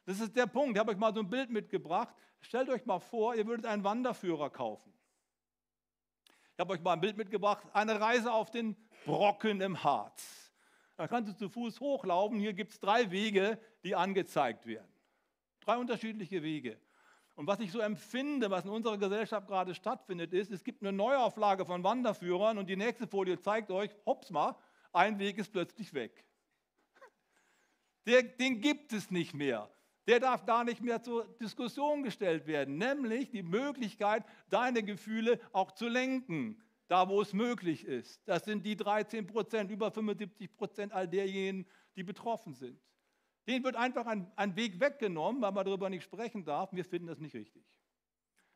Das 0.06 0.20
ist 0.20 0.36
der 0.36 0.46
Punkt. 0.46 0.76
Ich 0.76 0.80
habe 0.80 0.90
euch 0.90 0.98
mal 0.98 1.14
so 1.14 1.20
ein 1.20 1.30
Bild 1.30 1.50
mitgebracht. 1.50 2.14
Stellt 2.40 2.68
euch 2.68 2.84
mal 2.84 2.98
vor, 2.98 3.34
ihr 3.34 3.46
würdet 3.46 3.66
einen 3.66 3.84
Wanderführer 3.84 4.50
kaufen. 4.50 4.92
Ich 6.52 6.60
habe 6.60 6.74
euch 6.74 6.80
mal 6.82 6.92
ein 6.92 7.00
Bild 7.00 7.16
mitgebracht, 7.16 7.66
eine 7.72 8.00
Reise 8.00 8.32
auf 8.32 8.50
den 8.50 8.76
Brocken 9.04 9.60
im 9.60 9.82
Harz. 9.82 10.52
Da 10.96 11.08
kannst 11.08 11.32
du 11.32 11.36
zu 11.36 11.48
Fuß 11.48 11.80
hochlaufen. 11.80 12.38
Hier 12.38 12.52
gibt 12.52 12.72
es 12.72 12.80
drei 12.80 13.10
Wege, 13.10 13.58
die 13.82 13.96
angezeigt 13.96 14.66
werden. 14.66 14.92
Drei 15.60 15.76
unterschiedliche 15.76 16.42
Wege. 16.42 16.78
Und 17.34 17.48
was 17.48 17.58
ich 17.58 17.72
so 17.72 17.80
empfinde, 17.80 18.50
was 18.50 18.64
in 18.64 18.70
unserer 18.70 18.98
Gesellschaft 18.98 19.48
gerade 19.48 19.74
stattfindet, 19.74 20.32
ist, 20.32 20.52
es 20.52 20.62
gibt 20.62 20.82
eine 20.82 20.92
Neuauflage 20.92 21.66
von 21.66 21.82
Wanderführern 21.82 22.58
und 22.58 22.68
die 22.68 22.76
nächste 22.76 23.08
Folie 23.08 23.40
zeigt 23.40 23.72
euch, 23.72 23.90
hops 24.06 24.30
mal, 24.30 24.54
ein 24.92 25.18
Weg 25.18 25.38
ist 25.38 25.50
plötzlich 25.50 25.92
weg. 25.94 26.24
der, 28.06 28.22
den 28.22 28.60
gibt 28.60 28.92
es 28.92 29.10
nicht 29.10 29.34
mehr. 29.34 29.68
Der 30.06 30.20
darf 30.20 30.44
gar 30.44 30.64
nicht 30.64 30.82
mehr 30.82 31.02
zur 31.02 31.24
Diskussion 31.40 32.02
gestellt 32.02 32.46
werden, 32.46 32.76
nämlich 32.76 33.30
die 33.30 33.42
Möglichkeit, 33.42 34.24
deine 34.50 34.82
Gefühle 34.82 35.40
auch 35.52 35.72
zu 35.72 35.88
lenken, 35.88 36.60
da 36.88 37.08
wo 37.08 37.22
es 37.22 37.32
möglich 37.32 37.84
ist. 37.84 38.20
Das 38.26 38.44
sind 38.44 38.66
die 38.66 38.76
13 38.76 39.26
Prozent, 39.26 39.70
über 39.70 39.90
75 39.90 40.54
Prozent 40.54 40.92
all 40.92 41.08
derjenigen, 41.08 41.66
die 41.96 42.02
betroffen 42.02 42.54
sind. 42.54 42.78
Denen 43.46 43.64
wird 43.64 43.76
einfach 43.76 44.06
ein, 44.06 44.30
ein 44.36 44.56
Weg 44.56 44.80
weggenommen, 44.80 45.40
weil 45.42 45.52
man 45.52 45.64
darüber 45.64 45.88
nicht 45.90 46.04
sprechen 46.04 46.44
darf. 46.44 46.72
Wir 46.72 46.84
finden 46.84 47.08
das 47.08 47.18
nicht 47.18 47.34
richtig. 47.34 47.64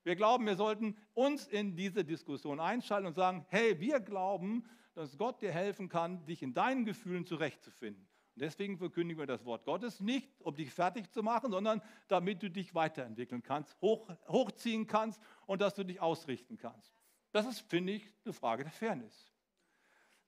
Wir 0.02 0.16
glauben, 0.16 0.46
wir 0.46 0.56
sollten 0.56 0.96
uns 1.12 1.46
in 1.46 1.76
diese 1.76 2.04
Diskussion 2.04 2.60
einschalten 2.60 3.06
und 3.06 3.14
sagen, 3.14 3.44
hey, 3.48 3.78
wir 3.80 4.00
glauben, 4.00 4.64
dass 4.94 5.18
Gott 5.18 5.42
dir 5.42 5.52
helfen 5.52 5.88
kann, 5.88 6.24
dich 6.24 6.42
in 6.42 6.54
deinen 6.54 6.84
Gefühlen 6.84 7.26
zurechtzufinden. 7.26 8.07
Und 8.38 8.42
deswegen 8.42 8.78
verkündigen 8.78 9.18
wir 9.20 9.26
das 9.26 9.44
Wort 9.44 9.64
Gottes 9.64 9.98
nicht, 9.98 10.40
um 10.42 10.54
dich 10.54 10.72
fertig 10.72 11.10
zu 11.10 11.24
machen, 11.24 11.50
sondern 11.50 11.82
damit 12.06 12.40
du 12.40 12.48
dich 12.48 12.72
weiterentwickeln 12.72 13.42
kannst, 13.42 13.76
hoch, 13.80 14.08
hochziehen 14.28 14.86
kannst 14.86 15.20
und 15.46 15.60
dass 15.60 15.74
du 15.74 15.82
dich 15.82 16.00
ausrichten 16.00 16.56
kannst. 16.56 16.94
Das 17.32 17.46
ist, 17.46 17.68
finde 17.68 17.94
ich, 17.94 18.12
eine 18.24 18.32
Frage 18.32 18.62
der 18.62 18.70
Fairness. 18.70 19.32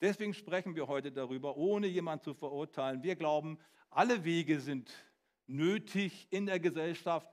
Deswegen 0.00 0.34
sprechen 0.34 0.74
wir 0.74 0.88
heute 0.88 1.12
darüber, 1.12 1.56
ohne 1.56 1.86
jemanden 1.86 2.24
zu 2.24 2.34
verurteilen. 2.34 3.04
Wir 3.04 3.14
glauben, 3.14 3.60
alle 3.90 4.24
Wege 4.24 4.58
sind 4.58 4.90
nötig, 5.46 6.26
in 6.30 6.46
der 6.46 6.58
Gesellschaft 6.58 7.28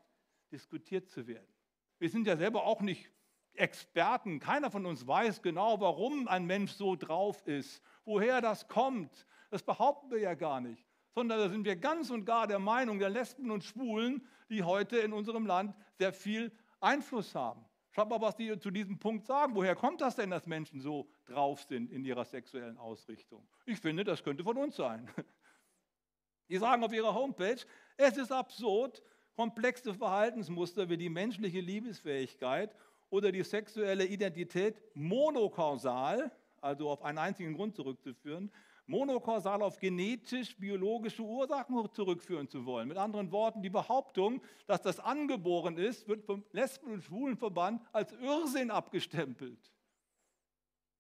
diskutiert 0.52 1.10
zu 1.10 1.26
werden. 1.26 1.52
Wir 1.98 2.12
sind 2.12 2.28
ja 2.28 2.38
selber 2.38 2.66
auch 2.66 2.82
nicht 2.82 3.10
Experten. 3.54 4.40
Keiner 4.40 4.70
von 4.70 4.86
uns 4.86 5.08
weiß 5.08 5.42
genau, 5.42 5.80
warum 5.80 6.28
ein 6.28 6.46
Mensch 6.46 6.74
so 6.74 6.96
drauf 6.96 7.42
ist, 7.48 7.82
woher 8.06 8.42
das 8.42 8.68
kommt, 8.68 9.26
das 9.50 9.64
behaupten 9.64 10.12
wir 10.12 10.20
ja 10.20 10.34
gar 10.34 10.62
nicht, 10.62 10.86
sondern 11.14 11.40
da 11.40 11.50
sind 11.50 11.66
wir 11.66 11.76
ganz 11.76 12.10
und 12.10 12.26
gar 12.26 12.48
der 12.48 12.60
Meinung 12.60 13.00
der 13.00 13.10
Lesben 13.10 13.52
und 13.52 13.64
Schwulen, 13.64 14.28
die 14.50 14.64
heute 14.64 14.98
in 14.98 15.14
unserem 15.14 15.46
Land 15.46 15.76
sehr 15.98 16.14
viel 16.14 16.52
Einfluss 16.80 17.34
haben. 17.36 17.66
Schaut 17.92 18.10
mal, 18.10 18.22
was 18.22 18.36
die 18.36 18.60
zu 18.60 18.70
diesem 18.70 19.00
Punkt 19.00 19.26
sagen. 19.26 19.56
Woher 19.56 19.76
kommt 19.76 20.02
das 20.02 20.16
denn, 20.16 20.30
dass 20.30 20.46
Menschen 20.46 20.80
so 20.80 21.10
drauf 21.26 21.64
sind 21.64 21.92
in 21.92 22.06
ihrer 22.06 22.26
sexuellen 22.26 22.78
Ausrichtung? 22.78 23.48
Ich 23.66 23.80
finde, 23.80 24.04
das 24.04 24.24
könnte 24.24 24.44
von 24.44 24.58
uns 24.58 24.76
sein. 24.76 25.10
Die 26.50 26.58
sagen 26.58 26.84
auf 26.84 26.94
ihrer 26.94 27.14
Homepage, 27.14 27.58
es 27.98 28.18
ist 28.18 28.32
absurd, 28.32 29.02
komplexe 29.36 29.94
Verhaltensmuster 29.94 30.88
wie 30.90 30.98
die 30.98 31.10
menschliche 31.10 31.60
Liebesfähigkeit 31.60 32.74
oder 33.10 33.32
die 33.32 33.44
sexuelle 33.44 34.06
Identität 34.06 34.80
monokausal, 34.94 36.32
also 36.62 36.90
auf 36.90 37.04
einen 37.04 37.18
einzigen 37.18 37.54
Grund 37.54 37.76
zurückzuführen, 37.76 38.52
monokausal 38.88 39.62
auf 39.62 39.78
genetisch-biologische 39.80 41.22
Ursachen 41.22 41.92
zurückführen 41.92 42.48
zu 42.48 42.66
wollen. 42.66 42.88
Mit 42.88 42.98
anderen 42.98 43.32
Worten, 43.32 43.62
die 43.62 43.70
Behauptung, 43.70 44.42
dass 44.66 44.82
das 44.82 45.00
angeboren 45.00 45.78
ist, 45.78 46.08
wird 46.08 46.26
vom 46.26 46.44
Lesben- 46.52 46.92
und 46.92 47.04
Schwulenverband 47.04 47.82
als 47.92 48.14
Irrsinn 48.14 48.72
abgestempelt. 48.72 49.72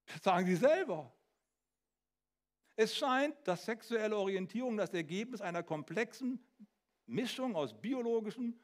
Das 0.05 0.21
sagen 0.21 0.45
sie 0.45 0.55
selber. 0.55 1.11
Es 2.75 2.95
scheint, 2.95 3.35
dass 3.47 3.65
sexuelle 3.65 4.15
Orientierung 4.15 4.77
das 4.77 4.93
Ergebnis 4.93 5.41
einer 5.41 5.63
komplexen 5.63 6.39
Mischung 7.07 7.55
aus 7.55 7.73
biologischen, 7.73 8.59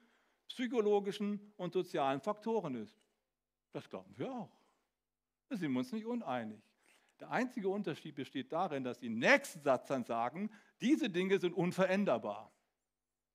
psychologischen 0.47 1.53
und 1.57 1.73
sozialen 1.73 2.21
Faktoren 2.21 2.75
ist. 2.75 3.01
Das 3.71 3.89
glauben 3.89 4.15
wir 4.17 4.31
auch. 4.31 4.51
Da 5.49 5.55
sind 5.55 5.71
wir 5.71 5.79
uns 5.79 5.91
nicht 5.91 6.05
uneinig. 6.05 6.61
Der 7.19 7.31
einzige 7.31 7.69
Unterschied 7.69 8.15
besteht 8.15 8.51
darin, 8.51 8.83
dass 8.83 8.99
die 8.99 9.09
nächsten 9.09 9.61
Satz 9.61 9.87
dann 9.87 10.03
sagen, 10.03 10.49
diese 10.81 11.09
Dinge 11.09 11.39
sind 11.39 11.53
unveränderbar. 11.53 12.51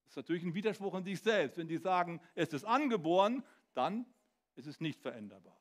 Das 0.05 0.12
ist 0.12 0.16
natürlich 0.16 0.43
ein 0.43 0.55
Widerspruch 0.55 0.95
in 0.95 1.05
sich 1.05 1.20
selbst. 1.20 1.59
Wenn 1.59 1.68
die 1.68 1.79
sagen, 1.79 2.20
es 2.35 2.53
ist 2.53 2.64
angeboren, 2.64 3.45
dann 3.74 4.07
ist 4.57 4.66
es 4.66 4.81
nicht 4.81 5.01
veränderbar. 5.01 5.59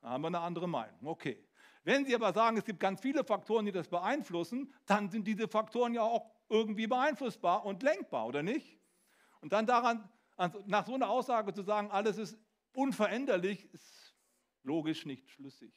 Da 0.00 0.10
haben 0.10 0.22
wir 0.22 0.28
eine 0.28 0.40
andere 0.40 0.68
Meinung. 0.68 1.06
Okay. 1.06 1.46
Wenn 1.82 2.04
Sie 2.04 2.14
aber 2.14 2.32
sagen, 2.32 2.56
es 2.56 2.64
gibt 2.64 2.80
ganz 2.80 3.00
viele 3.00 3.24
Faktoren, 3.24 3.64
die 3.64 3.72
das 3.72 3.88
beeinflussen, 3.88 4.74
dann 4.86 5.08
sind 5.08 5.26
diese 5.26 5.48
Faktoren 5.48 5.94
ja 5.94 6.02
auch 6.02 6.30
irgendwie 6.48 6.86
beeinflussbar 6.86 7.64
und 7.64 7.82
lenkbar, 7.82 8.26
oder 8.26 8.42
nicht? 8.42 8.78
Und 9.40 9.52
dann 9.52 9.66
daran, 9.66 10.08
nach 10.66 10.86
so 10.86 10.94
einer 10.94 11.08
Aussage 11.08 11.52
zu 11.52 11.62
sagen, 11.62 11.90
alles 11.90 12.18
ist 12.18 12.38
unveränderlich, 12.74 13.72
ist 13.72 14.14
logisch 14.62 15.06
nicht 15.06 15.30
schlüssig. 15.30 15.72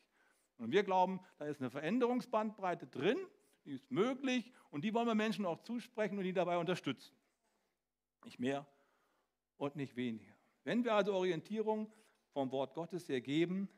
Und 0.58 0.72
wir 0.72 0.84
glauben, 0.84 1.20
da 1.38 1.46
ist 1.46 1.60
eine 1.60 1.70
Veränderungsbandbreite 1.70 2.88
drin, 2.88 3.18
die 3.66 3.74
ist 3.74 3.90
möglich 3.92 4.52
und 4.72 4.84
die 4.84 4.94
wollen 4.94 5.08
wir 5.08 5.16
Menschen 5.16 5.46
auch 5.46 5.62
zusprechen 5.62 6.18
und 6.18 6.24
die 6.24 6.34
dabei 6.34 6.58
unterstützen. 6.58 7.16
Nicht 8.26 8.40
mehr 8.40 8.66
und 9.58 9.76
nicht 9.76 9.96
weniger. 9.96 10.34
Wenn 10.64 10.84
wir 10.84 10.94
also 10.94 11.14
Orientierung 11.14 11.92
vom 12.32 12.52
Wort 12.52 12.74
Gottes 12.74 13.08
her 13.10 13.22
geben, 13.22 13.70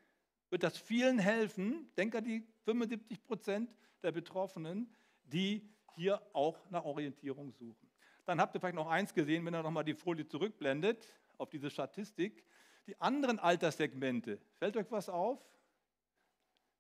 wird 0.50 0.64
das 0.64 0.78
vielen 0.78 1.20
helfen. 1.20 1.92
Denke 1.98 2.20
an 2.20 2.24
die 2.24 2.48
75 2.64 3.24
Prozent 3.24 3.76
der 4.04 4.12
Betroffenen, 4.12 4.94
die 5.24 5.68
hier 5.96 6.22
auch 6.34 6.70
nach 6.70 6.84
Orientierung 6.84 7.52
suchen. 7.52 7.90
Dann 8.26 8.40
habt 8.40 8.56
ihr 8.56 8.60
vielleicht 8.60 8.76
noch 8.76 8.90
eins 8.90 9.14
gesehen, 9.14 9.46
wenn 9.46 9.56
ihr 9.56 9.64
nochmal 9.64 9.84
die 9.84 9.94
Folie 9.94 10.28
zurückblendet 10.28 11.06
auf 11.38 11.50
diese 11.50 11.70
Statistik. 11.70 12.44
Die 12.88 13.00
anderen 13.02 13.40
Alterssegmente, 13.40 14.40
fällt 14.58 14.78
euch 14.78 14.92
was 14.92 15.10
auf? 15.10 15.40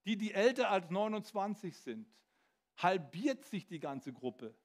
Die, 0.05 0.17
die 0.17 0.33
älter 0.33 0.69
als 0.69 0.89
29 0.89 1.77
sind, 1.77 2.07
halbiert 2.77 3.45
sich 3.45 3.65
die 3.65 3.79
ganze 3.79 4.13
Gruppe. 4.13 4.55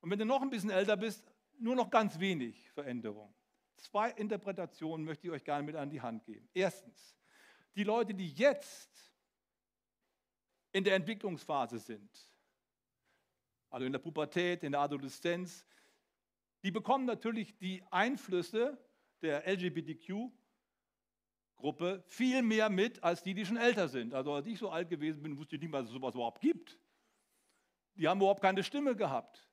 Und 0.00 0.10
wenn 0.10 0.18
du 0.18 0.24
noch 0.24 0.42
ein 0.42 0.50
bisschen 0.50 0.70
älter 0.70 0.96
bist, 0.96 1.24
nur 1.58 1.74
noch 1.74 1.90
ganz 1.90 2.18
wenig 2.18 2.70
Veränderung. 2.70 3.34
Zwei 3.76 4.10
Interpretationen 4.10 5.04
möchte 5.04 5.26
ich 5.26 5.32
euch 5.32 5.44
gerne 5.44 5.64
mit 5.64 5.76
an 5.76 5.90
die 5.90 6.00
Hand 6.00 6.24
geben. 6.24 6.48
Erstens, 6.54 7.16
die 7.74 7.84
Leute, 7.84 8.14
die 8.14 8.30
jetzt 8.32 9.12
in 10.72 10.84
der 10.84 10.94
Entwicklungsphase 10.94 11.78
sind, 11.78 12.10
also 13.70 13.84
in 13.84 13.92
der 13.92 13.98
Pubertät, 13.98 14.62
in 14.62 14.72
der 14.72 14.80
Adoleszenz, 14.80 15.66
die 16.62 16.70
bekommen 16.70 17.04
natürlich 17.04 17.56
die 17.58 17.82
Einflüsse 17.90 18.78
der 19.22 19.46
LGBTQ 19.46 20.30
Gruppe 21.56 22.02
viel 22.06 22.42
mehr 22.42 22.68
mit 22.68 23.02
als 23.02 23.22
die, 23.22 23.34
die 23.34 23.46
schon 23.46 23.56
älter 23.56 23.88
sind. 23.88 24.14
Also 24.14 24.32
als 24.32 24.46
ich 24.46 24.58
so 24.58 24.70
alt 24.70 24.88
gewesen 24.88 25.22
bin, 25.22 25.38
wusste 25.38 25.56
ich 25.56 25.62
nicht 25.62 25.70
mal, 25.70 25.80
dass 25.80 25.88
es 25.88 25.94
sowas 25.94 26.14
überhaupt 26.14 26.40
gibt. 26.40 26.78
Die 27.94 28.06
haben 28.06 28.20
überhaupt 28.20 28.42
keine 28.42 28.62
Stimme 28.62 28.94
gehabt. 28.94 29.48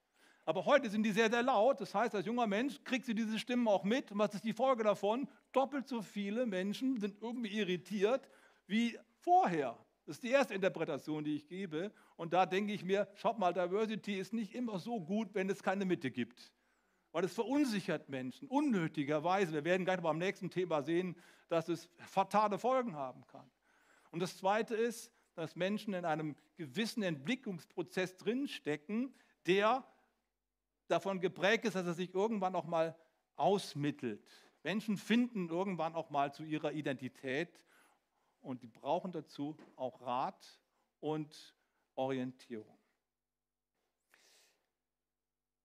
Aber 0.45 0.65
heute 0.65 0.89
sind 0.89 1.03
die 1.03 1.11
sehr, 1.11 1.29
sehr 1.29 1.43
laut. 1.43 1.79
Das 1.79 1.95
heißt, 1.95 2.13
als 2.13 2.25
junger 2.25 2.47
Mensch 2.47 2.83
kriegst 2.83 3.07
du 3.07 3.13
diese 3.13 3.39
Stimmen 3.39 3.67
auch 3.67 3.85
mit. 3.85 4.11
Und 4.11 4.19
was 4.19 4.33
ist 4.33 4.43
die 4.43 4.51
Folge 4.51 4.83
davon? 4.83 5.29
Doppelt 5.53 5.87
so 5.87 6.01
viele 6.01 6.45
Menschen 6.45 6.99
sind 6.99 7.21
irgendwie 7.21 7.57
irritiert 7.57 8.29
wie 8.67 8.99
vorher. 9.21 9.77
Das 10.05 10.17
ist 10.17 10.23
die 10.23 10.31
erste 10.31 10.53
Interpretation, 10.53 11.23
die 11.23 11.35
ich 11.35 11.47
gebe. 11.47 11.93
Und 12.17 12.33
da 12.33 12.45
denke 12.45 12.73
ich 12.73 12.83
mir, 12.83 13.07
schaut 13.15 13.39
mal, 13.39 13.53
Diversity 13.53 14.15
ist 14.15 14.33
nicht 14.33 14.53
immer 14.53 14.79
so 14.79 14.99
gut, 14.99 15.33
wenn 15.33 15.49
es 15.49 15.63
keine 15.63 15.85
Mitte 15.85 16.11
gibt 16.11 16.51
weil 17.13 17.23
es 17.23 17.33
verunsichert 17.33 18.09
Menschen 18.09 18.47
unnötigerweise. 18.49 19.53
Wir 19.53 19.63
werden 19.63 19.85
gleich 19.85 20.01
beim 20.01 20.17
nächsten 20.17 20.49
Thema 20.49 20.81
sehen, 20.81 21.15
dass 21.47 21.69
es 21.69 21.87
fatale 21.99 22.57
Folgen 22.57 22.95
haben 22.95 23.25
kann. 23.27 23.49
Und 24.11 24.19
das 24.19 24.35
Zweite 24.37 24.75
ist, 24.75 25.11
dass 25.35 25.55
Menschen 25.55 25.93
in 25.93 26.05
einem 26.05 26.35
gewissen 26.55 27.03
Entwicklungsprozess 27.03 28.17
drinstecken, 28.17 29.13
der 29.45 29.87
davon 30.87 31.21
geprägt 31.21 31.65
ist, 31.65 31.75
dass 31.75 31.85
er 31.85 31.93
sich 31.93 32.13
irgendwann 32.13 32.55
auch 32.55 32.65
mal 32.65 32.95
ausmittelt. 33.35 34.27
Menschen 34.63 34.97
finden 34.97 35.49
irgendwann 35.49 35.95
auch 35.95 36.09
mal 36.09 36.33
zu 36.33 36.43
ihrer 36.43 36.71
Identität 36.71 37.61
und 38.41 38.63
die 38.63 38.67
brauchen 38.67 39.11
dazu 39.11 39.55
auch 39.75 40.01
Rat 40.01 40.59
und 40.99 41.55
Orientierung. 41.95 42.79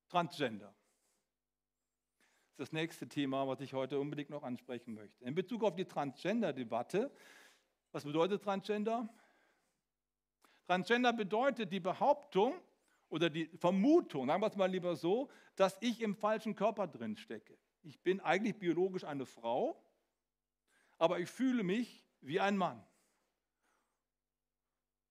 Transgender 0.09 0.75
das 2.59 2.73
nächste 2.73 3.09
Thema, 3.09 3.47
was 3.47 3.61
ich 3.61 3.73
heute 3.73 4.01
unbedingt 4.01 4.31
noch 4.31 4.43
ansprechen 4.43 4.95
möchte. 4.95 5.25
In 5.25 5.35
Bezug 5.35 5.63
auf 5.63 5.77
die 5.77 5.85
Transgender-Debatte, 5.85 7.11
was 7.93 8.05
bedeutet 8.05 8.43
Transgender? 8.43 9.09
Transgender 10.67 11.13
bedeutet 11.13 11.73
die 11.73 11.81
Behauptung 11.81 12.61
oder 13.09 13.31
die 13.31 13.47
Vermutung, 13.57 14.27
sagen 14.27 14.43
wir 14.43 14.49
es 14.49 14.57
mal 14.57 14.71
lieber 14.71 14.97
so, 14.97 15.31
dass 15.55 15.79
ich 15.81 16.01
im 16.01 16.17
falschen 16.17 16.55
Körper 16.55 16.89
drin 16.89 17.17
stecke. 17.17 17.57
Ich 17.83 18.03
bin 18.03 18.21
eigentlich 18.21 18.59
biologisch 18.59 19.05
eine 19.05 19.25
Frau, 19.25 19.81
aber 20.99 21.21
ich 21.21 21.31
fühle 21.31 21.63
mich 21.63 22.05
wie 22.21 22.41
ein 22.41 22.57
Mann. 22.57 22.85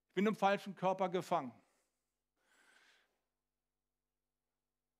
Ich 0.08 0.14
bin 0.14 0.26
im 0.26 0.36
falschen 0.36 0.74
Körper 0.74 1.08
gefangen. 1.08 1.52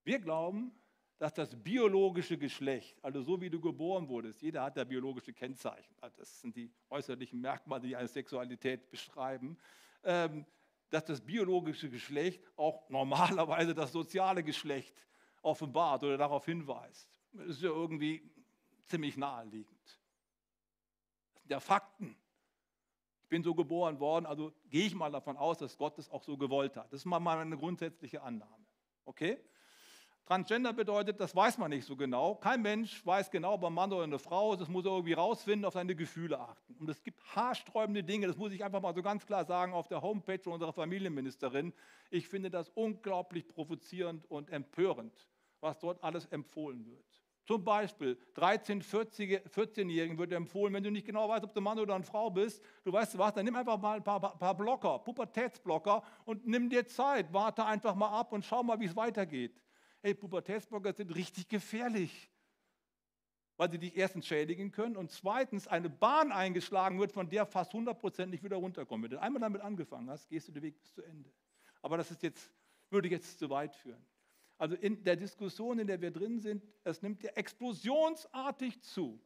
Wir 0.03 0.19
glauben, 0.19 0.78
dass 1.19 1.35
das 1.35 1.55
biologische 1.57 2.39
Geschlecht, 2.39 2.97
also 3.03 3.21
so 3.23 3.41
wie 3.41 3.51
du 3.51 3.61
geboren 3.61 4.09
wurdest, 4.09 4.41
jeder 4.41 4.63
hat 4.63 4.77
da 4.77 4.85
biologische 4.85 5.33
Kennzeichen, 5.33 5.95
also 6.01 6.17
das 6.17 6.41
sind 6.41 6.55
die 6.55 6.71
äußerlichen 6.91 7.41
Merkmale, 7.41 7.83
die 7.83 7.97
eine 7.97 8.07
Sexualität 8.07 8.89
beschreiben, 8.89 9.59
ähm, 10.05 10.47
dass 10.91 11.05
das 11.05 11.21
biologische 11.21 11.91
Geschlecht 11.91 12.43
auch 12.57 12.89
normalerweise 12.89 13.75
das 13.75 13.93
soziale 13.93 14.45
Geschlecht 14.45 15.05
offenbart 15.43 16.05
oder 16.05 16.17
darauf 16.17 16.45
hinweist. 16.47 17.21
Das 17.33 17.49
ist 17.49 17.63
ja 17.63 17.71
irgendwie 17.71 18.23
ziemlich 18.87 19.17
naheliegend. 19.17 20.01
Das 21.35 21.43
sind 21.43 21.51
ja 21.51 21.61
Fakten. 21.61 22.17
Ich 23.25 23.29
bin 23.29 23.43
so 23.43 23.55
geboren 23.55 24.01
worden, 24.01 24.25
also 24.25 24.53
gehe 24.71 24.87
ich 24.87 24.95
mal 24.95 25.11
davon 25.11 25.37
aus, 25.37 25.59
dass 25.59 25.77
Gott 25.77 25.99
es 25.99 26.09
auch 26.09 26.23
so 26.23 26.39
gewollt 26.39 26.77
hat. 26.77 26.93
Das 26.93 27.01
ist 27.01 27.05
mal 27.05 27.27
eine 27.27 27.59
grundsätzliche 27.59 28.23
Annahme. 28.23 28.65
Okay? 29.05 29.39
Transgender 30.29 30.75
bedeutet, 30.75 31.19
das 31.21 31.35
weiß 31.35 31.57
man 31.57 31.71
nicht 31.71 31.87
so 31.87 31.97
genau. 31.97 32.35
Kein 32.35 32.61
Mensch 32.61 33.01
weiß 33.07 33.31
genau, 33.31 33.55
ob 33.55 33.65
ein 33.65 33.73
Mann 33.73 33.91
oder 33.91 34.03
eine 34.03 34.19
Frau 34.19 34.53
ist. 34.53 34.61
Das 34.61 34.69
muss 34.69 34.85
er 34.85 34.91
irgendwie 34.91 35.15
rausfinden, 35.15 35.65
auf 35.65 35.73
seine 35.73 35.95
Gefühle 35.95 36.39
achten. 36.39 36.75
Und 36.75 36.91
es 36.91 37.03
gibt 37.03 37.25
haarsträubende 37.35 38.05
Dinge, 38.05 38.27
das 38.27 38.37
muss 38.37 38.53
ich 38.53 38.63
einfach 38.63 38.83
mal 38.83 38.95
so 38.95 39.03
ganz 39.03 39.25
klar 39.25 39.47
sagen, 39.47 39.73
auf 39.73 39.89
der 39.89 40.03
Homepage 40.03 40.51
unserer 40.51 40.75
Familienministerin. 40.75 41.73
Ich 42.11 42.29
finde 42.29 42.51
das 42.51 42.69
unglaublich 42.75 43.49
provozierend 43.49 44.31
und 44.31 44.51
empörend, 44.51 45.27
was 45.63 45.79
dort 45.79 46.05
alles 46.05 46.27
empfohlen 46.27 46.85
wird. 46.85 47.07
Zum 47.47 47.65
Beispiel 47.65 48.19
13-, 48.37 48.83
14-Jährigen 48.85 50.19
wird 50.19 50.33
empfohlen, 50.33 50.75
wenn 50.75 50.85
du 50.85 50.91
nicht 50.91 51.07
genau 51.07 51.27
weißt, 51.31 51.45
ob 51.45 51.55
du 51.55 51.63
Mann 51.63 51.79
oder 51.79 51.95
eine 51.95 52.05
Frau 52.05 52.29
bist, 52.29 52.63
du 52.85 52.93
weißt 52.93 53.17
was, 53.17 53.33
dann 53.33 53.47
nimm 53.47 53.57
einfach 53.57 53.81
mal 53.81 53.97
ein 53.97 54.05
paar, 54.05 54.21
paar 54.21 54.55
Blocker, 54.55 54.99
Pubertätsblocker 54.99 56.03
und 56.27 56.47
nimm 56.47 56.69
dir 56.69 56.87
Zeit, 56.87 57.33
warte 57.33 57.65
einfach 57.65 57.95
mal 57.95 58.11
ab 58.11 58.33
und 58.33 58.45
schau 58.45 58.63
mal, 58.63 58.79
wie 58.79 58.85
es 58.85 58.95
weitergeht. 58.95 59.59
Hey, 60.01 60.15
Pubertätsblocker 60.15 60.93
sind 60.93 61.15
richtig 61.15 61.49
gefährlich, 61.49 62.31
weil 63.57 63.71
sie 63.71 63.79
dich 63.79 63.97
erstens 63.97 64.27
schädigen 64.27 64.71
können 64.71 64.97
und 64.97 65.11
zweitens 65.11 65.67
eine 65.67 65.91
Bahn 65.91 66.31
eingeschlagen 66.31 67.01
wird, 67.01 67.11
von 67.11 67.29
der 67.29 67.47
fast 67.47 67.73
100% 67.73 68.27
nicht 68.27 68.45
wieder 68.45 68.57
runterkommen. 68.57 69.05
Wenn 69.05 69.11
du 69.11 69.21
einmal 69.21 69.41
damit 69.41 69.61
angefangen 69.61 70.09
hast, 70.09 70.29
gehst 70.29 70.47
du 70.47 70.53
den 70.53 70.63
Weg 70.63 70.79
bis 70.81 70.95
zu 70.95 71.03
Ende. 71.03 71.33
Aber 71.83 71.97
das 71.97 72.13
ist 72.13 72.23
jetzt, 72.23 72.53
würde 72.91 73.09
jetzt 73.09 73.41
zu 73.41 73.51
weit 73.51 73.75
führen. 73.75 74.05
Also 74.57 74.77
in 74.77 75.03
der 75.03 75.17
Diskussion, 75.17 75.79
in 75.79 75.87
der 75.87 76.01
wir 76.01 76.13
drin 76.13 76.39
sind, 76.39 76.65
es 76.85 77.03
nimmt 77.03 77.23
ja 77.23 77.31
explosionsartig 77.31 78.81
zu. 78.83 79.21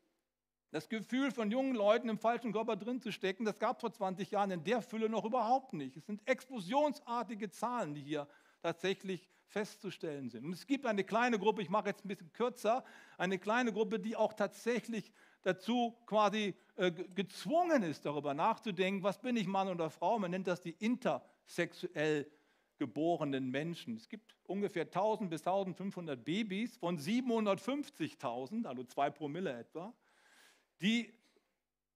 Das 0.71 0.89
Gefühl 0.89 1.31
von 1.31 1.51
jungen 1.51 1.75
Leuten 1.75 2.09
im 2.09 2.19
falschen 2.19 2.53
Körper 2.53 2.77
drin 2.77 3.01
zu 3.01 3.13
stecken, 3.13 3.45
das 3.45 3.59
gab 3.59 3.77
es 3.77 3.81
vor 3.83 3.93
20 3.93 4.31
Jahren 4.31 4.51
in 4.51 4.65
der 4.65 4.81
Fülle 4.81 5.11
noch 5.11 5.27
überhaupt 5.27 5.75
nicht. 5.75 5.99
Es 5.99 6.07
sind 6.07 6.27
explosionsartige 6.27 7.51
Zahlen, 7.51 7.95
die 7.95 8.03
hier 8.03 8.27
tatsächlich 8.63 9.32
festzustellen 9.53 10.31
sind. 10.31 10.47
Und 10.47 10.53
es 10.53 10.67
gibt 10.67 10.87
eine 10.87 11.05
kleine 11.05 11.39
Gruppe, 11.39 11.63
ich 11.63 11.69
mache 11.69 11.91
jetzt 11.91 12.05
ein 12.05 12.09
bisschen 12.09 12.33
kürzer, 12.33 12.85
eine 13.19 13.39
kleine 13.39 13.73
Gruppe, 13.73 14.01
die 14.01 14.17
auch 14.17 14.33
tatsächlich 14.33 15.13
dazu 15.43 15.95
quasi 16.07 16.55
äh, 16.77 16.91
gezwungen 16.91 17.83
ist, 17.83 18.07
darüber 18.07 18.33
nachzudenken, 18.33 19.03
was 19.03 19.21
bin 19.21 19.37
ich 19.37 19.47
Mann 19.47 19.69
oder 19.69 19.91
Frau. 19.91 20.19
Man 20.19 20.31
nennt 20.31 20.47
das 20.47 20.63
die 20.63 20.75
intersexuell 20.79 22.31
geborenen 22.79 23.51
Menschen. 23.51 23.97
Es 23.97 24.09
gibt 24.09 24.35
ungefähr 24.45 24.85
1000 24.85 25.31
bis 25.31 25.43
1500 25.43 26.25
Babys 26.25 26.77
von 26.79 26.99
750.000, 26.99 28.67
also 28.67 28.85
zwei 28.85 29.11
Promille 29.11 29.53
etwa, 29.53 29.95
die 30.81 31.13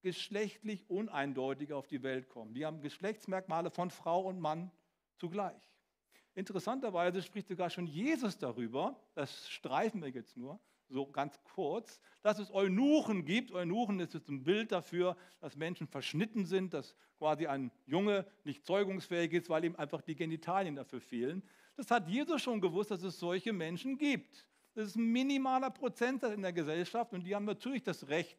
geschlechtlich 0.02 0.88
uneindeutig 0.88 1.72
auf 1.72 1.88
die 1.88 2.02
Welt 2.02 2.28
kommen. 2.28 2.54
Die 2.54 2.66
haben 2.66 2.82
Geschlechtsmerkmale 2.82 3.70
von 3.70 3.90
Frau 3.90 4.20
und 4.20 4.38
Mann 4.38 4.70
zugleich. 5.16 5.76
Interessanterweise 6.37 7.22
spricht 7.22 7.49
sogar 7.49 7.70
schon 7.70 7.87
Jesus 7.87 8.37
darüber, 8.37 9.01
das 9.14 9.49
streifen 9.49 10.03
wir 10.03 10.11
jetzt 10.11 10.37
nur, 10.37 10.61
so 10.87 11.07
ganz 11.07 11.41
kurz, 11.43 11.99
dass 12.20 12.39
es 12.39 12.53
Eunuchen 12.53 13.24
gibt. 13.24 13.53
Eunuchen 13.53 13.99
ist 14.01 14.14
ein 14.28 14.45
Bild 14.45 14.70
dafür, 14.70 15.16
dass 15.41 15.57
Menschen 15.57 15.89
verschnitten 15.89 16.45
sind, 16.45 16.74
dass 16.74 16.95
quasi 17.16 17.47
ein 17.47 17.72
Junge 17.87 18.26
nicht 18.45 18.66
zeugungsfähig 18.66 19.32
ist, 19.32 19.49
weil 19.49 19.64
ihm 19.64 19.76
einfach 19.76 20.03
die 20.03 20.14
Genitalien 20.14 20.76
dafür 20.76 21.01
fehlen. 21.01 21.43
Das 21.74 21.91
hat 21.91 22.07
Jesus 22.07 22.43
schon 22.43 22.61
gewusst, 22.61 22.91
dass 22.91 23.03
es 23.03 23.18
solche 23.18 23.55
Menschen 23.55 23.97
gibt. 23.97 24.47
Das 24.74 24.89
ist 24.89 24.97
ein 24.97 25.11
minimaler 25.11 25.70
Prozentsatz 25.70 26.34
in 26.34 26.43
der 26.43 26.53
Gesellschaft 26.53 27.14
und 27.14 27.24
die 27.24 27.34
haben 27.34 27.47
natürlich 27.47 27.82
das 27.82 28.09
Recht 28.09 28.39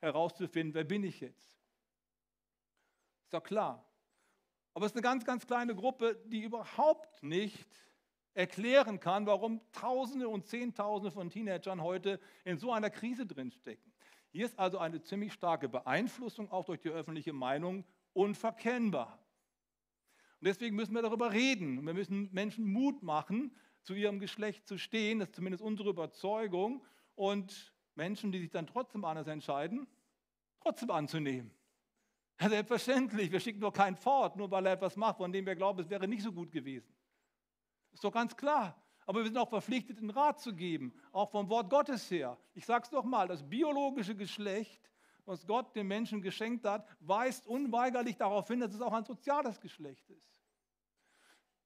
herauszufinden, 0.00 0.74
wer 0.74 0.84
bin 0.84 1.02
ich 1.02 1.20
jetzt. 1.20 1.56
Ist 3.24 3.32
doch 3.32 3.42
klar. 3.42 3.87
Aber 4.78 4.86
es 4.86 4.92
ist 4.92 4.96
eine 4.96 5.02
ganz, 5.02 5.24
ganz 5.24 5.44
kleine 5.44 5.74
Gruppe, 5.74 6.22
die 6.26 6.40
überhaupt 6.40 7.20
nicht 7.24 7.66
erklären 8.32 9.00
kann, 9.00 9.26
warum 9.26 9.60
Tausende 9.72 10.28
und 10.28 10.46
Zehntausende 10.46 11.10
von 11.10 11.30
Teenagern 11.30 11.82
heute 11.82 12.20
in 12.44 12.58
so 12.58 12.70
einer 12.70 12.88
Krise 12.88 13.26
drinstecken. 13.26 13.92
Hier 14.30 14.46
ist 14.46 14.56
also 14.56 14.78
eine 14.78 15.02
ziemlich 15.02 15.32
starke 15.32 15.68
Beeinflussung 15.68 16.52
auch 16.52 16.64
durch 16.64 16.78
die 16.78 16.90
öffentliche 16.90 17.32
Meinung 17.32 17.84
unverkennbar. 18.12 19.18
Und 20.38 20.46
deswegen 20.46 20.76
müssen 20.76 20.94
wir 20.94 21.02
darüber 21.02 21.32
reden. 21.32 21.84
Wir 21.84 21.94
müssen 21.94 22.32
Menschen 22.32 22.64
Mut 22.64 23.02
machen, 23.02 23.56
zu 23.82 23.94
ihrem 23.94 24.20
Geschlecht 24.20 24.68
zu 24.68 24.78
stehen. 24.78 25.18
Das 25.18 25.30
ist 25.30 25.34
zumindest 25.34 25.64
unsere 25.64 25.90
Überzeugung. 25.90 26.86
Und 27.16 27.74
Menschen, 27.96 28.30
die 28.30 28.38
sich 28.38 28.50
dann 28.50 28.68
trotzdem 28.68 29.04
anders 29.04 29.26
entscheiden, 29.26 29.88
trotzdem 30.60 30.92
anzunehmen. 30.92 31.57
Selbstverständlich, 32.40 33.32
wir 33.32 33.40
schicken 33.40 33.60
doch 33.60 33.72
keinen 33.72 33.96
fort, 33.96 34.36
nur 34.36 34.50
weil 34.50 34.66
er 34.66 34.74
etwas 34.74 34.96
macht, 34.96 35.16
von 35.16 35.32
dem 35.32 35.44
wir 35.44 35.56
glauben, 35.56 35.80
es 35.80 35.90
wäre 35.90 36.06
nicht 36.06 36.22
so 36.22 36.32
gut 36.32 36.52
gewesen. 36.52 36.94
Ist 37.92 38.04
doch 38.04 38.12
ganz 38.12 38.36
klar. 38.36 38.80
Aber 39.06 39.20
wir 39.20 39.24
sind 39.24 39.38
auch 39.38 39.48
verpflichtet, 39.48 40.00
den 40.00 40.10
Rat 40.10 40.38
zu 40.38 40.54
geben, 40.54 40.92
auch 41.12 41.30
vom 41.30 41.48
Wort 41.48 41.70
Gottes 41.70 42.10
her. 42.10 42.36
Ich 42.54 42.66
sage 42.66 42.84
es 42.84 42.90
doch 42.90 43.04
mal, 43.04 43.26
das 43.26 43.42
biologische 43.42 44.14
Geschlecht, 44.14 44.92
was 45.24 45.46
Gott 45.46 45.74
dem 45.74 45.88
Menschen 45.88 46.22
geschenkt 46.22 46.64
hat, 46.66 46.86
weist 47.00 47.46
unweigerlich 47.46 48.16
darauf 48.16 48.46
hin, 48.48 48.60
dass 48.60 48.74
es 48.74 48.80
auch 48.82 48.92
ein 48.92 49.04
soziales 49.04 49.58
Geschlecht 49.60 50.08
ist. 50.10 50.28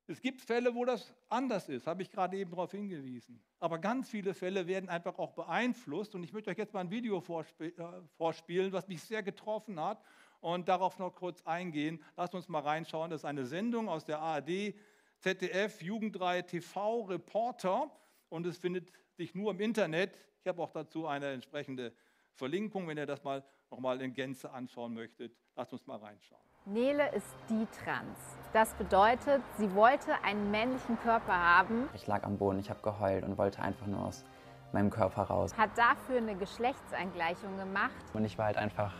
Es 0.07 0.21
gibt 0.21 0.41
Fälle, 0.41 0.75
wo 0.75 0.85
das 0.85 1.15
anders 1.29 1.69
ist, 1.69 1.87
habe 1.87 2.03
ich 2.03 2.11
gerade 2.11 2.37
eben 2.37 2.51
darauf 2.51 2.71
hingewiesen. 2.71 3.43
Aber 3.59 3.79
ganz 3.79 4.09
viele 4.09 4.35
Fälle 4.35 4.67
werden 4.67 4.89
einfach 4.89 5.19
auch 5.19 5.33
beeinflusst. 5.33 6.15
Und 6.15 6.23
ich 6.23 6.33
möchte 6.33 6.51
euch 6.51 6.59
jetzt 6.59 6.75
mal 6.75 6.81
ein 6.81 6.91
Video 6.91 7.19
äh, 7.19 7.83
vorspielen, 8.17 8.73
was 8.73 8.89
mich 8.89 9.03
sehr 9.03 9.23
getroffen 9.23 9.81
hat 9.81 10.03
und 10.43 10.69
darauf 10.69 10.99
noch 10.99 11.15
kurz 11.15 11.41
eingehen. 11.47 12.03
Lasst 12.17 12.35
uns 12.35 12.49
mal 12.49 12.61
reinschauen. 12.61 13.11
Das 13.11 13.23
ist 13.23 13.25
eine 13.25 13.47
Sendung 13.47 13.89
aus 13.89 14.05
der 14.05 14.19
ARD, 14.19 14.75
ZDF, 15.19 15.81
Jugendreihe 15.81 16.45
TV 16.45 17.03
Reporter 17.05 17.91
und 18.29 18.47
es 18.47 18.59
findet 18.59 18.91
sich 19.17 19.35
nur 19.35 19.53
im 19.53 19.61
Internet. 19.61 20.19
Ich 20.41 20.49
habe 20.49 20.61
auch 20.61 20.73
dazu 20.73 21.07
eine 21.07 21.31
entsprechende 21.33 21.95
Verlinkung, 22.35 22.89
wenn 22.89 22.99
ihr 22.99 23.07
das 23.07 23.23
mal 23.23 23.45
nochmal 23.71 24.03
in 24.03 24.13
Gänze 24.13 24.51
anschauen 24.51 24.95
möchtet. 24.95 25.33
Lasst 25.55 25.73
uns 25.73 25.87
mal 25.87 25.99
reinschauen. 25.99 26.43
Nele 26.65 27.13
ist 27.13 27.35
die 27.49 27.67
Trans. 27.83 28.19
Das 28.53 28.75
bedeutet, 28.75 29.43
sie 29.59 29.73
wollte 29.75 30.15
einen 30.23 30.51
männlichen 30.51 30.99
Körper 31.01 31.35
haben. 31.35 31.89
Ich 31.95 32.07
lag 32.07 32.25
am 32.25 32.39
Boden, 32.39 32.59
ich 32.59 32.71
habe 32.71 32.81
geheult 32.83 33.25
und 33.25 33.39
wollte 33.39 33.63
einfach 33.63 33.87
nur 33.87 34.07
aus 34.07 34.25
meinem 34.73 34.91
Körper 34.91 35.23
raus. 35.23 35.57
Hat 35.57 35.77
dafür 35.77 36.19
eine 36.19 36.37
Geschlechtsangleichung 36.37 37.57
gemacht. 37.59 37.93
Und 38.15 38.25
ich 38.25 38.39
war 38.39 38.47
halt 38.47 38.57
einfach 38.57 38.95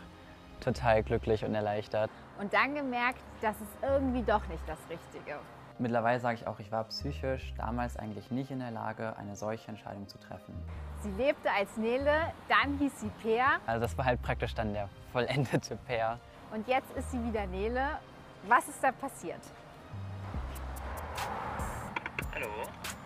total 0.63 1.03
glücklich 1.03 1.43
und 1.45 1.53
erleichtert. 1.53 2.09
Und 2.39 2.53
dann 2.53 2.75
gemerkt, 2.75 3.19
das 3.41 3.55
ist 3.61 3.71
irgendwie 3.81 4.23
doch 4.23 4.45
nicht 4.47 4.63
das 4.67 4.79
Richtige. 4.89 5.37
Mittlerweile 5.79 6.19
sage 6.19 6.35
ich 6.35 6.47
auch, 6.47 6.59
ich 6.59 6.71
war 6.71 6.83
psychisch 6.85 7.53
damals 7.57 7.97
eigentlich 7.97 8.29
nicht 8.31 8.51
in 8.51 8.59
der 8.59 8.71
Lage, 8.71 9.15
eine 9.17 9.35
solche 9.35 9.69
Entscheidung 9.69 10.07
zu 10.07 10.19
treffen. 10.19 10.53
Sie 11.01 11.11
lebte 11.11 11.49
als 11.51 11.75
Nele, 11.77 12.31
dann 12.47 12.77
hieß 12.77 13.01
sie 13.01 13.09
Peer. 13.21 13.45
Also 13.65 13.81
das 13.81 13.97
war 13.97 14.05
halt 14.05 14.21
praktisch 14.21 14.53
dann 14.53 14.73
der 14.73 14.87
vollendete 15.11 15.75
Peer. 15.87 16.19
Und 16.53 16.67
jetzt 16.67 16.91
ist 16.95 17.09
sie 17.11 17.23
wieder 17.25 17.47
Nele. 17.47 17.99
Was 18.47 18.67
ist 18.67 18.83
da 18.83 18.91
passiert? 18.91 19.41
Hallo. 22.35 22.47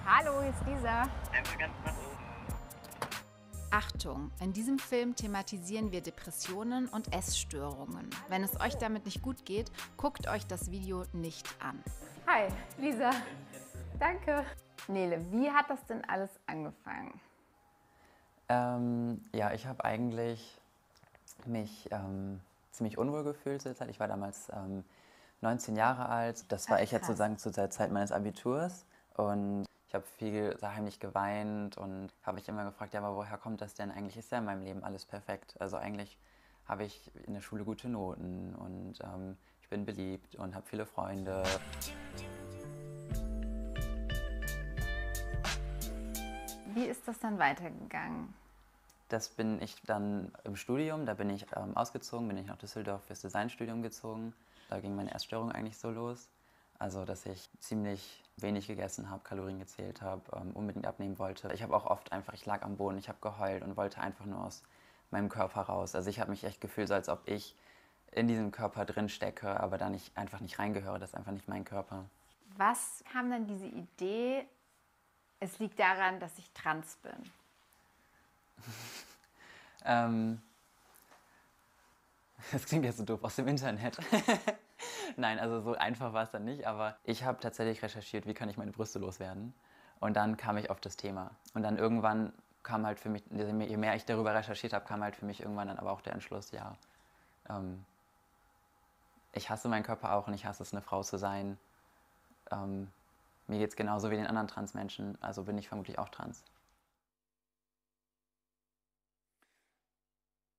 Hallo, 0.05 0.41
hier 0.41 0.49
ist 0.49 0.65
Lisa. 0.65 1.03
Einfach 1.35 1.57
ganz 1.57 1.73
nach 1.85 1.93
oben. 1.93 2.06
Achtung, 3.71 4.31
in 4.39 4.53
diesem 4.53 4.79
Film 4.79 5.15
thematisieren 5.15 5.91
wir 5.91 6.01
Depressionen 6.01 6.87
und 6.87 7.13
Essstörungen. 7.13 8.09
Wenn 8.29 8.43
es 8.43 8.59
euch 8.61 8.75
damit 8.75 9.05
nicht 9.05 9.21
gut 9.21 9.45
geht, 9.45 9.71
guckt 9.97 10.27
euch 10.27 10.47
das 10.47 10.71
Video 10.71 11.03
nicht 11.13 11.47
an. 11.59 11.83
Hi, 12.25 12.47
Lisa. 12.77 13.11
Danke. 13.99 14.45
Nele, 14.87 15.19
wie 15.31 15.49
hat 15.51 15.69
das 15.69 15.85
denn 15.85 16.03
alles 16.05 16.29
angefangen? 16.45 17.19
Ähm, 18.49 19.21
ja, 19.33 19.51
ich 19.51 19.65
habe 19.67 19.83
eigentlich 19.83 20.57
mich 21.45 21.89
ähm, 21.91 22.39
ziemlich 22.71 22.97
unwohl 22.97 23.23
gefühlt 23.23 23.61
zur 23.61 23.75
Zeit. 23.75 23.89
Ich 23.89 23.99
war 23.99 24.07
damals 24.07 24.49
ähm, 24.53 24.83
19 25.41 25.75
Jahre 25.75 26.07
alt. 26.07 26.51
Das 26.51 26.69
war 26.69 26.77
Ach, 26.77 26.81
ich 26.81 26.91
jetzt 26.91 27.07
sozusagen 27.07 27.37
zu 27.37 27.51
der 27.51 27.69
Zeit 27.69 27.91
meines 27.91 28.11
Abiturs. 28.11 28.85
Und 29.15 29.66
habe 29.97 30.07
viel 30.17 30.55
heimlich 30.61 30.99
geweint 30.99 31.75
und 31.75 32.09
habe 32.23 32.35
mich 32.35 32.47
immer 32.47 32.63
gefragt, 32.65 32.93
ja, 32.93 33.01
aber 33.01 33.15
woher 33.15 33.37
kommt 33.37 33.61
das 33.61 33.73
denn? 33.73 33.89
Eigentlich 33.89 34.15
ist 34.15 34.31
ja 34.31 34.37
in 34.37 34.45
meinem 34.45 34.61
Leben 34.61 34.83
alles 34.83 35.05
perfekt. 35.05 35.55
Also 35.59 35.77
eigentlich 35.77 36.19
habe 36.67 36.83
ich 36.83 37.11
in 37.25 37.33
der 37.33 37.41
Schule 37.41 37.63
gute 37.63 37.89
Noten 37.89 38.53
und 38.55 38.99
ähm, 39.01 39.37
ich 39.59 39.69
bin 39.69 39.85
beliebt 39.85 40.35
und 40.35 40.53
habe 40.53 40.65
viele 40.67 40.85
Freunde. 40.85 41.41
Wie 46.75 46.85
ist 46.85 47.07
das 47.07 47.17
dann 47.17 47.39
weitergegangen? 47.39 48.31
Das 49.09 49.29
bin 49.29 49.59
ich 49.63 49.81
dann 49.83 50.31
im 50.43 50.55
Studium, 50.55 51.07
da 51.07 51.15
bin 51.15 51.31
ich 51.31 51.47
ähm, 51.55 51.75
ausgezogen, 51.75 52.27
bin 52.27 52.37
ich 52.37 52.45
nach 52.45 52.57
Düsseldorf 52.57 53.03
fürs 53.05 53.21
Designstudium 53.21 53.81
gezogen. 53.81 54.33
Da 54.69 54.79
ging 54.79 54.95
meine 54.95 55.11
Erststörung 55.11 55.51
eigentlich 55.51 55.77
so 55.79 55.89
los. 55.89 56.29
Also, 56.79 57.05
dass 57.05 57.25
ich 57.25 57.49
ziemlich 57.59 58.23
wenig 58.37 58.67
gegessen 58.67 59.09
habe, 59.09 59.23
Kalorien 59.23 59.59
gezählt 59.59 60.01
habe, 60.01 60.21
ähm, 60.35 60.51
unbedingt 60.51 60.85
abnehmen 60.85 61.17
wollte. 61.17 61.51
Ich 61.53 61.63
habe 61.63 61.75
auch 61.75 61.85
oft 61.85 62.11
einfach, 62.11 62.33
ich 62.33 62.45
lag 62.45 62.61
am 62.61 62.77
Boden, 62.77 62.97
ich 62.97 63.09
habe 63.09 63.17
geheult 63.19 63.63
und 63.63 63.75
wollte 63.77 63.99
einfach 63.99 64.25
nur 64.25 64.43
aus 64.43 64.61
meinem 65.09 65.29
Körper 65.29 65.61
raus. 65.61 65.95
Also 65.95 66.09
ich 66.09 66.19
habe 66.19 66.29
mich 66.29 66.43
echt 66.43 66.61
gefühlt, 66.61 66.87
so 66.87 66.93
als 66.93 67.09
ob 67.09 67.27
ich 67.27 67.55
in 68.11 68.27
diesem 68.27 68.51
Körper 68.51 68.85
drin 68.85 69.09
stecke, 69.09 69.59
aber 69.59 69.77
da 69.77 69.89
nicht, 69.89 70.15
einfach 70.15 70.39
nicht 70.39 70.59
reingehöre. 70.59 70.99
Das 70.99 71.11
ist 71.11 71.15
einfach 71.15 71.31
nicht 71.31 71.47
mein 71.47 71.65
Körper. 71.65 72.05
Was 72.57 73.03
kam 73.11 73.31
dann 73.31 73.47
diese 73.47 73.65
Idee, 73.65 74.45
es 75.39 75.57
liegt 75.59 75.79
daran, 75.79 76.19
dass 76.19 76.37
ich 76.37 76.51
trans 76.51 76.97
bin? 76.97 77.31
ähm, 79.85 80.41
das 82.51 82.65
klingt 82.65 82.85
jetzt 82.85 82.97
so 82.97 83.03
doof 83.03 83.23
aus 83.23 83.35
dem 83.35 83.47
Internet. 83.47 83.97
Nein, 85.15 85.39
also 85.39 85.61
so 85.61 85.73
einfach 85.75 86.13
war 86.13 86.23
es 86.23 86.31
dann 86.31 86.45
nicht, 86.45 86.67
aber 86.67 86.97
ich 87.03 87.23
habe 87.23 87.39
tatsächlich 87.39 87.81
recherchiert, 87.81 88.27
wie 88.27 88.33
kann 88.33 88.49
ich 88.49 88.57
meine 88.57 88.71
Brüste 88.71 88.99
loswerden. 88.99 89.53
Und 89.99 90.15
dann 90.15 90.37
kam 90.37 90.57
ich 90.57 90.69
auf 90.69 90.79
das 90.79 90.97
Thema. 90.97 91.31
Und 91.53 91.63
dann 91.63 91.77
irgendwann 91.77 92.33
kam 92.63 92.85
halt 92.85 92.99
für 92.99 93.09
mich, 93.09 93.23
je 93.31 93.77
mehr 93.77 93.95
ich 93.95 94.05
darüber 94.05 94.35
recherchiert 94.35 94.73
habe, 94.73 94.85
kam 94.85 95.01
halt 95.01 95.15
für 95.15 95.25
mich 95.25 95.41
irgendwann 95.41 95.69
dann 95.69 95.79
aber 95.79 95.91
auch 95.91 96.01
der 96.01 96.13
Entschluss, 96.13 96.51
ja, 96.51 96.75
ähm, 97.49 97.85
ich 99.33 99.49
hasse 99.49 99.69
meinen 99.69 99.83
Körper 99.83 100.13
auch 100.13 100.27
und 100.27 100.33
ich 100.33 100.45
hasse 100.45 100.63
es, 100.63 100.73
eine 100.73 100.81
Frau 100.81 101.03
zu 101.03 101.17
sein. 101.17 101.57
Ähm, 102.51 102.91
mir 103.47 103.59
geht 103.59 103.69
es 103.69 103.75
genauso 103.75 104.11
wie 104.11 104.15
den 104.15 104.27
anderen 104.27 104.47
Transmenschen, 104.47 105.17
also 105.21 105.43
bin 105.43 105.57
ich 105.57 105.67
vermutlich 105.67 105.99
auch 105.99 106.09
trans. 106.09 106.43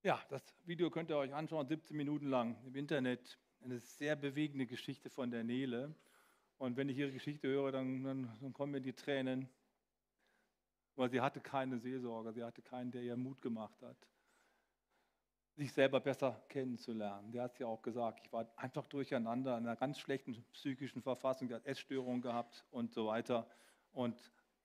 Ja, 0.03 0.21
das 0.31 0.43
Video 0.65 0.91
könnt 0.91 1.11
ihr 1.11 1.17
euch 1.17 1.35
anschauen, 1.35 1.67
17 1.67 1.97
Minuten 1.97 2.29
lang 2.29 2.57
im 2.65 2.77
Internet. 2.77 3.37
Eine 3.63 3.79
sehr 3.81 4.17
bewegende 4.17 4.67
Geschichte 4.67 5.11
von 5.11 5.31
der 5.31 5.45
Nele. 5.45 5.95
Und 6.59 6.77
wenn 6.77 6.89
ich 6.89 6.99
ihre 6.99 7.13
Geschichte 7.13 7.49
höre, 7.49 7.73
dann, 7.73 8.03
dann, 8.05 8.39
dann 8.41 8.53
kommen 8.53 8.73
mir 8.73 8.81
die 8.81 8.93
Tränen. 8.93 9.49
Weil 10.97 11.11
sie 11.11 11.21
hatte 11.21 11.41
keine 11.41 11.79
Seelsorge, 11.79 12.33
sie 12.33 12.43
hatte 12.43 12.63
keinen, 12.63 12.91
der 12.91 13.03
ihr 13.03 13.17
Mut 13.17 13.41
gemacht 13.41 13.81
hat 13.83 13.97
sich 15.59 15.73
selber 15.73 16.01
besser 16.01 16.41
kennenzulernen. 16.49 17.33
Der 17.33 17.43
hat 17.43 17.55
es 17.55 17.59
ja 17.59 17.67
auch 17.67 17.83
gesagt, 17.83 18.21
ich 18.25 18.33
war 18.33 18.47
einfach 18.57 18.87
durcheinander 18.87 19.59
in 19.59 19.67
einer 19.67 19.77
ganz 19.77 19.99
schlechten 19.99 20.33
psychischen 20.53 21.03
Verfassung, 21.03 21.49
der 21.49 21.57
hat 21.57 21.67
Essstörungen 21.67 22.23
gehabt 22.23 22.65
und 22.71 22.93
so 22.93 23.09
weiter. 23.09 23.47
Und 23.93 24.17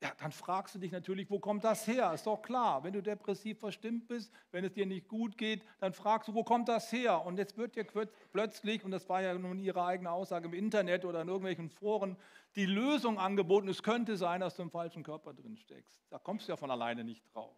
ja, 0.03 0.11
dann 0.19 0.33
fragst 0.33 0.75
du 0.75 0.79
dich 0.79 0.91
natürlich, 0.91 1.29
wo 1.29 1.39
kommt 1.39 1.63
das 1.63 1.87
her? 1.87 2.11
Ist 2.13 2.27
doch 2.27 2.41
klar, 2.41 2.83
wenn 2.83 2.91
du 2.91 3.01
depressiv 3.01 3.57
verstimmt 3.59 4.09
bist, 4.09 4.33
wenn 4.51 4.65
es 4.65 4.73
dir 4.73 4.85
nicht 4.85 5.07
gut 5.07 5.37
geht, 5.37 5.63
dann 5.79 5.93
fragst 5.93 6.27
du, 6.27 6.33
wo 6.33 6.43
kommt 6.43 6.67
das 6.67 6.91
her? 6.91 7.25
Und 7.25 7.37
jetzt 7.37 7.57
wird 7.57 7.77
dir 7.77 7.85
plötzlich, 7.85 8.83
und 8.83 8.91
das 8.91 9.07
war 9.07 9.21
ja 9.21 9.33
nun 9.33 9.59
ihre 9.59 9.85
eigene 9.85 10.11
Aussage 10.11 10.47
im 10.47 10.53
Internet 10.53 11.05
oder 11.05 11.21
in 11.21 11.29
irgendwelchen 11.29 11.69
Foren, 11.69 12.17
die 12.57 12.65
Lösung 12.65 13.17
angeboten, 13.17 13.69
es 13.69 13.81
könnte 13.81 14.17
sein, 14.17 14.41
dass 14.41 14.57
du 14.57 14.63
im 14.63 14.71
falschen 14.71 15.03
Körper 15.03 15.33
drin 15.33 15.55
steckst. 15.55 16.03
Da 16.09 16.19
kommst 16.19 16.49
du 16.49 16.51
ja 16.51 16.57
von 16.57 16.69
alleine 16.69 17.05
nicht 17.05 17.23
drauf. 17.33 17.55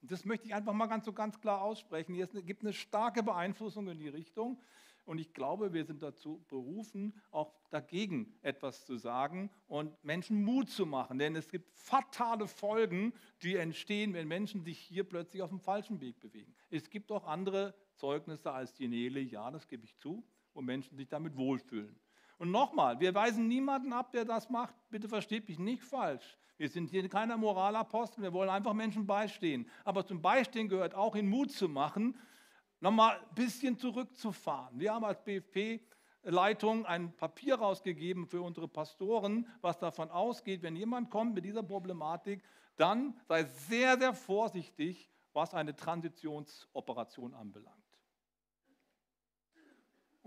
Und 0.00 0.12
das 0.12 0.24
möchte 0.24 0.46
ich 0.46 0.54
einfach 0.54 0.74
mal 0.74 0.86
ganz 0.86 1.04
so 1.04 1.12
ganz 1.12 1.40
klar 1.40 1.62
aussprechen. 1.62 2.14
Es 2.20 2.30
gibt 2.46 2.62
eine 2.62 2.72
starke 2.72 3.24
Beeinflussung 3.24 3.88
in 3.88 3.98
die 3.98 4.08
Richtung. 4.08 4.60
Und 5.08 5.16
ich 5.16 5.32
glaube, 5.32 5.72
wir 5.72 5.86
sind 5.86 6.02
dazu 6.02 6.44
berufen, 6.48 7.14
auch 7.30 7.54
dagegen 7.70 8.34
etwas 8.42 8.84
zu 8.84 8.98
sagen 8.98 9.48
und 9.66 10.04
Menschen 10.04 10.44
Mut 10.44 10.68
zu 10.68 10.84
machen. 10.84 11.18
Denn 11.18 11.34
es 11.34 11.48
gibt 11.48 11.72
fatale 11.72 12.46
Folgen, 12.46 13.14
die 13.42 13.56
entstehen, 13.56 14.12
wenn 14.12 14.28
Menschen 14.28 14.60
sich 14.60 14.78
hier 14.78 15.04
plötzlich 15.04 15.40
auf 15.40 15.48
dem 15.48 15.60
falschen 15.60 16.02
Weg 16.02 16.20
bewegen. 16.20 16.54
Es 16.68 16.90
gibt 16.90 17.10
auch 17.10 17.26
andere 17.26 17.74
Zeugnisse 17.94 18.52
als 18.52 18.74
die 18.74 18.86
Nele, 18.86 19.20
ja, 19.20 19.50
das 19.50 19.66
gebe 19.66 19.86
ich 19.86 19.96
zu, 19.96 20.22
wo 20.52 20.60
Menschen 20.60 20.98
sich 20.98 21.08
damit 21.08 21.38
wohlfühlen. 21.38 21.98
Und 22.36 22.50
nochmal, 22.50 23.00
wir 23.00 23.14
weisen 23.14 23.48
niemanden 23.48 23.94
ab, 23.94 24.12
der 24.12 24.26
das 24.26 24.50
macht. 24.50 24.74
Bitte 24.90 25.08
versteht 25.08 25.48
mich 25.48 25.58
nicht 25.58 25.82
falsch. 25.82 26.36
Wir 26.58 26.68
sind 26.68 26.90
hier 26.90 27.08
keiner 27.08 27.38
Moralapostel, 27.38 28.22
wir 28.22 28.34
wollen 28.34 28.50
einfach 28.50 28.74
Menschen 28.74 29.06
beistehen. 29.06 29.70
Aber 29.84 30.04
zum 30.04 30.20
Beistehen 30.20 30.68
gehört 30.68 30.94
auch, 30.94 31.14
in 31.14 31.30
Mut 31.30 31.50
zu 31.50 31.66
machen, 31.66 32.14
nochmal 32.80 33.18
ein 33.18 33.34
bisschen 33.34 33.78
zurückzufahren. 33.78 34.78
Wir 34.78 34.94
haben 34.94 35.04
als 35.04 35.22
BFP 35.24 35.80
Leitung 36.22 36.84
ein 36.86 37.14
Papier 37.16 37.56
rausgegeben 37.56 38.26
für 38.26 38.42
unsere 38.42 38.68
Pastoren, 38.68 39.46
was 39.60 39.78
davon 39.78 40.10
ausgeht, 40.10 40.62
wenn 40.62 40.76
jemand 40.76 41.10
kommt 41.10 41.34
mit 41.34 41.44
dieser 41.44 41.62
Problematik, 41.62 42.42
dann 42.76 43.18
sei 43.26 43.44
sehr, 43.44 43.98
sehr 43.98 44.14
vorsichtig, 44.14 45.08
was 45.32 45.54
eine 45.54 45.74
Transitionsoperation 45.74 47.34
anbelangt 47.34 47.88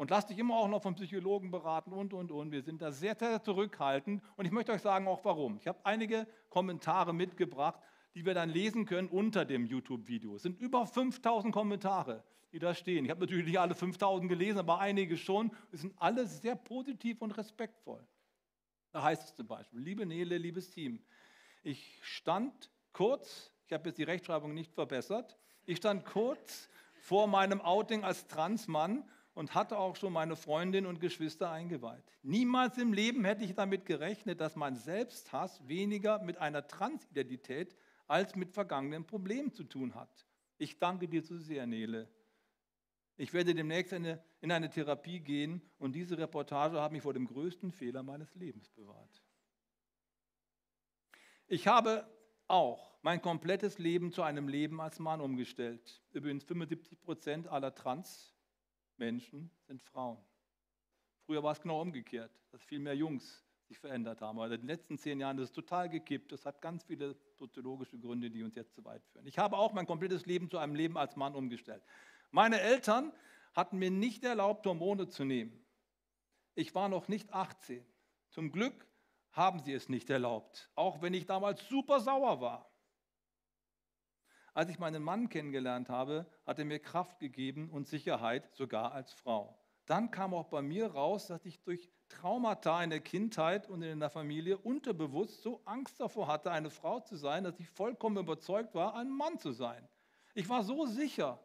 und 0.02 0.10
lass 0.10 0.26
dich 0.26 0.40
immer 0.40 0.56
auch 0.56 0.68
noch 0.68 0.82
vom 0.82 0.96
Psychologen 0.96 1.52
beraten 1.52 1.94
und, 1.94 2.12
und, 2.12 2.32
und. 2.32 2.52
Wir 2.52 2.64
sind 2.64 2.82
da 2.82 2.92
sehr, 2.92 3.16
sehr 3.16 3.44
zurückhaltend 3.44 4.24
und 4.36 4.46
ich 4.46 4.52
möchte 4.52 4.72
euch 4.72 4.82
sagen 4.82 5.08
auch 5.08 5.24
warum. 5.24 5.58
Ich 5.58 5.68
habe 5.68 5.78
einige 5.84 6.26
Kommentare 6.50 7.14
mitgebracht, 7.14 7.80
die 8.16 8.26
wir 8.26 8.34
dann 8.34 8.50
lesen 8.50 8.88
können 8.88 9.10
unter 9.10 9.46
dem 9.46 9.64
YouTube-Video. 9.68 10.36
Es 10.36 10.42
sind 10.42 10.60
über 10.60 10.88
5000 10.88 11.54
Kommentare, 11.54 12.24
die 12.52 12.60
da 12.60 12.74
stehen. 12.74 13.06
Ich 13.06 13.12
habe 13.12 13.22
natürlich 13.22 13.46
nicht 13.46 13.60
alle 13.60 13.76
5000 13.76 14.30
gelesen, 14.30 14.60
aber 14.60 14.80
einige 14.80 15.18
schon. 15.18 15.52
Es 15.72 15.82
sind 15.82 15.94
alle 15.98 16.28
sehr 16.28 16.56
positiv 16.56 17.22
und 17.22 17.32
respektvoll. 17.32 18.06
Da 18.92 19.04
heißt 19.04 19.24
es 19.30 19.36
zum 19.36 19.48
Beispiel, 19.48 19.80
liebe 19.80 20.06
Nele, 20.06 20.38
liebes 20.38 20.70
Team, 20.70 21.02
ich 21.64 22.00
stand 22.04 22.70
kurz, 22.92 23.52
ich 23.68 23.74
habe 23.74 23.90
jetzt 23.90 23.98
die 23.98 24.04
Rechtschreibung 24.04 24.54
nicht 24.54 24.74
verbessert, 24.74 25.38
ich 25.66 25.78
stand 25.78 26.06
kurz 26.06 26.70
vor 27.00 27.28
meinem 27.28 27.62
Outing 27.62 28.04
als 28.04 28.28
Transmann 28.28 29.10
und 29.34 29.56
hatte 29.56 29.78
auch 29.78 29.96
schon 29.96 30.12
meine 30.12 30.36
Freundin 30.36 30.86
und 30.86 31.00
Geschwister 31.00 31.50
eingeweiht. 31.52 32.04
Niemals 32.22 32.78
im 32.78 32.92
Leben 32.92 33.24
hätte 33.24 33.46
ich 33.46 33.56
damit 33.56 33.86
gerechnet, 33.86 34.42
dass 34.42 34.56
mein 34.56 34.76
Selbsthass 34.76 35.66
weniger 35.68 36.20
mit 36.20 36.38
einer 36.38 36.68
Transidentität 36.68 37.76
als 38.08 38.36
mit 38.36 38.52
vergangenen 38.52 39.06
Problemen 39.06 39.54
zu 39.54 39.64
tun 39.64 39.96
hat. 39.96 40.28
Ich 40.58 40.80
danke 40.80 41.08
dir 41.08 41.24
so 41.24 41.38
sehr, 41.38 41.66
Nele. 41.66 42.10
Ich 43.22 43.34
werde 43.34 43.54
demnächst 43.54 43.94
eine, 43.94 44.20
in 44.40 44.52
eine 44.52 44.68
Therapie 44.68 45.20
gehen 45.20 45.62
und 45.78 45.94
diese 45.94 46.18
Reportage 46.18 46.82
hat 46.82 46.92
mich 46.92 47.04
vor 47.04 47.14
dem 47.14 47.28
größten 47.28 47.72
Fehler 47.72 48.02
meines 48.02 48.34
Lebens 48.34 48.72
bewahrt. 48.72 49.22
Ich 51.46 51.68
habe 51.68 52.12
auch 52.48 52.98
mein 53.04 53.22
komplettes 53.22 53.78
Leben 53.78 54.12
zu 54.12 54.24
einem 54.24 54.48
Leben 54.48 54.82
als 54.82 54.98
Mann 54.98 55.22
umgestellt. 55.22 56.02
Übrigens 56.14 56.46
75 56.46 57.00
Prozent 57.00 57.48
aller 57.48 57.76
Trans 57.76 58.34
Menschen 58.98 59.52
sind 59.68 59.84
Frauen. 59.84 60.18
Früher 61.28 61.44
war 61.44 61.52
es 61.52 61.62
genau 61.62 61.80
umgekehrt, 61.80 62.32
dass 62.50 62.64
viel 62.64 62.80
mehr 62.80 62.96
Jungs 62.96 63.46
sich 63.72 63.80
verändert 63.80 64.20
haben. 64.20 64.38
Aber 64.38 64.54
in 64.54 64.60
den 64.60 64.68
letzten 64.68 64.98
zehn 64.98 65.22
Jahren 65.22 65.38
ist 65.38 65.46
es 65.46 65.52
total 65.54 65.88
gekippt. 65.88 66.34
Das 66.34 66.46
hat 66.46 66.62
ganz 66.62 66.84
viele 66.84 67.16
soziologische 67.38 67.98
Gründe, 67.98 68.30
die 68.30 68.44
uns 68.44 68.54
jetzt 68.56 68.76
zu 68.76 68.84
weit 68.84 69.02
führen. 69.06 69.26
Ich 69.26 69.40
habe 69.40 69.58
auch 69.58 69.72
mein 69.72 69.88
komplettes 69.88 70.26
Leben 70.26 70.50
zu 70.50 70.58
einem 70.58 70.76
Leben 70.76 70.98
als 70.98 71.16
Mann 71.16 71.36
umgestellt. 71.36 71.82
Meine 72.32 72.60
Eltern 72.60 73.14
hatten 73.54 73.80
mir 73.80 73.90
nicht 73.90 74.26
erlaubt, 74.26 74.66
Hormone 74.66 75.08
zu 75.08 75.24
nehmen. 75.24 75.66
Ich 76.54 76.76
war 76.76 76.90
noch 76.90 77.08
nicht 77.08 77.34
18. 77.34 77.86
Zum 78.30 78.52
Glück 78.52 78.86
haben 79.32 79.62
sie 79.62 79.72
es 79.72 79.88
nicht 79.88 80.10
erlaubt, 80.10 80.70
auch 80.76 81.02
wenn 81.02 81.14
ich 81.14 81.26
damals 81.26 81.66
super 81.70 82.02
sauer 82.02 82.42
war. 82.42 82.70
Als 84.54 84.70
ich 84.70 84.80
meinen 84.80 85.02
Mann 85.02 85.30
kennengelernt 85.30 85.88
habe, 85.88 86.30
hat 86.46 86.60
er 86.60 86.66
mir 86.66 86.80
Kraft 86.80 87.20
gegeben 87.20 87.70
und 87.70 87.88
Sicherheit, 87.88 88.54
sogar 88.54 88.92
als 88.92 89.14
Frau. 89.14 89.58
Dann 89.86 90.12
kam 90.12 90.34
auch 90.34 90.50
bei 90.50 90.62
mir 90.62 90.88
raus, 90.88 91.28
dass 91.28 91.46
ich 91.46 91.64
durch 91.64 91.90
Traumata 92.12 92.84
in 92.84 92.90
der 92.90 93.00
Kindheit 93.00 93.68
und 93.68 93.82
in 93.82 94.00
der 94.00 94.10
Familie 94.10 94.58
unterbewusst 94.58 95.42
so 95.42 95.62
Angst 95.66 96.00
davor 96.00 96.28
hatte, 96.28 96.52
eine 96.52 96.70
Frau 96.70 97.00
zu 97.00 97.16
sein, 97.16 97.44
dass 97.44 97.60
ich 97.60 97.70
vollkommen 97.70 98.18
überzeugt 98.18 98.76
war, 98.76 98.96
ein 98.96 99.10
Mann 99.10 99.40
zu 99.40 99.52
sein. 99.52 99.88
Ich 100.34 100.48
war 100.50 100.64
so 100.64 100.86
sicher, 100.86 101.40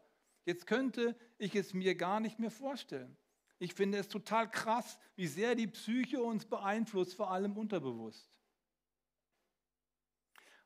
jetzt 0.44 0.66
könnte 0.66 1.16
ich 1.38 1.54
es 1.54 1.74
mir 1.74 1.94
gar 1.94 2.20
nicht 2.20 2.38
mehr 2.38 2.50
vorstellen. 2.50 3.16
Ich 3.58 3.74
finde 3.74 3.98
es 3.98 4.08
total 4.08 4.50
krass, 4.50 4.98
wie 5.14 5.26
sehr 5.26 5.54
die 5.54 5.66
Psyche 5.66 6.22
uns 6.22 6.44
beeinflusst, 6.44 7.14
vor 7.14 7.30
allem 7.30 7.56
unterbewusst. 7.56 8.30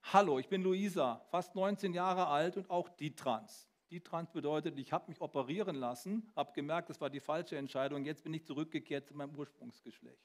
Hallo, 0.03 0.39
ich 0.39 0.49
bin 0.49 0.63
Luisa, 0.63 1.25
fast 1.31 1.55
19 1.55 1.93
Jahre 1.93 2.27
alt 2.27 2.57
und 2.57 2.69
auch 2.69 2.89
die 2.89 3.15
Trans. 3.15 3.70
Die 3.91 4.01
Trans 4.01 4.31
bedeutet, 4.31 4.79
ich 4.79 4.93
habe 4.93 5.11
mich 5.11 5.21
operieren 5.21 5.77
lassen, 5.77 6.31
habe 6.37 6.53
gemerkt, 6.53 6.91
das 6.91 7.01
war 7.01 7.11
die 7.11 7.21
falsche 7.21 7.57
Entscheidung, 7.57 8.05
jetzt 8.05 8.23
bin 8.23 8.35
ich 8.35 8.45
zurückgekehrt 8.45 9.07
zu 9.07 9.15
meinem 9.15 9.35
Ursprungsgeschlecht. 9.35 10.23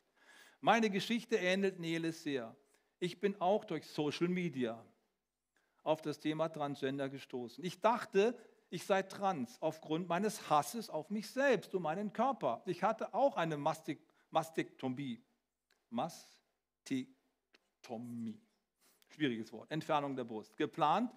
Meine 0.61 0.89
Geschichte 0.89 1.38
ähnelt 1.38 1.80
Neles 1.80 2.24
sehr. 2.24 2.55
Ich 2.99 3.20
bin 3.20 3.39
auch 3.41 3.66
durch 3.66 3.86
Social 3.88 4.28
Media 4.28 4.84
auf 5.84 6.01
das 6.01 6.20
Thema 6.20 6.49
Transgender 6.49 7.09
gestoßen. 7.09 7.63
Ich 7.63 7.82
dachte, 7.82 8.38
ich 8.70 8.86
sei 8.86 9.03
trans 9.03 9.61
aufgrund 9.61 10.07
meines 10.07 10.49
Hasses 10.49 10.89
auf 10.89 11.09
mich 11.09 11.30
selbst 11.30 11.76
und 11.76 11.84
meinen 11.84 12.13
Körper. 12.13 12.63
Ich 12.66 12.84
hatte 12.84 13.13
auch 13.13 13.38
eine 13.38 13.57
Mastek 13.57 13.99
Mastektomie. 14.32 15.24
Mastektomie 15.89 18.41
schwieriges 19.16 19.51
Wort, 19.51 19.72
Entfernung 19.72 20.16
der 20.16 20.24
Brust, 20.24 20.55
geplant, 20.57 21.11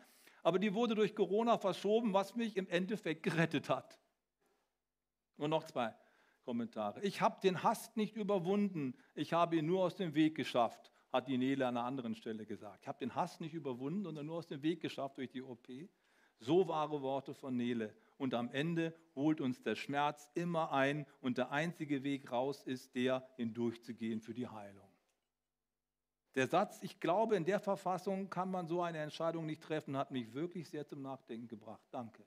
aber 0.48 0.58
die 0.58 0.72
wurde 0.72 0.94
durch 0.94 1.14
Corona 1.14 1.58
verschoben, 1.58 2.14
was 2.14 2.34
mich 2.34 2.56
im 2.56 2.66
Endeffekt 2.70 3.22
gerettet 3.22 3.68
hat. 3.68 4.00
Und 5.36 5.50
noch 5.50 5.64
zwei 5.64 5.94
Kommentare. 6.42 7.02
Ich 7.02 7.20
habe 7.20 7.38
den 7.42 7.62
Hass 7.62 7.94
nicht 7.96 8.16
überwunden, 8.16 8.94
ich 9.14 9.34
habe 9.34 9.56
ihn 9.56 9.66
nur 9.66 9.84
aus 9.84 9.96
dem 9.96 10.14
Weg 10.14 10.34
geschafft, 10.36 10.90
hat 11.12 11.28
die 11.28 11.36
Nele 11.36 11.66
an 11.66 11.76
einer 11.76 11.84
anderen 11.84 12.14
Stelle 12.14 12.46
gesagt. 12.46 12.78
Ich 12.80 12.88
habe 12.88 12.98
den 12.98 13.14
Hass 13.14 13.40
nicht 13.40 13.52
überwunden, 13.52 14.04
sondern 14.04 14.24
nur 14.24 14.36
aus 14.36 14.46
dem 14.46 14.62
Weg 14.62 14.80
geschafft 14.80 15.18
durch 15.18 15.28
die 15.28 15.42
OP. 15.42 15.68
So 16.38 16.66
wahre 16.66 17.02
Worte 17.02 17.34
von 17.34 17.54
Nele. 17.54 17.94
Und 18.16 18.32
am 18.32 18.50
Ende 18.50 18.94
holt 19.14 19.42
uns 19.42 19.60
der 19.60 19.74
Schmerz 19.74 20.30
immer 20.32 20.72
ein 20.72 21.04
und 21.20 21.36
der 21.36 21.52
einzige 21.52 22.04
Weg 22.04 22.32
raus 22.32 22.62
ist 22.62 22.94
der, 22.94 23.28
hindurchzugehen 23.36 24.22
für 24.22 24.32
die 24.32 24.48
Heilung. 24.48 24.87
Der 26.34 26.46
Satz, 26.46 26.82
ich 26.82 27.00
glaube, 27.00 27.36
in 27.36 27.44
der 27.44 27.60
Verfassung 27.60 28.30
kann 28.30 28.50
man 28.50 28.66
so 28.66 28.82
eine 28.82 28.98
Entscheidung 28.98 29.46
nicht 29.46 29.62
treffen, 29.62 29.96
hat 29.96 30.10
mich 30.10 30.32
wirklich 30.34 30.68
sehr 30.68 30.86
zum 30.86 31.02
Nachdenken 31.02 31.48
gebracht. 31.48 31.86
Danke. 31.90 32.22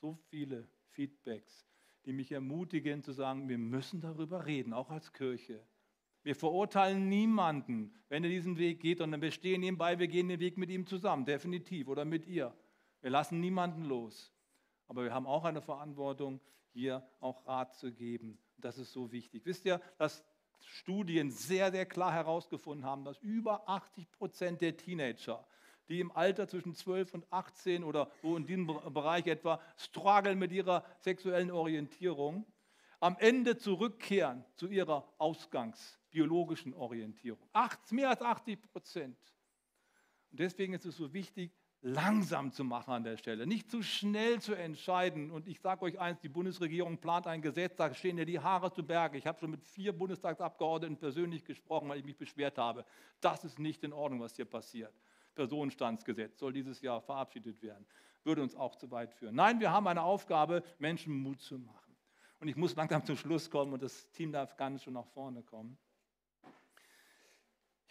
So 0.00 0.18
viele 0.30 0.68
Feedbacks 0.90 1.68
die 2.08 2.14
mich 2.14 2.32
ermutigen 2.32 3.02
zu 3.02 3.12
sagen, 3.12 3.50
wir 3.50 3.58
müssen 3.58 4.00
darüber 4.00 4.46
reden, 4.46 4.72
auch 4.72 4.88
als 4.88 5.12
Kirche. 5.12 5.62
Wir 6.22 6.34
verurteilen 6.34 7.06
niemanden, 7.10 7.94
wenn 8.08 8.24
er 8.24 8.30
diesen 8.30 8.56
Weg 8.56 8.80
geht, 8.80 8.98
sondern 8.98 9.20
wir 9.20 9.30
stehen 9.30 9.62
ihm 9.62 9.76
bei, 9.76 9.98
wir 9.98 10.08
gehen 10.08 10.28
den 10.28 10.40
Weg 10.40 10.56
mit 10.56 10.70
ihm 10.70 10.86
zusammen, 10.86 11.26
definitiv, 11.26 11.86
oder 11.86 12.06
mit 12.06 12.26
ihr. 12.26 12.56
Wir 13.02 13.10
lassen 13.10 13.40
niemanden 13.40 13.84
los. 13.84 14.32
Aber 14.86 15.04
wir 15.04 15.12
haben 15.12 15.26
auch 15.26 15.44
eine 15.44 15.60
Verantwortung, 15.60 16.40
hier 16.72 17.06
auch 17.20 17.46
Rat 17.46 17.74
zu 17.74 17.92
geben. 17.92 18.38
Das 18.56 18.78
ist 18.78 18.92
so 18.92 19.12
wichtig. 19.12 19.44
Wisst 19.44 19.66
ihr, 19.66 19.78
dass 19.98 20.24
Studien 20.60 21.30
sehr, 21.30 21.70
sehr 21.70 21.86
klar 21.86 22.12
herausgefunden 22.12 22.84
haben, 22.84 23.04
dass 23.04 23.18
über 23.18 23.68
80 23.68 24.10
Prozent 24.12 24.60
der 24.60 24.76
Teenager 24.76 25.46
die 25.88 26.00
im 26.00 26.12
Alter 26.12 26.48
zwischen 26.48 26.74
12 26.74 27.14
und 27.14 27.32
18 27.32 27.82
oder 27.82 28.10
so 28.22 28.36
in 28.36 28.46
diesem 28.46 28.66
Bereich 28.66 29.26
etwa 29.26 29.60
strugglen 29.76 30.38
mit 30.38 30.52
ihrer 30.52 30.84
sexuellen 31.00 31.50
Orientierung, 31.50 32.46
am 33.00 33.16
Ende 33.18 33.56
zurückkehren 33.56 34.44
zu 34.54 34.68
ihrer 34.68 35.12
ausgangsbiologischen 35.18 36.74
Orientierung. 36.74 37.48
Acht, 37.52 37.90
mehr 37.92 38.10
als 38.10 38.20
80 38.20 38.60
Prozent. 38.60 39.18
Und 40.30 40.40
deswegen 40.40 40.74
ist 40.74 40.84
es 40.84 40.96
so 40.96 41.12
wichtig, 41.12 41.52
langsam 41.80 42.52
zu 42.52 42.64
machen 42.64 42.92
an 42.92 43.04
der 43.04 43.16
Stelle, 43.16 43.46
nicht 43.46 43.70
zu 43.70 43.82
schnell 43.82 44.40
zu 44.40 44.54
entscheiden. 44.54 45.30
Und 45.30 45.46
ich 45.46 45.60
sage 45.60 45.82
euch 45.82 45.98
eins, 45.98 46.20
die 46.20 46.28
Bundesregierung 46.28 46.98
plant 46.98 47.26
ein 47.26 47.40
Gesetz, 47.40 47.76
da 47.76 47.92
stehen 47.94 48.18
ja 48.18 48.24
die 48.24 48.40
Haare 48.40 48.72
zu 48.72 48.82
Berge. 48.82 49.18
Ich 49.18 49.26
habe 49.26 49.38
schon 49.38 49.50
mit 49.50 49.64
vier 49.64 49.92
Bundestagsabgeordneten 49.92 50.96
persönlich 50.96 51.44
gesprochen, 51.44 51.88
weil 51.88 51.98
ich 51.98 52.04
mich 52.04 52.16
beschwert 52.16 52.58
habe. 52.58 52.84
Das 53.20 53.44
ist 53.44 53.58
nicht 53.58 53.84
in 53.84 53.92
Ordnung, 53.92 54.20
was 54.20 54.34
hier 54.34 54.44
passiert. 54.44 54.92
Personenstandsgesetz 55.34 56.38
soll 56.38 56.52
dieses 56.52 56.80
Jahr 56.80 57.00
verabschiedet 57.00 57.62
werden. 57.62 57.86
Würde 58.24 58.42
uns 58.42 58.56
auch 58.56 58.74
zu 58.74 58.90
weit 58.90 59.14
führen. 59.14 59.36
Nein, 59.36 59.60
wir 59.60 59.70
haben 59.70 59.86
eine 59.86 60.02
Aufgabe, 60.02 60.64
Menschen 60.78 61.14
Mut 61.14 61.40
zu 61.40 61.58
machen. 61.58 61.96
Und 62.40 62.48
ich 62.48 62.56
muss 62.56 62.74
langsam 62.74 63.04
zum 63.04 63.16
Schluss 63.16 63.50
kommen 63.50 63.72
und 63.72 63.82
das 63.82 64.10
Team 64.10 64.32
darf 64.32 64.56
ganz 64.56 64.82
schon 64.82 64.94
nach 64.94 65.06
vorne 65.06 65.42
kommen. 65.42 65.78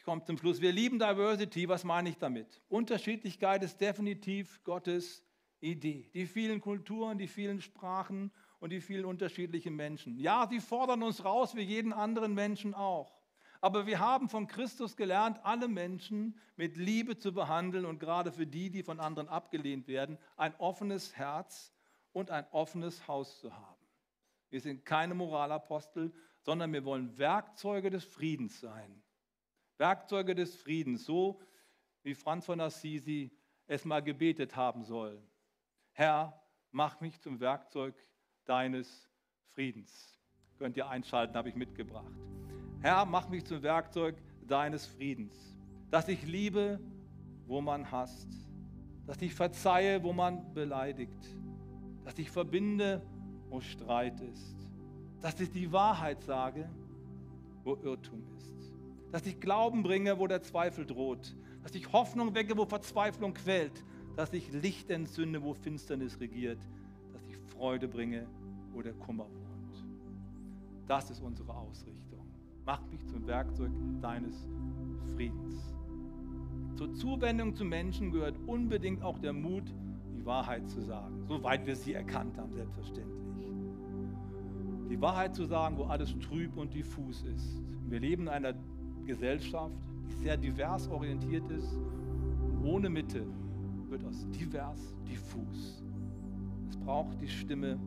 Ich 0.08 0.10
komme 0.10 0.24
zum 0.24 0.38
Schluss. 0.38 0.62
Wir 0.62 0.72
lieben 0.72 1.00
Diversity. 1.00 1.68
Was 1.68 1.84
meine 1.84 2.08
ich 2.08 2.18
damit? 2.18 2.62
Unterschiedlichkeit 2.70 3.62
ist 3.62 3.82
definitiv 3.82 4.64
Gottes 4.64 5.22
Idee. 5.60 6.10
Die 6.14 6.26
vielen 6.26 6.62
Kulturen, 6.62 7.18
die 7.18 7.28
vielen 7.28 7.60
Sprachen 7.60 8.32
und 8.62 8.70
die 8.70 8.80
vielen 8.80 9.04
unterschiedlichen 9.04 9.76
Menschen. 9.76 10.18
Ja, 10.18 10.48
sie 10.50 10.62
fordern 10.62 11.04
uns 11.04 11.26
raus, 11.26 11.56
wie 11.56 11.62
jeden 11.62 11.92
anderen 11.92 12.34
Menschen 12.34 12.74
auch. 12.74 13.20
Aber 13.60 13.86
wir 13.86 14.00
haben 14.00 14.30
von 14.30 14.48
Christus 14.48 14.96
gelernt, 14.96 15.42
alle 15.44 15.68
Menschen 15.68 16.40
mit 16.56 16.78
Liebe 16.78 17.18
zu 17.18 17.34
behandeln 17.34 17.84
und 17.84 18.00
gerade 18.00 18.32
für 18.32 18.48
die, 18.48 18.70
die 18.70 18.84
von 18.84 19.02
anderen 19.02 19.28
abgelehnt 19.28 19.90
werden, 19.90 20.18
ein 20.38 20.56
offenes 20.58 21.18
Herz 21.18 21.74
und 22.14 22.32
ein 22.32 22.46
offenes 22.52 23.10
Haus 23.10 23.42
zu 23.42 23.54
haben. 23.54 23.86
Wir 24.52 24.62
sind 24.62 24.86
keine 24.86 25.16
Moralapostel, 25.16 26.14
sondern 26.44 26.72
wir 26.72 26.86
wollen 26.86 27.18
Werkzeuge 27.18 27.90
des 27.90 28.06
Friedens 28.06 28.62
sein. 28.62 29.04
Werkzeuge 29.78 30.36
des 30.36 30.56
Friedens, 30.56 31.06
so 31.06 31.40
wie 32.04 32.16
Franz 32.16 32.46
von 32.46 32.60
Assisi 32.60 33.32
es 33.68 33.86
mal 33.86 34.02
gebetet 34.02 34.56
haben 34.56 34.84
soll. 34.84 35.22
Herr, 35.92 36.42
mach 36.72 37.00
mich 37.02 37.20
zum 37.20 37.40
Werkzeug 37.40 37.96
deines 38.46 39.10
Friedens. 39.54 40.18
Könnt 40.58 40.78
ihr 40.78 40.88
einschalten, 40.88 41.36
habe 41.36 41.50
ich 41.50 41.56
mitgebracht. 41.56 42.12
Herr, 42.82 43.06
mach 43.06 43.30
mich 43.30 43.46
zum 43.46 43.62
Werkzeug 43.62 44.16
deines 44.48 44.86
Friedens, 44.86 45.56
dass 45.92 46.08
ich 46.08 46.24
liebe, 46.24 46.80
wo 47.46 47.62
man 47.62 47.92
hasst, 47.92 48.30
dass 49.06 49.22
ich 49.22 49.34
verzeihe, 49.34 50.04
wo 50.04 50.14
man 50.14 50.54
beleidigt, 50.54 51.36
dass 52.04 52.18
ich 52.18 52.30
verbinde, 52.30 53.02
wo 53.50 53.62
Streit 53.62 54.20
ist, 54.22 54.56
dass 55.22 55.40
ich 55.40 55.52
die 55.52 55.72
Wahrheit 55.72 56.22
sage, 56.22 56.70
wo 57.64 57.76
Irrtum 57.76 58.24
ist, 58.38 58.57
dass 59.12 59.26
ich 59.26 59.40
Glauben 59.40 59.84
bringe, 59.84 60.20
wo 60.20 60.28
der 60.28 60.42
Zweifel 60.42 60.86
droht, 60.86 61.36
dass 61.64 61.76
ich 61.76 61.92
Hoffnung 61.92 62.34
wecke, 62.36 62.58
wo 62.58 62.66
Verzweiflung 62.66 63.34
quält, 63.34 63.84
dass 64.16 64.34
ich 64.34 64.52
Licht 64.52 64.90
entzünde, 64.90 65.44
wo 65.44 65.54
Finsternis 65.54 66.20
regiert, 66.20 66.60
dass 67.14 67.26
ich 67.28 67.38
Freude 67.38 67.88
bringe, 67.88 68.28
wo 68.74 68.82
der 68.82 68.94
Kummer 68.94 69.26
wohnt. 69.26 69.86
Das 70.88 71.10
ist 71.10 71.22
unsere 71.22 71.54
Ausrichtung. 71.54 72.26
Mach 72.66 72.82
mich 72.88 73.06
zum 73.08 73.26
Werkzeug 73.28 73.72
deines 74.02 74.48
Friedens. 75.16 75.74
Zur 76.76 76.94
Zuwendung 76.94 77.56
zu 77.56 77.66
Menschen 77.66 78.12
gehört 78.12 78.38
unbedingt 78.46 79.02
auch 79.02 79.20
der 79.20 79.34
Mut, 79.34 79.74
die 80.16 80.26
Wahrheit 80.26 80.70
zu 80.70 80.82
sagen, 80.82 81.26
soweit 81.28 81.66
wir 81.66 81.76
sie 81.76 81.94
erkannt 81.94 82.38
haben, 82.38 82.54
selbstverständlich. 82.54 83.18
Die 84.90 85.02
Wahrheit 85.02 85.36
zu 85.36 85.46
sagen, 85.46 85.78
wo 85.78 85.84
alles 85.86 86.18
trüb 86.20 86.56
und 86.56 86.74
diffus 86.74 87.24
ist. 87.24 87.62
Wir 87.88 88.00
leben 88.00 88.24
in 88.24 88.30
einer 88.30 88.54
Gesellschaft, 89.08 89.74
die 90.08 90.14
sehr 90.14 90.38
divers 90.38 90.88
orientiert 90.90 91.50
ist. 91.50 91.80
ohne 92.64 92.90
Mitte 92.90 93.26
wird 93.90 94.04
aus 94.04 94.28
divers 94.32 94.94
diffus. 95.08 95.82
Es 96.70 96.78
braucht 96.78 97.20
die 97.22 97.28
Stimme 97.28 97.80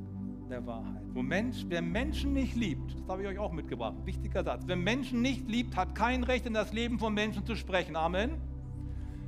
der 0.49 0.67
Wahrheit. 0.67 1.03
Wo 1.13 1.23
Mensch, 1.23 1.65
wer 1.69 1.83
Menschen 1.83 2.33
nicht 2.33 2.57
liebt, 2.57 2.99
das 2.99 3.09
habe 3.09 3.23
ich 3.23 3.29
euch 3.29 3.39
auch 3.39 3.53
mitgebracht, 3.53 3.95
wichtiger 4.05 4.43
Satz, 4.43 4.65
wer 4.67 4.77
Menschen 4.77 5.21
nicht 5.21 5.49
liebt, 5.49 5.77
hat 5.77 5.95
kein 5.95 6.25
Recht 6.25 6.47
in 6.47 6.55
das 6.55 6.73
Leben 6.73 6.99
von 6.99 7.13
Menschen 7.13 7.45
zu 7.45 7.55
sprechen. 7.55 7.95
Amen. 7.95 8.33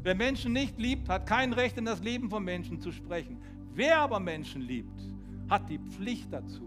Wer 0.03 0.15
Menschen 0.15 0.53
nicht 0.53 0.81
liebt, 0.81 1.09
hat 1.09 1.27
kein 1.27 1.53
Recht 1.53 1.77
in 1.77 1.85
das 1.85 2.03
Leben 2.03 2.29
von 2.31 2.43
Menschen 2.43 2.81
zu 2.81 2.91
sprechen. 2.91 3.39
Wer 3.75 3.99
aber 3.99 4.19
Menschen 4.19 4.63
liebt, 4.63 5.01
hat 5.49 5.69
die 5.69 5.79
Pflicht 5.79 6.33
dazu, 6.33 6.63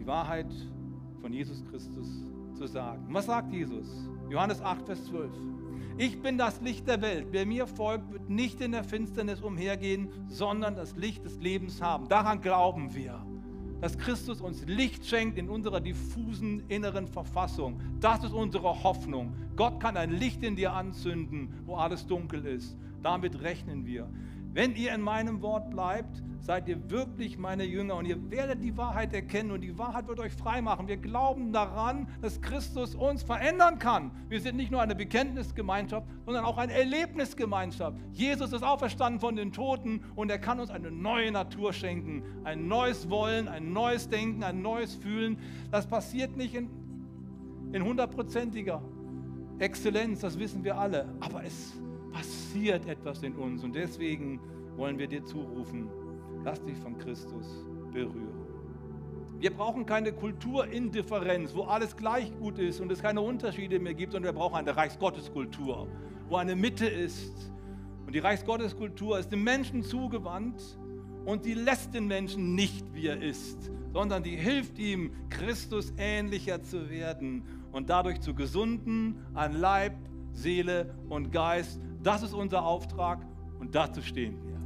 die 0.00 0.06
Wahrheit 0.06 0.50
von 1.20 1.32
Jesus 1.32 1.62
Christus 1.66 2.22
zu 2.54 2.66
sagen. 2.66 3.06
Was 3.10 3.26
sagt 3.26 3.52
Jesus? 3.52 3.86
Johannes 4.28 4.60
8, 4.60 4.86
Vers 4.86 5.04
12. 5.06 5.30
Ich 5.96 6.22
bin 6.22 6.38
das 6.38 6.60
Licht 6.60 6.86
der 6.86 7.02
Welt. 7.02 7.26
Wer 7.32 7.44
mir 7.44 7.66
folgt, 7.66 8.12
wird 8.12 8.30
nicht 8.30 8.60
in 8.60 8.70
der 8.72 8.84
Finsternis 8.84 9.40
umhergehen, 9.40 10.08
sondern 10.28 10.76
das 10.76 10.94
Licht 10.96 11.24
des 11.24 11.40
Lebens 11.40 11.82
haben. 11.82 12.08
Daran 12.08 12.40
glauben 12.40 12.94
wir, 12.94 13.20
dass 13.80 13.98
Christus 13.98 14.40
uns 14.40 14.64
Licht 14.66 15.06
schenkt 15.06 15.38
in 15.38 15.48
unserer 15.48 15.80
diffusen 15.80 16.62
inneren 16.68 17.08
Verfassung. 17.08 17.80
Das 18.00 18.22
ist 18.22 18.32
unsere 18.32 18.84
Hoffnung. 18.84 19.34
Gott 19.56 19.80
kann 19.80 19.96
ein 19.96 20.12
Licht 20.12 20.42
in 20.44 20.54
dir 20.54 20.72
anzünden, 20.72 21.52
wo 21.66 21.74
alles 21.74 22.06
dunkel 22.06 22.44
ist. 22.46 22.76
Damit 23.02 23.42
rechnen 23.42 23.84
wir. 23.86 24.08
Wenn 24.58 24.74
ihr 24.74 24.92
in 24.92 25.02
meinem 25.02 25.40
Wort 25.40 25.70
bleibt, 25.70 26.20
seid 26.40 26.66
ihr 26.66 26.90
wirklich 26.90 27.38
meine 27.38 27.62
Jünger 27.62 27.94
und 27.94 28.06
ihr 28.06 28.28
werdet 28.28 28.60
die 28.60 28.76
Wahrheit 28.76 29.14
erkennen 29.14 29.52
und 29.52 29.60
die 29.60 29.78
Wahrheit 29.78 30.08
wird 30.08 30.18
euch 30.18 30.32
frei 30.32 30.60
machen. 30.62 30.88
Wir 30.88 30.96
glauben 30.96 31.52
daran, 31.52 32.08
dass 32.22 32.40
Christus 32.40 32.96
uns 32.96 33.22
verändern 33.22 33.78
kann. 33.78 34.10
Wir 34.28 34.40
sind 34.40 34.56
nicht 34.56 34.72
nur 34.72 34.82
eine 34.82 34.96
Bekenntnisgemeinschaft, 34.96 36.08
sondern 36.24 36.44
auch 36.44 36.58
eine 36.58 36.72
Erlebnisgemeinschaft. 36.72 37.98
Jesus 38.10 38.52
ist 38.52 38.64
auferstanden 38.64 39.20
von 39.20 39.36
den 39.36 39.52
Toten 39.52 40.02
und 40.16 40.28
er 40.28 40.40
kann 40.40 40.58
uns 40.58 40.70
eine 40.70 40.90
neue 40.90 41.30
Natur 41.30 41.72
schenken, 41.72 42.24
ein 42.42 42.66
neues 42.66 43.08
Wollen, 43.08 43.46
ein 43.46 43.72
neues 43.72 44.08
Denken, 44.08 44.42
ein 44.42 44.60
neues 44.60 44.96
Fühlen. 44.96 45.38
Das 45.70 45.86
passiert 45.86 46.36
nicht 46.36 46.56
in, 46.56 46.68
hundertprozentiger 47.84 48.82
Exzellenz, 49.60 50.18
das 50.18 50.36
wissen 50.36 50.64
wir 50.64 50.76
alle, 50.76 51.06
aber 51.20 51.44
es 51.44 51.78
passiert 52.12 52.86
etwas 52.86 53.22
in 53.22 53.34
uns 53.34 53.64
und 53.64 53.74
deswegen 53.74 54.40
wollen 54.76 54.98
wir 54.98 55.08
dir 55.08 55.24
zurufen, 55.24 55.88
Lass 56.44 56.64
dich 56.64 56.78
von 56.78 56.96
Christus 56.98 57.66
berühren. 57.92 58.46
Wir 59.38 59.52
brauchen 59.52 59.86
keine 59.86 60.12
Kulturindifferenz, 60.12 61.54
wo 61.54 61.62
alles 61.62 61.96
gleich 61.96 62.36
gut 62.38 62.58
ist 62.58 62.80
und 62.80 62.90
es 62.90 63.02
keine 63.02 63.20
Unterschiede 63.20 63.78
mehr 63.78 63.94
gibt, 63.94 64.12
sondern 64.12 64.34
wir 64.34 64.38
brauchen 64.38 64.56
eine 64.56 64.76
Reichsgotteskultur, 64.76 65.86
wo 66.28 66.36
eine 66.36 66.56
Mitte 66.56 66.86
ist. 66.86 67.52
Und 68.06 68.14
die 68.14 68.18
Reichsgotteskultur 68.18 69.18
ist 69.18 69.30
dem 69.30 69.44
Menschen 69.44 69.82
zugewandt 69.82 70.78
und 71.24 71.44
sie 71.44 71.54
lässt 71.54 71.94
den 71.94 72.06
Menschen 72.06 72.54
nicht, 72.54 72.94
wie 72.94 73.06
er 73.06 73.20
ist, 73.20 73.70
sondern 73.92 74.22
die 74.22 74.36
hilft 74.36 74.78
ihm, 74.78 75.12
Christus 75.28 75.92
ähnlicher 75.98 76.62
zu 76.62 76.88
werden 76.90 77.42
und 77.70 77.90
dadurch 77.90 78.20
zu 78.20 78.34
gesunden 78.34 79.16
an 79.34 79.60
Leib, 79.60 79.94
Seele 80.32 80.94
und 81.08 81.30
Geist. 81.30 81.80
Das 82.02 82.22
ist 82.22 82.32
unser 82.32 82.64
Auftrag 82.64 83.20
und 83.58 83.74
dazu 83.74 84.00
stehen 84.02 84.38
wir. 84.44 84.58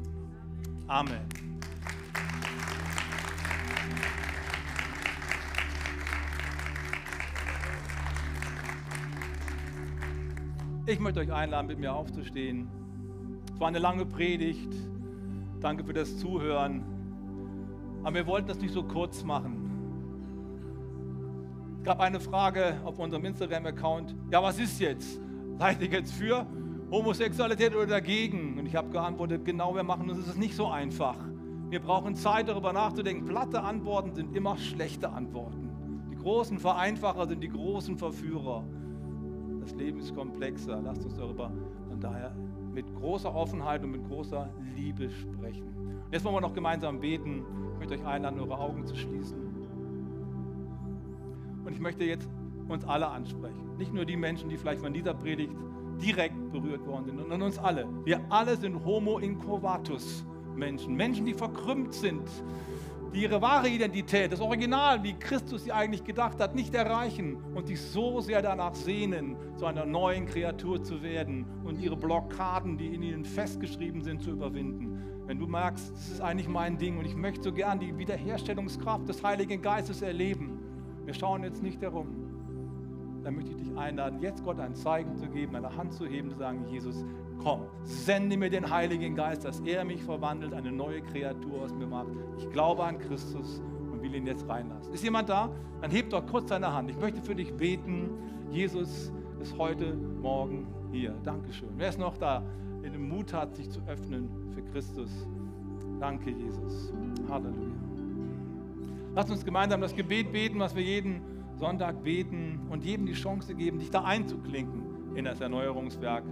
Amen. 0.86 1.26
Ich 10.84 10.98
möchte 10.98 11.20
euch 11.20 11.32
einladen, 11.32 11.68
mit 11.68 11.78
mir 11.78 11.94
aufzustehen. 11.94 12.68
Es 13.54 13.60
war 13.60 13.68
eine 13.68 13.78
lange 13.78 14.04
Predigt. 14.04 14.74
Danke 15.60 15.84
für 15.84 15.92
das 15.92 16.18
Zuhören. 16.18 16.82
Aber 18.02 18.16
wir 18.16 18.26
wollten 18.26 18.48
das 18.48 18.58
nicht 18.58 18.74
so 18.74 18.82
kurz 18.82 19.22
machen. 19.22 19.70
Es 21.78 21.84
gab 21.84 22.00
eine 22.00 22.20
Frage 22.20 22.80
auf 22.84 22.98
unserem 22.98 23.24
Instagram-Account. 23.24 24.14
Ja, 24.30 24.42
was 24.42 24.58
ist 24.58 24.80
jetzt? 24.80 25.20
Seid 25.58 25.80
ihr 25.80 25.88
jetzt 25.88 26.12
für? 26.12 26.46
Homosexualität 26.92 27.74
oder 27.74 27.86
dagegen? 27.86 28.58
Und 28.58 28.66
ich 28.66 28.76
habe 28.76 28.90
geantwortet, 28.90 29.46
genau, 29.46 29.74
wir 29.74 29.82
machen 29.82 30.10
uns 30.10 30.26
das 30.26 30.36
nicht 30.36 30.54
so 30.54 30.66
einfach. 30.66 31.16
Wir 31.70 31.80
brauchen 31.80 32.14
Zeit, 32.14 32.48
darüber 32.48 32.74
nachzudenken. 32.74 33.24
Platte 33.24 33.62
Antworten 33.62 34.14
sind 34.14 34.36
immer 34.36 34.58
schlechte 34.58 35.10
Antworten. 35.10 35.70
Die 36.10 36.16
großen 36.16 36.58
Vereinfacher 36.58 37.26
sind 37.26 37.42
die 37.42 37.48
großen 37.48 37.96
Verführer. 37.96 38.64
Das 39.62 39.74
Leben 39.74 40.00
ist 40.00 40.14
komplexer. 40.14 40.82
Lasst 40.82 41.02
uns 41.02 41.16
darüber 41.16 41.50
von 41.88 41.98
daher 41.98 42.36
mit 42.74 42.84
großer 42.94 43.34
Offenheit 43.34 43.82
und 43.84 43.92
mit 43.92 44.06
großer 44.06 44.50
Liebe 44.76 45.08
sprechen. 45.10 45.74
Und 46.04 46.12
jetzt 46.12 46.26
wollen 46.26 46.34
wir 46.34 46.42
noch 46.42 46.54
gemeinsam 46.54 47.00
beten. 47.00 47.42
Ich 47.72 47.78
möchte 47.78 47.94
euch 47.94 48.06
einladen, 48.06 48.38
eure 48.38 48.58
Augen 48.58 48.84
zu 48.86 48.96
schließen. 48.96 49.38
Und 51.64 51.72
ich 51.72 51.80
möchte 51.80 52.04
jetzt 52.04 52.28
uns 52.68 52.84
alle 52.84 53.08
ansprechen. 53.08 53.78
Nicht 53.78 53.94
nur 53.94 54.04
die 54.04 54.16
Menschen, 54.16 54.50
die 54.50 54.58
vielleicht 54.58 54.82
von 54.82 54.92
dieser 54.92 55.14
Predigt 55.14 55.56
direkt 56.02 56.50
berührt 56.50 56.86
worden 56.86 57.06
sind, 57.06 57.18
sondern 57.18 57.42
uns 57.42 57.58
alle. 57.58 57.86
Wir 58.04 58.20
alle 58.28 58.56
sind 58.56 58.84
Homo 58.84 59.18
incovatus 59.18 60.24
Menschen. 60.54 60.94
Menschen, 60.94 61.24
die 61.24 61.34
verkrümmt 61.34 61.94
sind, 61.94 62.28
die 63.14 63.22
ihre 63.22 63.42
wahre 63.42 63.68
Identität, 63.68 64.32
das 64.32 64.40
Original, 64.40 65.02
wie 65.02 65.12
Christus 65.14 65.64
sie 65.64 65.72
eigentlich 65.72 66.04
gedacht 66.04 66.40
hat, 66.40 66.54
nicht 66.54 66.74
erreichen 66.74 67.36
und 67.54 67.66
sich 67.66 67.80
so 67.80 68.20
sehr 68.20 68.40
danach 68.40 68.74
sehnen, 68.74 69.36
zu 69.56 69.66
einer 69.66 69.84
neuen 69.84 70.26
Kreatur 70.26 70.82
zu 70.82 71.02
werden 71.02 71.44
und 71.64 71.78
ihre 71.78 71.96
Blockaden, 71.96 72.78
die 72.78 72.94
in 72.94 73.02
ihnen 73.02 73.24
festgeschrieben 73.24 74.02
sind, 74.02 74.22
zu 74.22 74.30
überwinden. 74.30 74.98
Wenn 75.26 75.38
du 75.38 75.46
merkst, 75.46 75.92
das 75.92 76.08
ist 76.10 76.20
eigentlich 76.20 76.48
mein 76.48 76.78
Ding 76.78 76.98
und 76.98 77.04
ich 77.04 77.14
möchte 77.14 77.42
so 77.42 77.52
gern 77.52 77.78
die 77.78 77.96
Wiederherstellungskraft 77.96 79.08
des 79.08 79.22
Heiligen 79.22 79.60
Geistes 79.60 80.02
erleben, 80.02 80.58
wir 81.04 81.14
schauen 81.14 81.44
jetzt 81.44 81.62
nicht 81.62 81.82
herum, 81.82 82.21
dann 83.24 83.36
möchte 83.36 83.50
ich 83.50 83.56
dich 83.56 83.76
einladen, 83.76 84.20
jetzt 84.20 84.44
Gott 84.44 84.58
ein 84.58 84.74
Zeichen 84.74 85.16
zu 85.16 85.28
geben, 85.28 85.54
eine 85.56 85.74
Hand 85.76 85.92
zu 85.92 86.06
heben, 86.06 86.30
zu 86.30 86.36
sagen, 86.36 86.66
Jesus, 86.68 87.04
komm, 87.42 87.62
sende 87.82 88.36
mir 88.36 88.50
den 88.50 88.70
Heiligen 88.70 89.14
Geist, 89.14 89.44
dass 89.44 89.60
er 89.60 89.84
mich 89.84 90.02
verwandelt, 90.02 90.54
eine 90.54 90.72
neue 90.72 91.02
Kreatur 91.02 91.62
aus 91.62 91.74
mir 91.74 91.86
macht. 91.86 92.08
Ich 92.38 92.50
glaube 92.50 92.84
an 92.84 92.98
Christus 92.98 93.60
und 93.90 94.02
will 94.02 94.14
ihn 94.14 94.26
jetzt 94.26 94.48
reinlassen. 94.48 94.92
Ist 94.92 95.04
jemand 95.04 95.28
da? 95.28 95.50
Dann 95.80 95.90
hebt 95.90 96.12
doch 96.12 96.26
kurz 96.26 96.48
deine 96.48 96.72
Hand. 96.72 96.90
Ich 96.90 96.98
möchte 96.98 97.22
für 97.22 97.34
dich 97.34 97.52
beten. 97.54 98.10
Jesus 98.50 99.12
ist 99.40 99.56
heute 99.58 99.94
Morgen 99.94 100.66
hier. 100.92 101.14
Dankeschön. 101.24 101.70
Wer 101.76 101.88
ist 101.88 101.98
noch 101.98 102.16
da, 102.16 102.42
der 102.82 102.90
den 102.90 103.08
Mut 103.08 103.32
hat, 103.32 103.56
sich 103.56 103.70
zu 103.70 103.80
öffnen 103.86 104.28
für 104.54 104.62
Christus? 104.62 105.10
Danke, 105.98 106.30
Jesus. 106.30 106.92
Halleluja. 107.28 107.72
Lass 109.14 109.30
uns 109.30 109.44
gemeinsam 109.44 109.80
das 109.80 109.94
Gebet 109.94 110.32
beten, 110.32 110.58
was 110.58 110.74
wir 110.74 110.82
jeden 110.82 111.31
Sonntag 111.62 112.02
beten 112.02 112.58
und 112.70 112.84
jedem 112.84 113.06
die 113.06 113.12
Chance 113.12 113.54
geben, 113.54 113.78
dich 113.78 113.88
da 113.88 114.02
einzuklinken 114.02 115.14
in 115.14 115.24
das 115.24 115.40
Erneuerungswerk 115.40 116.24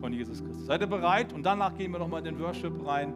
von 0.00 0.10
Jesus 0.10 0.42
Christus. 0.42 0.64
Seid 0.64 0.80
ihr 0.80 0.86
bereit? 0.86 1.34
Und 1.34 1.44
danach 1.44 1.76
gehen 1.76 1.92
wir 1.92 1.98
nochmal 1.98 2.26
in 2.26 2.34
den 2.34 2.42
Worship 2.42 2.72
rein 2.86 3.12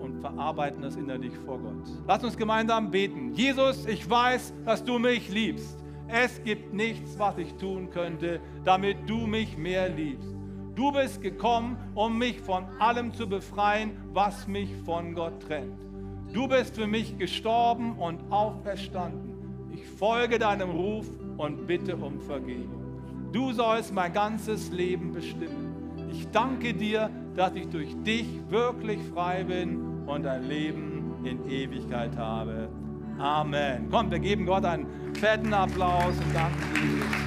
und 0.00 0.20
verarbeiten 0.20 0.82
das 0.82 0.96
innerlich 0.96 1.32
vor 1.44 1.60
Gott. 1.60 1.86
Lass 2.08 2.24
uns 2.24 2.36
gemeinsam 2.36 2.90
beten. 2.90 3.32
Jesus, 3.34 3.86
ich 3.86 4.10
weiß, 4.10 4.52
dass 4.64 4.82
du 4.82 4.98
mich 4.98 5.28
liebst. 5.28 5.78
Es 6.08 6.42
gibt 6.42 6.74
nichts, 6.74 7.16
was 7.20 7.38
ich 7.38 7.54
tun 7.54 7.88
könnte, 7.90 8.40
damit 8.64 9.08
du 9.08 9.28
mich 9.28 9.56
mehr 9.56 9.88
liebst. 9.88 10.34
Du 10.74 10.90
bist 10.90 11.22
gekommen, 11.22 11.76
um 11.94 12.18
mich 12.18 12.40
von 12.40 12.64
allem 12.80 13.14
zu 13.14 13.28
befreien, 13.28 13.92
was 14.12 14.48
mich 14.48 14.74
von 14.84 15.14
Gott 15.14 15.40
trennt. 15.40 15.78
Du 16.32 16.48
bist 16.48 16.74
für 16.74 16.88
mich 16.88 17.16
gestorben 17.16 17.96
und 17.96 18.20
auferstanden. 18.32 19.35
Folge 19.96 20.38
deinem 20.38 20.70
Ruf 20.70 21.06
und 21.38 21.66
bitte 21.66 21.96
um 21.96 22.20
Vergebung. 22.20 23.30
Du 23.32 23.52
sollst 23.52 23.94
mein 23.94 24.12
ganzes 24.12 24.70
Leben 24.70 25.12
bestimmen. 25.12 26.08
Ich 26.12 26.28
danke 26.30 26.74
dir, 26.74 27.10
dass 27.34 27.54
ich 27.54 27.68
durch 27.68 27.94
dich 28.02 28.26
wirklich 28.48 28.98
frei 29.14 29.44
bin 29.44 30.04
und 30.06 30.26
ein 30.26 30.48
Leben 30.48 31.14
in 31.24 31.48
Ewigkeit 31.50 32.16
habe. 32.16 32.68
Amen. 33.18 33.88
Komm, 33.90 34.10
wir 34.10 34.18
geben 34.18 34.44
Gott 34.44 34.64
einen 34.64 34.86
fetten 35.14 35.52
Applaus 35.54 36.14
und 36.18 36.34
danken 36.34 36.74
Jesus. 36.74 37.26